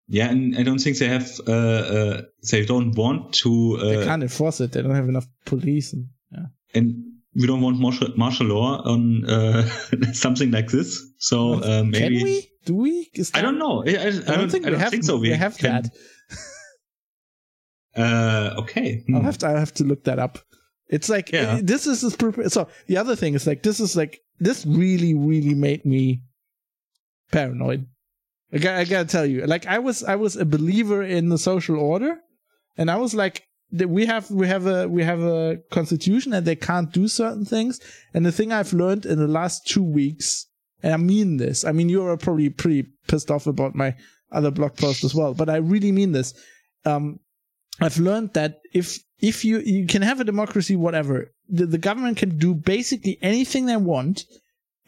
[0.10, 1.30] yeah, and I don't think they have.
[1.48, 2.22] Uh, uh,
[2.52, 3.78] they don't want to.
[3.80, 4.74] Uh, they can't enforce it.
[4.74, 5.94] They don't have enough police.
[5.94, 9.64] And yeah, and we don't want martial, martial law on uh,
[10.14, 11.02] something like this.
[11.20, 12.50] So uh, maybe can we?
[12.66, 13.10] Do we?
[13.34, 13.84] I don't know.
[13.86, 14.92] I, I, I I don't think I we don't have.
[14.92, 15.18] think so.
[15.18, 15.90] We, have can- that.
[17.96, 19.04] Uh, okay.
[19.14, 19.26] I'll Hmm.
[19.26, 19.48] have to.
[19.48, 20.40] I have to look that up.
[20.90, 21.60] It's like Yeah.
[21.62, 22.16] this is this
[22.54, 26.24] so the other thing is like this is like this really really made me
[27.32, 27.86] paranoid.
[28.52, 31.38] I got, I gotta tell you, like I was I was a believer in the
[31.38, 32.18] social order,
[32.78, 33.44] and I was like
[33.74, 37.80] we have we have a we have a constitution and they can't do certain things.
[38.14, 40.48] And the thing I've learned in the last two weeks,
[40.82, 43.96] and I mean this, I mean you are probably pretty pissed off about my
[44.32, 46.34] other blog post as well, but I really mean this.
[46.86, 47.20] Um,
[47.80, 52.18] I've learned that if if you you can have a democracy, whatever, the, the government
[52.18, 54.26] can do basically anything they want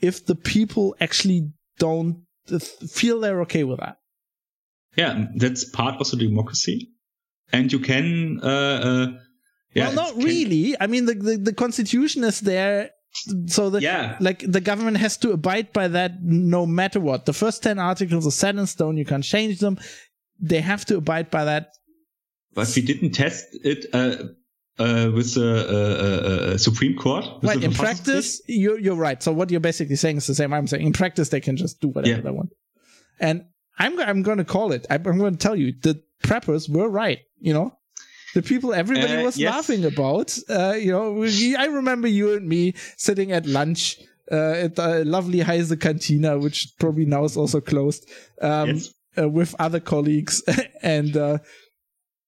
[0.02, 2.24] if the people actually don't
[2.88, 3.98] feel they're okay with that.
[4.96, 6.92] Yeah, that's part of the democracy,
[7.52, 8.40] and you can.
[8.44, 9.08] Uh, uh,
[9.74, 10.76] yeah, well, not it can- really.
[10.80, 12.92] I mean, the, the the constitution is there,
[13.48, 17.26] so that Yeah, like the government has to abide by that no matter what.
[17.26, 18.98] The first ten articles are set in stone.
[18.98, 19.78] You can't change them.
[20.40, 21.70] They have to abide by that.
[22.54, 24.16] but we didn't test it uh,
[24.80, 27.26] uh, with the uh, uh, uh, Supreme Court.
[27.44, 27.62] Right.
[27.64, 29.22] In practice, you're you're right.
[29.24, 30.54] So what you're basically saying is the same.
[30.54, 32.22] I'm saying in practice they can just do whatever Yeah.
[32.22, 32.50] they want.
[33.20, 33.46] And
[33.78, 34.86] I'm I'm going to call it.
[34.90, 37.20] I'm, I'm going to tell you the preppers were right.
[37.46, 37.68] You know,
[38.34, 39.52] the people everybody Uh, was yes.
[39.54, 40.30] laughing about.
[40.50, 43.98] Uh, you know, we- I remember you and me sitting at lunch.
[44.32, 48.10] Uh, at the lovely Heise Cantina, which probably now is also closed,
[48.42, 48.90] um, Yes.
[49.20, 50.42] uh, with other colleagues,
[50.96, 51.38] and uh,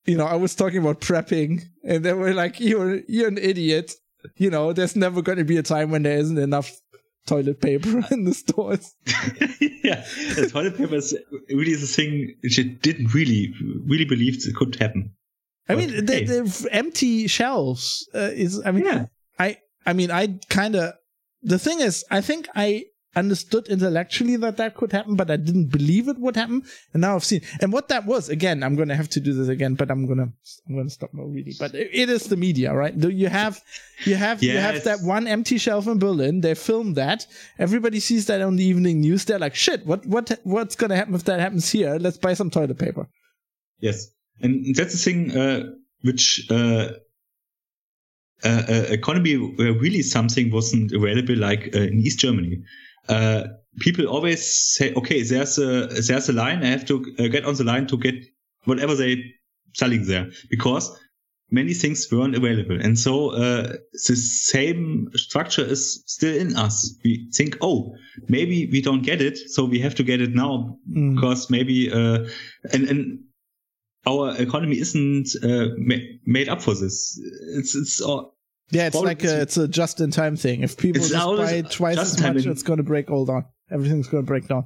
[0.06, 3.96] you know, I was talking about prepping, and they were like, "You're you're an idiot."
[4.36, 6.70] You know, there's never going to be a time when there isn't enough
[7.28, 8.96] toilet paper in the stores.
[9.84, 10.04] yeah,
[10.36, 11.16] the toilet paper is
[11.50, 13.54] really the thing which it didn't really,
[13.86, 15.12] really believe it could happen.
[15.70, 16.24] I But, mean, the, hey.
[16.26, 18.62] the empty shelves uh, is.
[18.66, 19.06] I mean, Yeah.
[19.38, 20.94] I I mean, I kind of.
[21.44, 22.86] The thing is, I think I
[23.16, 26.64] understood intellectually that that could happen, but I didn't believe it would happen.
[26.94, 28.30] And now I've seen, and what that was.
[28.30, 30.30] Again, I'm going to have to do this again, but I'm gonna
[30.68, 31.54] I'm gonna stop now, really.
[31.58, 32.98] But it, it is the media, right?
[32.98, 33.62] Do You have
[34.06, 36.42] you have you have that one empty shelf in Berlin.
[36.42, 37.26] They filmed that.
[37.58, 39.26] Everybody sees that on the evening news.
[39.26, 39.86] They're like, shit.
[39.86, 41.98] What what what's going to happen if that happens here?
[42.00, 43.08] Let's buy some toilet paper.
[43.80, 44.08] Yes,
[44.42, 45.64] and that's the thing uh,
[46.02, 46.90] which uh,
[48.44, 52.62] uh, uh, economy where really something wasn't available, like uh, in East Germany.
[53.10, 53.44] Uh,
[53.80, 56.64] people always say, "Okay, there's a there's a line.
[56.64, 58.16] I have to uh, get on the line to get
[58.66, 59.24] whatever they
[59.74, 60.92] selling there," because
[61.50, 63.74] many things weren't available, and so uh,
[64.08, 66.98] the same structure is still in us.
[67.04, 67.96] We think, "Oh,
[68.28, 71.16] maybe we don't get it, so we have to get it now Mm.
[71.16, 72.28] because maybe uh,
[72.74, 73.20] and and
[74.06, 77.20] our economy isn't uh, ma- made up for this.
[77.58, 78.37] It's it's all,
[78.70, 80.62] Yeah, it's like a, it's a just in time thing.
[80.62, 83.46] If people It's just buy twice as much, it's going to break all down.
[83.72, 84.66] Everything's going to break down.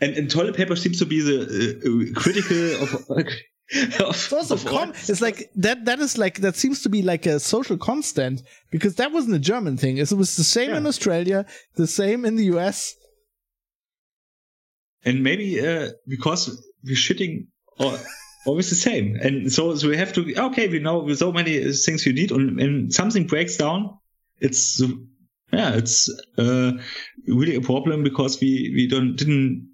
[0.00, 2.94] and, and toilet paper seems to be the uh, critical of.
[3.10, 3.32] of
[3.70, 5.84] It's also of com- it's like that.
[5.84, 9.38] That is like that seems to be like a social constant because that wasn't a
[9.38, 9.98] German thing.
[9.98, 11.44] It was the same in Australia,
[11.76, 12.94] the same in the US.
[15.04, 16.48] and maybe uh, because
[16.84, 17.46] we're shitting
[17.78, 17.98] or
[18.46, 20.34] always the same, and so so we have to.
[20.36, 23.98] Okay, we know so many things you need, and, and something breaks down.
[24.40, 24.80] It's
[25.52, 26.08] yeah, it's
[26.38, 26.72] uh,
[27.26, 29.68] really a problem because we we don't didn't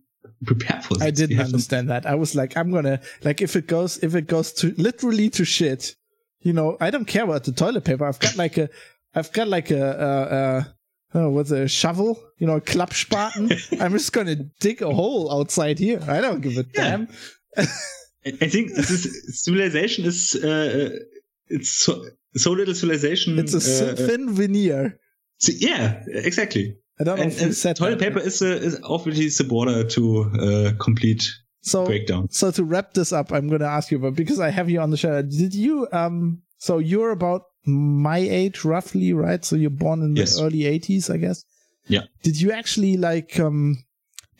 [0.47, 1.03] prepare for this.
[1.03, 2.07] I didn't understand that.
[2.07, 5.45] I was like, I'm gonna like if it goes if it goes to literally to
[5.45, 5.95] shit,
[6.41, 8.05] you know, I don't care about the toilet paper.
[8.07, 8.69] I've got like a,
[9.15, 10.65] I've got like a,
[11.15, 12.21] uh, uh, what's a shovel?
[12.39, 13.81] You know, a Klappspaten.
[13.81, 16.01] I'm just gonna dig a hole outside here.
[16.09, 16.97] I don't give a Yeah.
[16.97, 17.09] damn.
[18.27, 20.99] I think this civilization is uh,
[21.49, 22.05] it's so,
[22.37, 23.39] so little civilization.
[23.39, 24.99] It's a uh, thin veneer.
[25.49, 26.77] uh, yeah, exactly.
[27.01, 28.09] I don't know And, if and said toilet that.
[28.15, 31.29] paper is, uh, is obviously the border to uh, complete
[31.63, 32.29] So breakdown.
[32.31, 34.91] so to wrap this up, I'm gonna ask you about because I have you on
[34.91, 35.21] the show.
[35.23, 36.43] Did you um?
[36.59, 39.45] So you're about my age, roughly, right?
[39.45, 40.41] So you're born in the Yes.
[40.41, 41.45] early '80s, I guess.
[41.89, 42.05] Yeah.
[42.23, 43.85] Did you actually like um?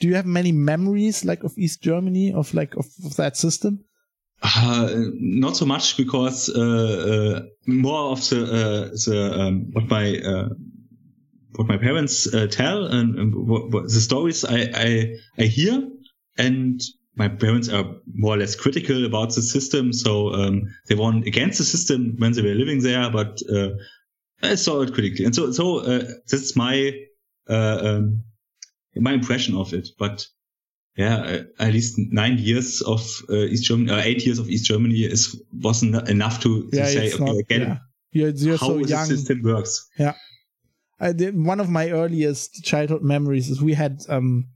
[0.05, 3.87] Do you have many memories like of East Germany of like of, of that system?
[4.43, 10.19] Uh, not so much because uh, uh, more of the uh, the um, what my
[10.19, 10.51] uh,
[11.55, 15.89] what my parents uh, tell and, and what, what the stories I, I I hear.
[16.37, 16.83] And
[17.17, 21.57] my parents are more or less critical about the system, so um, they weren't against
[21.57, 23.41] the system when they were living there, but
[24.43, 25.81] I saw it critically, and so so
[26.29, 26.93] that's my
[27.49, 28.23] um,
[29.03, 29.89] my impression of it.
[29.99, 30.27] But
[30.97, 34.95] yeah, at least nine years of uh, East Germany, uh, eight years of East Germany
[35.01, 37.77] is wasn't enough to, to yeah, say, okay, not, again, yeah.
[38.13, 39.07] you're, you're how so the young.
[39.07, 39.89] system works.
[39.99, 40.15] Yeah.
[41.01, 44.47] I did, one of my earliest childhood memories is we had um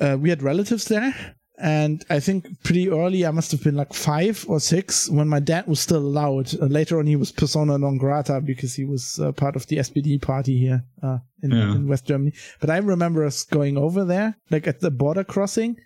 [0.00, 3.92] uh, we had relatives there and I think pretty early, I must have been like
[3.92, 6.54] five or six when my dad was still allowed.
[6.60, 9.76] Uh, later on, he was persona non grata because he was uh, part of the
[9.76, 11.74] SPD party here uh, in, Yeah.
[11.74, 12.32] in West Germany.
[12.60, 15.76] But I remember us going over there, like at the border crossing,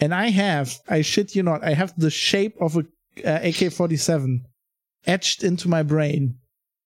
[0.00, 2.80] and I have, I shit you not, I have the shape of a
[3.24, 4.38] uh, AK-47
[5.06, 6.36] etched into my brain.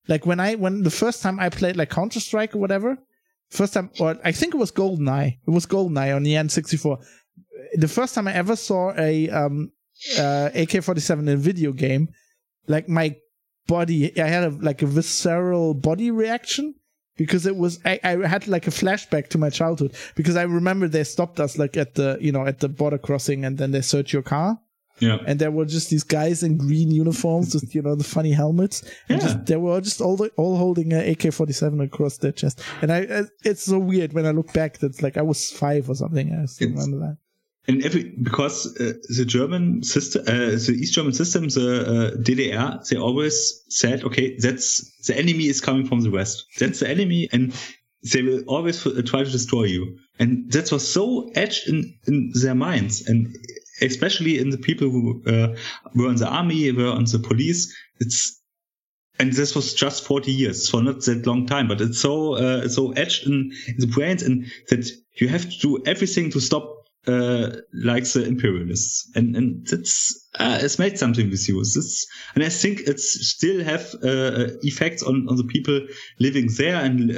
[0.09, 2.97] Like when I, when the first time I played like Counter Strike or whatever,
[3.51, 5.39] first time, or I think it was GoldenEye.
[5.47, 7.05] It was GoldenEye on the N64
[7.80, 9.72] the first time I ever saw a um,
[10.18, 12.09] uh, AK-47 in a video game,
[12.66, 13.16] like my
[13.66, 16.74] body, I had a, like a visceral body reaction
[17.16, 20.88] because it was I, I had like a flashback to my childhood because I remember
[20.88, 23.80] they stopped us like at the you know at the border crossing and then they
[23.82, 24.59] search your car.
[25.00, 25.18] Yeah.
[25.28, 28.82] and there were just these guys in green uniforms with you know the funny helmets.
[29.09, 29.26] And Yeah.
[29.28, 32.60] just they were just all all holding an AK-47 across their chest.
[32.82, 35.88] And I I- it's so weird when I look back that's like I was five
[35.90, 36.26] or something.
[36.32, 37.16] I remember that
[37.69, 42.89] And every because uh, the German system, uh, the East German system, the uh, DDR,
[42.89, 46.47] they always said, okay, that's the enemy is coming from the west.
[46.59, 47.55] That's the enemy, and
[48.11, 49.99] they will always uh, try to destroy you.
[50.19, 53.36] And that was so etched in, in their minds, and
[53.82, 55.55] especially in the people who uh,
[55.95, 57.77] were in the army, were in the police.
[58.01, 58.40] It's
[59.20, 62.69] and this was just 40 years, so not that long time, but it's so uh,
[62.69, 66.77] so etched in, in the brains, and that you have to do everything to stop
[67.09, 71.59] uh, like the imperialists, and and that's uh, it's made something with you.
[71.60, 75.80] This, and I think it's still have uh, effects on, on the people
[76.20, 77.16] living there and uh,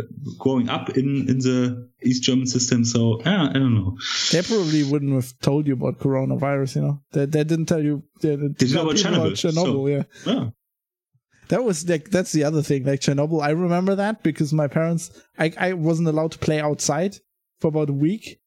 [0.00, 0.02] uh,
[0.38, 2.84] growing up in in the East German system.
[2.84, 3.96] So yeah, I don't know.
[4.30, 7.02] They probably wouldn't have told you about coronavirus, you know.
[7.12, 8.02] They, they didn't tell you.
[8.20, 9.32] They, they Did about Chernobyl?
[9.32, 10.02] Chernobyl, So- yeah.
[10.26, 10.50] Yeah.
[11.48, 12.84] That was like that's the other thing.
[12.84, 17.16] Like Chernobyl, I remember that because my parents, I, I wasn't allowed to play outside
[17.60, 18.40] for about a week,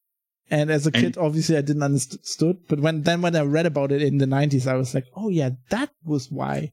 [0.49, 2.57] and as a And- kid, obviously I didn't understood.
[2.67, 5.29] But when then when I read about it in the nineties, I was like, oh
[5.29, 6.71] yeah, that was why.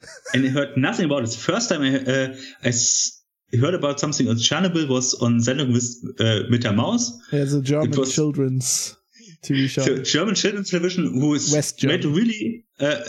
[0.34, 1.30] and I heard nothing about it.
[1.30, 2.34] The first time I, uh,
[2.64, 3.20] I s-
[3.60, 5.86] heard about something on Chernobyl was on Sendung with,
[6.20, 7.10] uh, mit der Maus.
[7.30, 8.96] There's a German was- children's
[9.42, 9.82] TV show.
[9.82, 12.14] The German children's television who is West German.
[12.14, 13.00] really uh,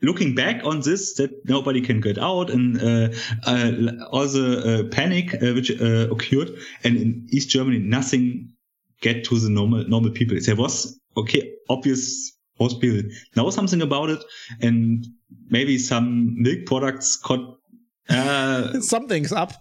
[0.00, 3.08] looking back on this that nobody can get out and uh,
[3.46, 4.48] uh, all the
[4.86, 6.50] uh, panic uh, which uh, occurred
[6.82, 8.48] and in East Germany nothing
[9.02, 10.36] get to the normal normal people.
[10.40, 13.02] There was okay obvious most people
[13.36, 14.22] know something about it
[14.60, 15.06] and
[15.48, 17.40] maybe some milk products got
[18.08, 19.52] uh, Something's up.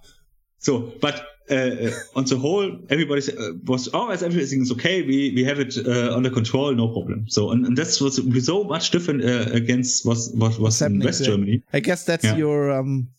[0.59, 1.15] so, but
[1.49, 5.01] uh, uh, on the whole, everybody uh, was always everything is okay.
[5.01, 7.25] We we have it uh, under control, no problem.
[7.27, 8.15] So, and, and that's was
[8.45, 11.29] so much different uh, against what what was in West there.
[11.31, 11.63] Germany.
[11.73, 12.37] I guess that's Yeah.
[12.37, 13.09] your um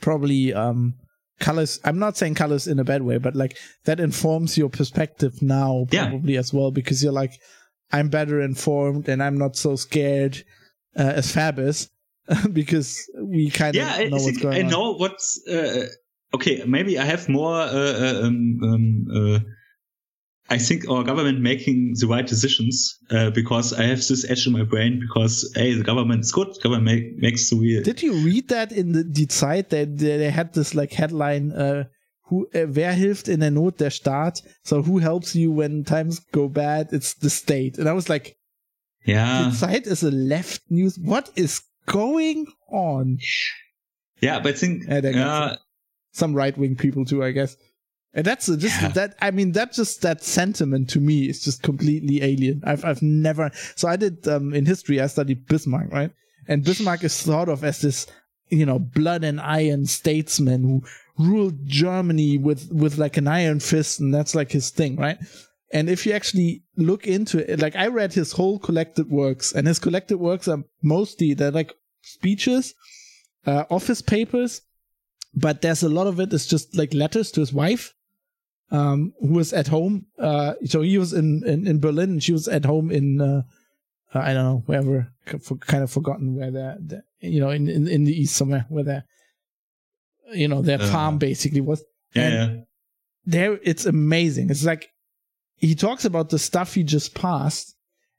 [0.00, 0.94] probably um
[1.40, 5.40] colors I'm not saying colors in a bad way, but like that informs your perspective
[5.42, 6.08] now Yeah.
[6.08, 7.32] probably as well because you're like
[7.90, 10.42] I'm better informed and I'm not so scared
[10.98, 11.88] uh, as Fab is
[12.52, 14.70] because we kind of Yeah, I, know I what's going I on.
[14.70, 15.86] know what's uh,
[16.34, 16.62] okay.
[16.66, 17.54] Maybe I have more.
[17.54, 19.38] Uh, uh, um, um, uh,
[20.50, 24.54] I think our government making the right decisions uh, because I have this edge in
[24.54, 26.48] my brain because hey, the government is good.
[26.62, 27.82] Government make, makes the real.
[27.82, 29.68] Did you read that in the Die Zeit?
[29.70, 31.84] that they, they had this like headline, uh,
[32.22, 33.78] who, uh, wer hilft in der Not?
[33.78, 34.42] Der Staat.
[34.64, 36.92] So who helps you when times go bad?
[36.92, 37.78] It's the state.
[37.78, 38.36] And I was like,
[39.04, 40.98] yeah, Die Zeit is a left news.
[40.98, 43.18] What is going on?
[44.20, 45.56] yeah, but I think yeah,
[46.12, 47.56] Some right wing people too, I guess.
[48.14, 48.88] And that's just Yeah.
[48.88, 49.16] that.
[49.20, 52.62] I mean, that just that sentiment to me is just completely alien.
[52.64, 53.50] I've I've never.
[53.76, 55.00] So I did um in history.
[55.00, 56.10] I studied Bismarck, right?
[56.48, 58.06] And Bismarck is thought of as this,
[58.48, 60.82] you know, blood and iron statesman who
[61.18, 65.18] ruled Germany with with like an iron fist, and that's like his thing, right?
[65.70, 69.66] And if you actually look into it, like I read his whole collected works, and
[69.66, 72.74] his collected works are mostly they're like speeches,
[73.46, 74.62] uh, office papers,
[75.34, 77.92] but there's a lot of it is just like letters to his wife,
[78.70, 80.06] um, who was at home.
[80.18, 83.42] Uh, so he was in, in, in Berlin, and she was at home in uh,
[84.14, 85.12] uh, I don't know wherever
[85.60, 88.84] kind of forgotten where they're, they're you know in, in, in the east somewhere where
[88.84, 89.04] their
[90.32, 91.84] you know their uh, farm basically was.
[92.14, 92.56] Yeah, yeah.
[93.26, 94.48] There, it's amazing.
[94.50, 94.88] It's like
[95.56, 97.74] he talks about the stuff he just passed,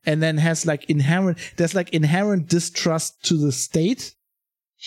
[0.06, 4.14] and then has like inherent there's like inherent distrust to the state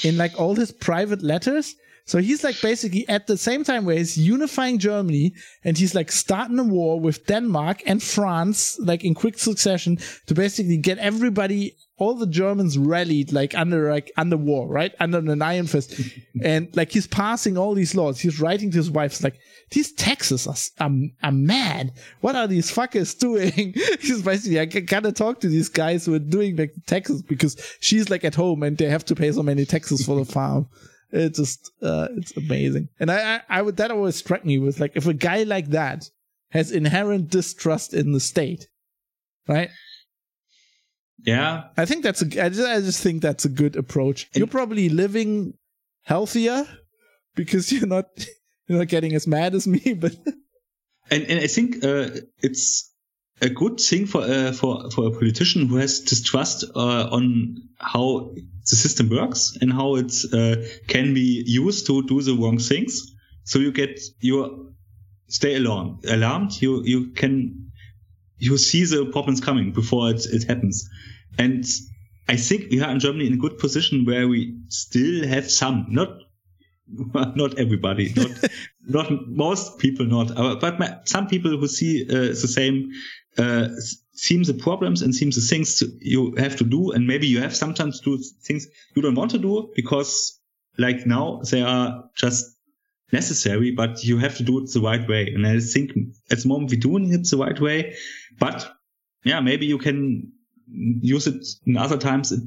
[0.02, 3.96] in like all his private letters so he's like basically at the same time where
[3.96, 5.34] he's unifying Germany
[5.64, 10.34] and he's like starting a war with Denmark and France, like in quick succession to
[10.34, 14.92] basically get everybody, all the Germans rallied like under, like under war, right?
[14.98, 15.94] Under an iron fist.
[16.42, 18.18] and like he's passing all these laws.
[18.20, 19.38] He's writing to his wife, like,
[19.70, 21.92] these taxes are, are, um, are mad.
[22.20, 23.74] What are these fuckers doing?
[24.00, 28.10] he's basically, I gotta talk to these guys who are doing like taxes because she's
[28.10, 30.68] like at home and they have to pay so many taxes for the farm.
[31.12, 34.80] It's just uh, it's amazing, and I, I I would that always struck me with
[34.80, 36.08] like if a guy like that
[36.50, 38.68] has inherent distrust in the state,
[39.46, 39.70] right?
[41.24, 42.44] Yeah, I think that's a.
[42.44, 44.28] I just, I just think that's a good approach.
[44.32, 45.54] And you're probably living
[46.02, 46.66] healthier
[47.34, 48.06] because you're not
[48.66, 50.14] you're not getting as mad as me, but.
[51.10, 52.08] and and I think uh,
[52.42, 52.91] it's
[53.42, 58.30] a good thing for uh, for for a politician who has distrust uh, on how
[58.70, 60.56] the system works and how it uh,
[60.86, 63.12] can be used to do the wrong things.
[63.44, 64.72] So you get you
[65.26, 66.04] stay alarmed.
[66.04, 66.62] Alarmed.
[66.62, 67.72] You you can
[68.38, 70.88] you see the problems coming before it it happens.
[71.36, 71.64] And
[72.28, 75.86] I think we are in Germany in a good position where we still have some
[75.88, 76.10] not
[77.14, 78.30] not everybody, not
[78.86, 82.92] not most people, not, uh, but some people who see uh, the same
[83.38, 83.68] uh,
[84.12, 86.92] seem the problems and seem the things to, you have to do.
[86.92, 90.38] And maybe you have sometimes do things you don't want to do because
[90.78, 92.56] like now they are just
[93.10, 95.28] necessary, but you have to do it the right way.
[95.34, 95.92] And I think
[96.30, 97.96] at the moment we're doing it the right way,
[98.38, 98.70] but
[99.24, 100.32] yeah, maybe you can
[100.68, 102.32] use it in other times.
[102.32, 102.42] It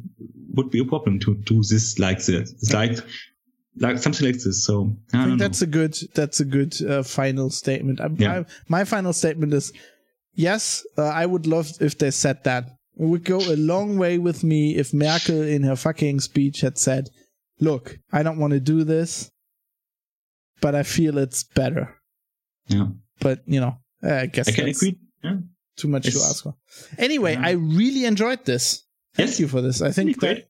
[0.53, 2.51] would be a problem to do this like this.
[2.51, 2.97] It's like,
[3.77, 4.65] like something like this.
[4.65, 5.65] So I, I think that's know.
[5.65, 7.99] a good, that's a good uh, final statement.
[8.01, 8.39] I, yeah.
[8.39, 9.73] I, my final statement is
[10.33, 12.65] yes, uh, I would love if they said that.
[12.97, 16.77] It would go a long way with me if Merkel in her fucking speech had
[16.77, 17.09] said,
[17.59, 19.29] look, I don't want to do this,
[20.61, 21.93] but I feel it's better.
[22.67, 22.87] Yeah.
[23.19, 24.97] But, you know, I guess I can agree.
[25.21, 25.37] Yeah.
[25.75, 26.55] Too much it's, to ask for.
[26.97, 27.45] Anyway, yeah.
[27.45, 28.83] I really enjoyed this.
[29.13, 29.39] Thank yes.
[29.41, 29.81] you for this.
[29.81, 30.47] I think that,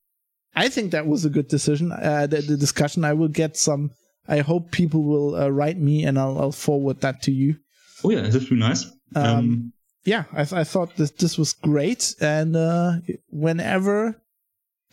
[0.56, 1.92] I think that was a good decision.
[1.92, 3.04] Uh, the, the, discussion.
[3.04, 3.90] I will get some.
[4.26, 7.56] I hope people will uh, write me, and I'll, I'll forward that to you.
[8.02, 8.86] Oh yeah, that would be nice.
[9.14, 9.72] Um, um,
[10.04, 12.94] yeah, I, th- I thought this this was great, and uh,
[13.28, 14.20] whenever.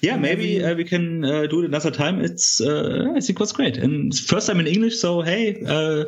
[0.04, 2.20] Yeah, maybe uh, we can uh, do it another time.
[2.20, 5.00] It's uh, I think it was great, and first time in English.
[5.00, 6.04] So hey, uh,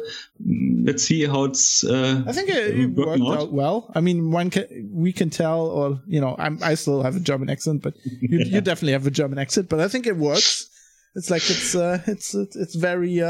[0.84, 1.86] let's see how it's.
[1.86, 3.40] Uh, I think it, it worked out.
[3.40, 3.54] out.
[3.54, 3.90] well.
[3.96, 7.22] I mean, one can we can tell, or you know, I'm, I still have a
[7.22, 8.56] German accent, but you, yeah.
[8.56, 9.70] you definitely have a German accent.
[9.70, 10.70] But I think it works.
[11.16, 13.22] It's like it's it's it's very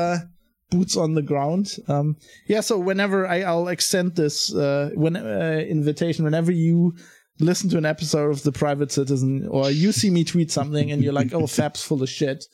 [0.71, 1.77] boots on the ground.
[1.87, 2.17] Um,
[2.47, 6.95] yeah, so whenever I, will extend this uh, when uh, invitation, whenever you
[7.39, 11.03] listen to an episode of The Private Citizen, or you see me tweet something and
[11.03, 12.45] you're like, "Oh, Fab's full of shit,"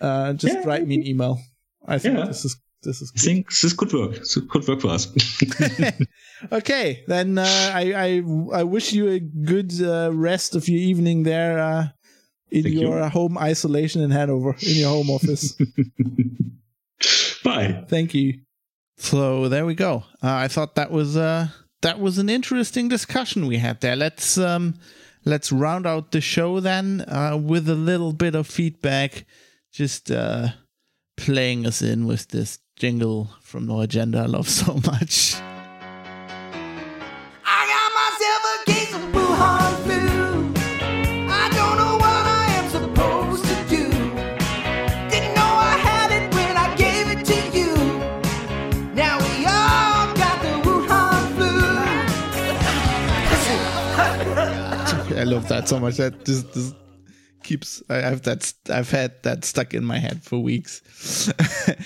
[0.00, 0.62] uh, just yeah.
[0.64, 1.38] write me an email.
[1.86, 2.26] I think yeah.
[2.26, 3.10] this is this is.
[3.10, 3.20] Good.
[3.20, 4.16] I think this could work.
[4.16, 5.08] This could work for us.
[6.52, 11.22] okay, then uh, I, I I wish you a good uh, rest of your evening
[11.22, 11.88] there uh,
[12.50, 13.08] in Thank your you.
[13.08, 15.56] home isolation in Hanover, in your home office.
[17.44, 17.84] Bye.
[17.88, 18.40] Thank you.
[18.98, 20.04] So there we go.
[20.22, 21.48] Uh, I thought that was uh,
[21.82, 23.96] that was an interesting discussion we had there.
[23.96, 24.74] Let's um,
[25.24, 29.24] let's round out the show then uh, with a little bit of feedback.
[29.72, 30.48] Just uh,
[31.16, 35.36] playing us in with this jingle from No Agenda I love so much.
[55.20, 55.98] I love that so much.
[55.98, 56.74] That just, just
[57.42, 61.30] keeps I have that I've had that stuck in my head for weeks.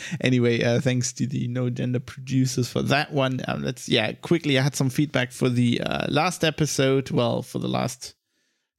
[0.20, 3.40] anyway, uh, thanks to the No Agenda producers for that one.
[3.48, 4.56] Um, let's yeah quickly.
[4.56, 7.10] I had some feedback for the uh, last episode.
[7.10, 8.14] Well, for the last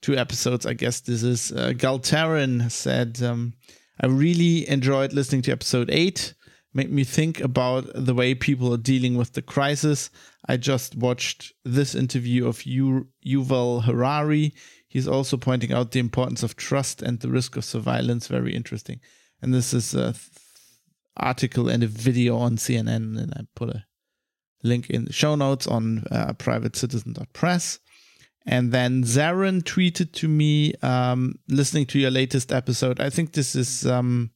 [0.02, 1.73] two episodes, I guess this is uh,
[2.69, 3.22] said.
[3.22, 3.56] Um,
[3.99, 6.34] I really enjoyed listening to episode eight.
[6.76, 10.10] Made me think about the way people are dealing with the crisis.
[10.45, 14.53] I just watched this interview of Yu- Yuval Harari.
[14.89, 18.27] He's also pointing out the importance of trust and the risk of surveillance.
[18.27, 18.99] Very interesting.
[19.41, 20.30] And this is a th-
[21.15, 23.85] article and a video on CNN, and I put a
[24.61, 27.80] link in the show notes on uh, privatecitizen.press.
[28.45, 32.99] And then Zarin tweeted to me, um, listening to your latest episode.
[32.99, 34.31] I think this is um,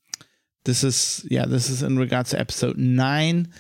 [0.65, 3.53] this is yeah, this is in regards to episode nine.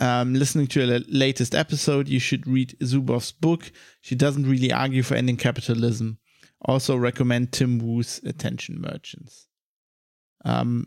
[0.00, 3.72] Um, listening to your latest episode, you should read Zuboff's book.
[4.00, 6.18] She doesn't really argue for ending capitalism.
[6.62, 9.46] Also recommend Tim Wu's Attention Merchants.
[10.44, 10.86] Um,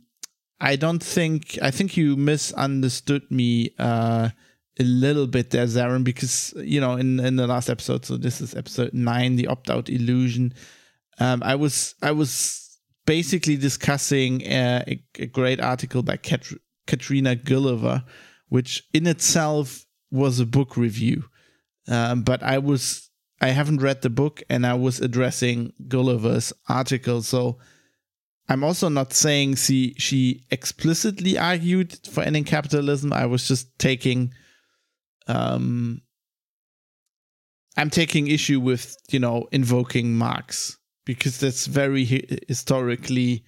[0.60, 4.30] I don't think I think you misunderstood me uh,
[4.80, 8.42] a little bit there, Zarin, because you know in in the last episode, so this
[8.42, 10.54] is episode nine, the opt out illusion.
[11.20, 12.61] Um, I was I was
[13.06, 16.54] basically discussing a, a, great article by Kat-
[16.88, 18.04] Katrina Gulliver,
[18.50, 21.24] which in itself was a book review,
[21.88, 23.10] um, but I was
[23.42, 27.58] I haven't read the book and I was addressing Gulliver's article, so
[28.48, 33.14] I'm also not saying she she explicitly argued for ending capitalism.
[33.14, 34.34] I was just taking
[35.28, 36.02] um
[37.78, 43.44] I'm taking issue with, you know, invoking Marx because that's very hi- historically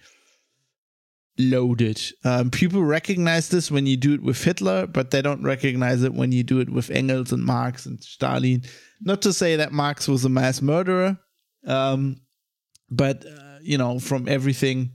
[1.38, 2.02] loaded.
[2.24, 6.14] Um, people recognize this when you do it with Hitler, but they don't recognize it
[6.14, 8.64] when you do it with Engels and Marx and Stalin.
[9.02, 11.18] Not to say that Marx was a mass murderer,
[11.66, 12.18] um,
[12.90, 14.92] but uh, you know, from everything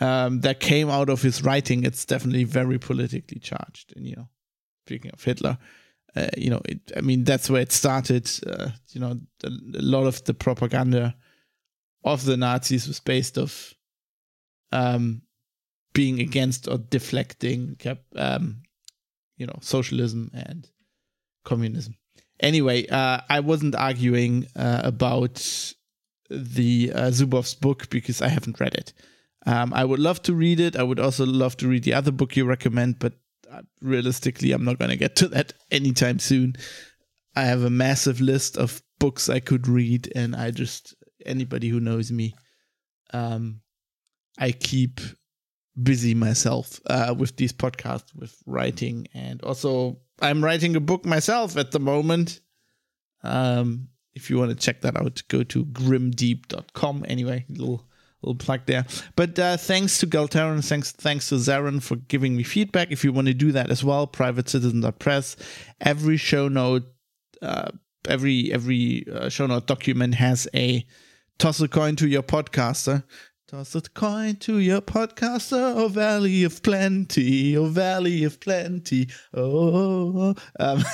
[0.00, 3.92] um, that came out of his writing, it's definitely very politically charged.
[3.96, 4.28] And you know,
[4.86, 5.58] speaking of Hitler,
[6.16, 8.28] uh, you know, it, I mean, that's where it started.
[8.46, 11.14] Uh, you know, a, a, lot of the propaganda
[12.04, 13.74] of the Nazis was based off
[14.72, 15.22] um,
[15.92, 17.76] being against or deflecting,
[18.16, 18.62] um,
[19.36, 20.68] you know, socialism and
[21.44, 21.96] communism.
[22.40, 25.74] Anyway, uh, I wasn't arguing uh, about
[26.28, 28.92] the uh, Zuboff's book because I haven't read it.
[29.46, 30.76] Um, I would love to read it.
[30.76, 33.14] I would also love to read the other book you recommend, but
[33.50, 36.56] uh, realistically, I'm not going to get to that anytime soon.
[37.34, 40.94] I have a massive list of books I could read, and I just
[41.26, 42.34] anybody who knows me,
[43.12, 43.60] um,
[44.38, 45.00] I keep
[45.80, 51.56] busy myself uh, with these podcasts, with writing, and also I'm writing a book myself
[51.56, 52.40] at the moment.
[53.22, 57.04] Um, if you want to check that out, go to grimdeep.com.
[57.08, 57.86] Anyway, little
[58.22, 58.86] little plug there.
[59.16, 62.92] But uh, thanks to Galteron, thanks thanks to Zarin for giving me feedback.
[62.92, 65.36] If you want to do that as well, privatecitizen.press.
[65.80, 66.84] Every show note,
[67.40, 67.70] uh,
[68.08, 70.84] every every uh, show note document has a
[71.42, 73.02] toss a coin to your podcaster.
[73.48, 80.34] Toss a coin to your podcaster, oh valley of plenty, oh valley of plenty, oh.
[80.60, 80.84] Um,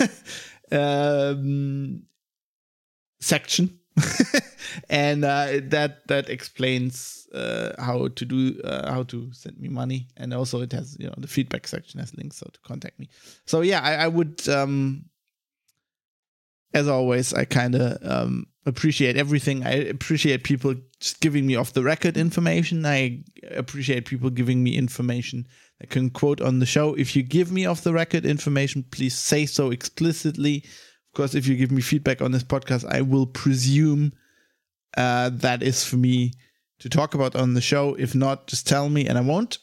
[0.72, 2.02] um,
[3.20, 3.78] section.
[4.90, 10.08] And uh, that that explains uh, how to do uh, how to send me money.
[10.16, 13.08] And also it has you know the feedback section has links so to contact me.
[13.46, 15.06] So yeah i, I would um
[16.74, 20.74] as always i kind of um appreciate everything i appreciate people
[21.20, 25.46] giving me off the record information i appreciate people giving me information
[25.82, 29.16] i can quote on the show if you give me off the record information please
[29.16, 30.64] say so explicitly
[31.08, 34.12] of course, if you give me feedback on this podcast, I will presume
[34.96, 36.32] uh, that is for me
[36.80, 37.94] to talk about on the show.
[37.94, 39.58] If not, just tell me and I won't.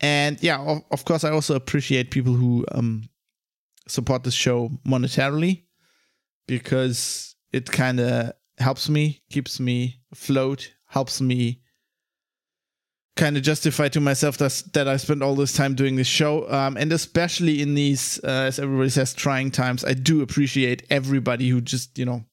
[0.00, 3.08] And yeah, of, of course, I also appreciate people who um,
[3.88, 5.64] support the show monetarily
[6.46, 11.62] because it kind of helps me, keeps me afloat, helps me
[13.16, 16.50] kind of justify to myself that, that I spent all this time doing this show.
[16.50, 21.48] Um, and especially in these, uh, as everybody says, trying times, I do appreciate everybody
[21.48, 22.24] who just, you know,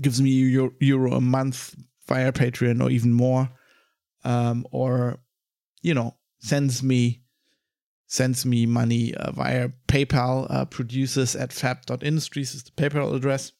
[0.00, 1.74] gives me euro, euro a month
[2.06, 3.48] via Patreon or even more.
[4.24, 5.18] Um, or,
[5.82, 7.22] you know, sends me
[8.08, 13.50] sends me money uh, via PayPal, uh, producers at fab.industries is the PayPal address.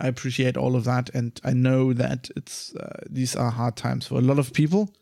[0.00, 4.06] I appreciate all of that, and I know that it's uh, these are hard times
[4.06, 4.94] for a lot of people.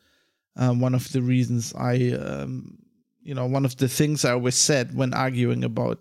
[0.56, 2.78] Um, one of the reasons I, um,
[3.22, 6.00] you know, one of the things I always said when arguing about,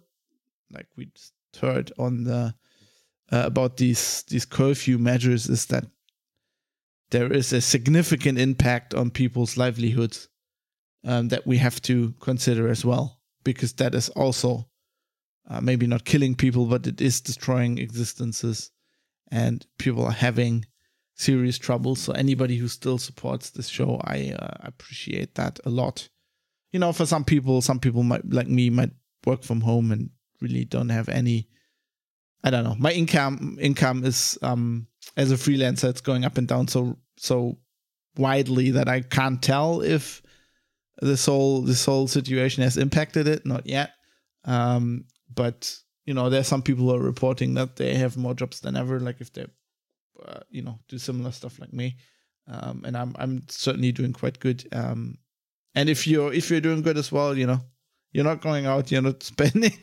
[0.71, 1.09] like we
[1.59, 2.55] heard on the
[3.31, 5.85] uh, about these these curfew measures, is that
[7.09, 10.29] there is a significant impact on people's livelihoods
[11.03, 14.69] um, that we have to consider as well, because that is also
[15.49, 18.71] uh, maybe not killing people, but it is destroying existences
[19.31, 20.65] and people are having
[21.15, 21.95] serious trouble.
[21.95, 26.09] So anybody who still supports this show, I uh, appreciate that a lot.
[26.71, 28.91] You know, for some people, some people might like me might
[29.25, 30.09] work from home and
[30.41, 31.47] really don't have any.
[32.43, 32.75] I don't know.
[32.77, 34.87] My income income is um
[35.17, 37.57] as a freelancer, it's going up and down so so
[38.17, 40.21] widely that I can't tell if
[41.01, 43.45] this whole this whole situation has impacted it.
[43.45, 43.91] Not yet.
[44.43, 45.75] Um, but
[46.05, 48.99] you know, there's some people who are reporting that they have more jobs than ever.
[48.99, 49.45] Like if they,
[50.23, 51.97] uh, you know, do similar stuff like me,
[52.47, 54.67] um, and I'm I'm certainly doing quite good.
[54.71, 55.17] Um,
[55.73, 57.59] and if you're if you're doing good as well, you know,
[58.11, 59.77] you're not going out, you're not spending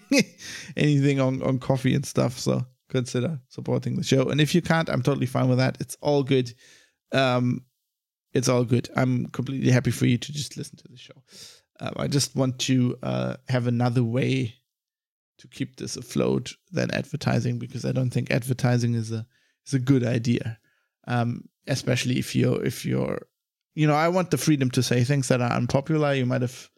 [0.77, 2.39] anything on on coffee and stuff.
[2.39, 4.29] So consider supporting the show.
[4.29, 5.79] And if you can't, I'm totally fine with that.
[5.81, 6.53] It's all good.
[7.11, 7.65] Um,
[8.33, 8.89] it's all good.
[8.97, 11.23] I'm completely happy for you to just listen to the show.
[11.81, 14.55] Um, I just want to uh, have another way
[15.43, 19.27] to keep this afloat than advertising because I don't think advertising is a
[19.67, 20.59] is a good idea.
[21.07, 23.27] Um, especially if you're if you're
[23.75, 26.15] you know I want the freedom to say things that are unpopular.
[26.15, 26.71] You might have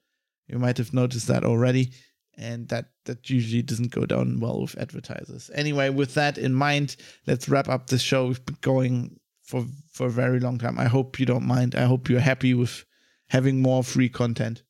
[0.49, 1.93] you might have noticed that already,
[2.39, 5.51] and that that usually doesn't go down well with advertisers.
[5.55, 6.97] Anyway, with that in mind,
[7.27, 8.29] let's wrap up the show.
[8.29, 10.79] We've been going for for a very long time.
[10.79, 11.75] I hope you don't mind.
[11.75, 12.87] I hope you're happy with
[13.29, 14.63] having more free content.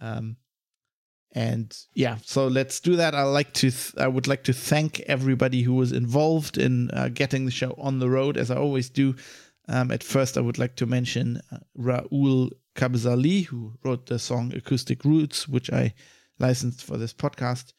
[0.00, 0.38] Um,
[1.34, 3.14] and yeah, so let's do that.
[3.14, 3.70] I like to.
[3.70, 7.74] Th- I would like to thank everybody who was involved in uh, getting the show
[7.78, 9.14] on the road, as I always do.
[9.68, 14.52] Um, at first, I would like to mention uh, Raul Kabzali, who wrote the song
[14.54, 15.94] "Acoustic Roots," which I
[16.38, 17.72] licensed for this podcast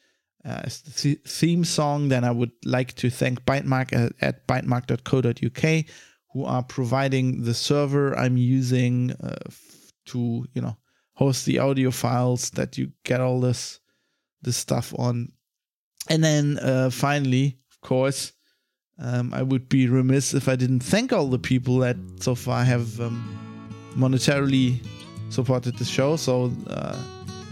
[0.44, 2.10] uh, as the th- theme song.
[2.10, 5.86] Then I would like to thank Bytemark at, at bytemark.co.uk,
[6.32, 10.76] who are providing the server I'm using uh, f- to, you know,
[11.14, 13.80] host the audio files that you get all this
[14.42, 15.32] this stuff on.
[16.10, 18.34] And then uh, finally, of course,
[19.00, 22.64] um, I would be remiss if I didn't thank all the people that so far
[22.64, 23.24] have um,
[23.96, 24.86] monetarily
[25.30, 26.18] supported the show.
[26.18, 26.98] So uh,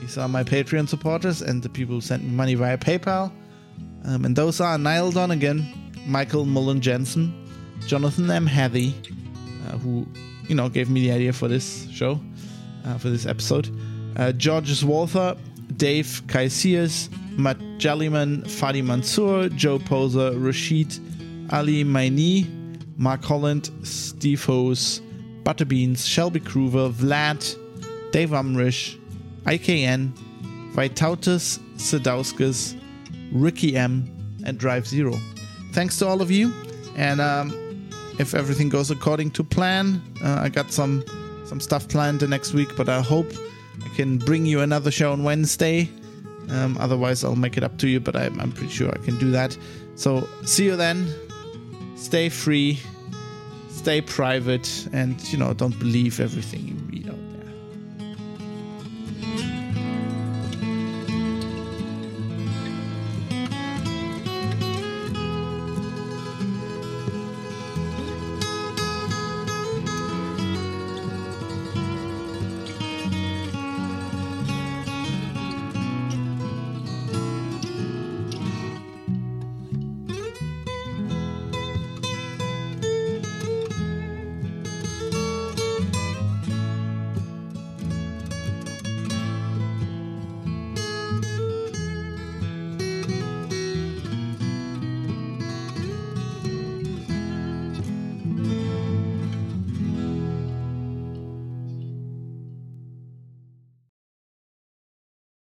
[0.02, 3.32] these are my Patreon supporters and the people who sent me money via PayPal.
[4.04, 5.66] Um, and those are Niall Donegan,
[6.06, 7.34] Michael Mullen Jensen,
[7.88, 8.46] Jonathan M.
[8.46, 8.94] Hathy,
[9.68, 10.06] uh, who
[10.48, 12.20] you know gave me the idea for this show
[12.86, 13.70] uh, for this episode.
[14.18, 15.36] Uh, Georges Walther,
[15.78, 21.00] Dave Kaisias, Matt Jellyman, Fadi Mansour, Joe Poser, Rashid
[21.52, 22.48] Ali Maini,
[22.98, 25.02] Mark Holland, Steve Hose,
[25.44, 29.00] Butterbeans, Shelby Kruver, Vlad, Dave Umrish,
[29.46, 30.12] IKN,
[30.74, 32.80] Vytautas Sadauskas,
[33.32, 35.18] Ricky M, and Drive Zero.
[35.72, 36.54] Thanks to all of you,
[36.96, 37.90] and um,
[38.20, 41.04] if everything goes according to plan, uh, I got some
[41.52, 43.30] some stuff planned the next week, but I hope
[43.84, 45.90] I can bring you another show on Wednesday.
[46.48, 49.18] Um, otherwise, I'll make it up to you, but I'm, I'm pretty sure I can
[49.18, 49.58] do that.
[49.96, 51.14] So, see you then.
[51.98, 52.80] Stay free,
[53.68, 56.76] stay private, and you know, don't believe everything you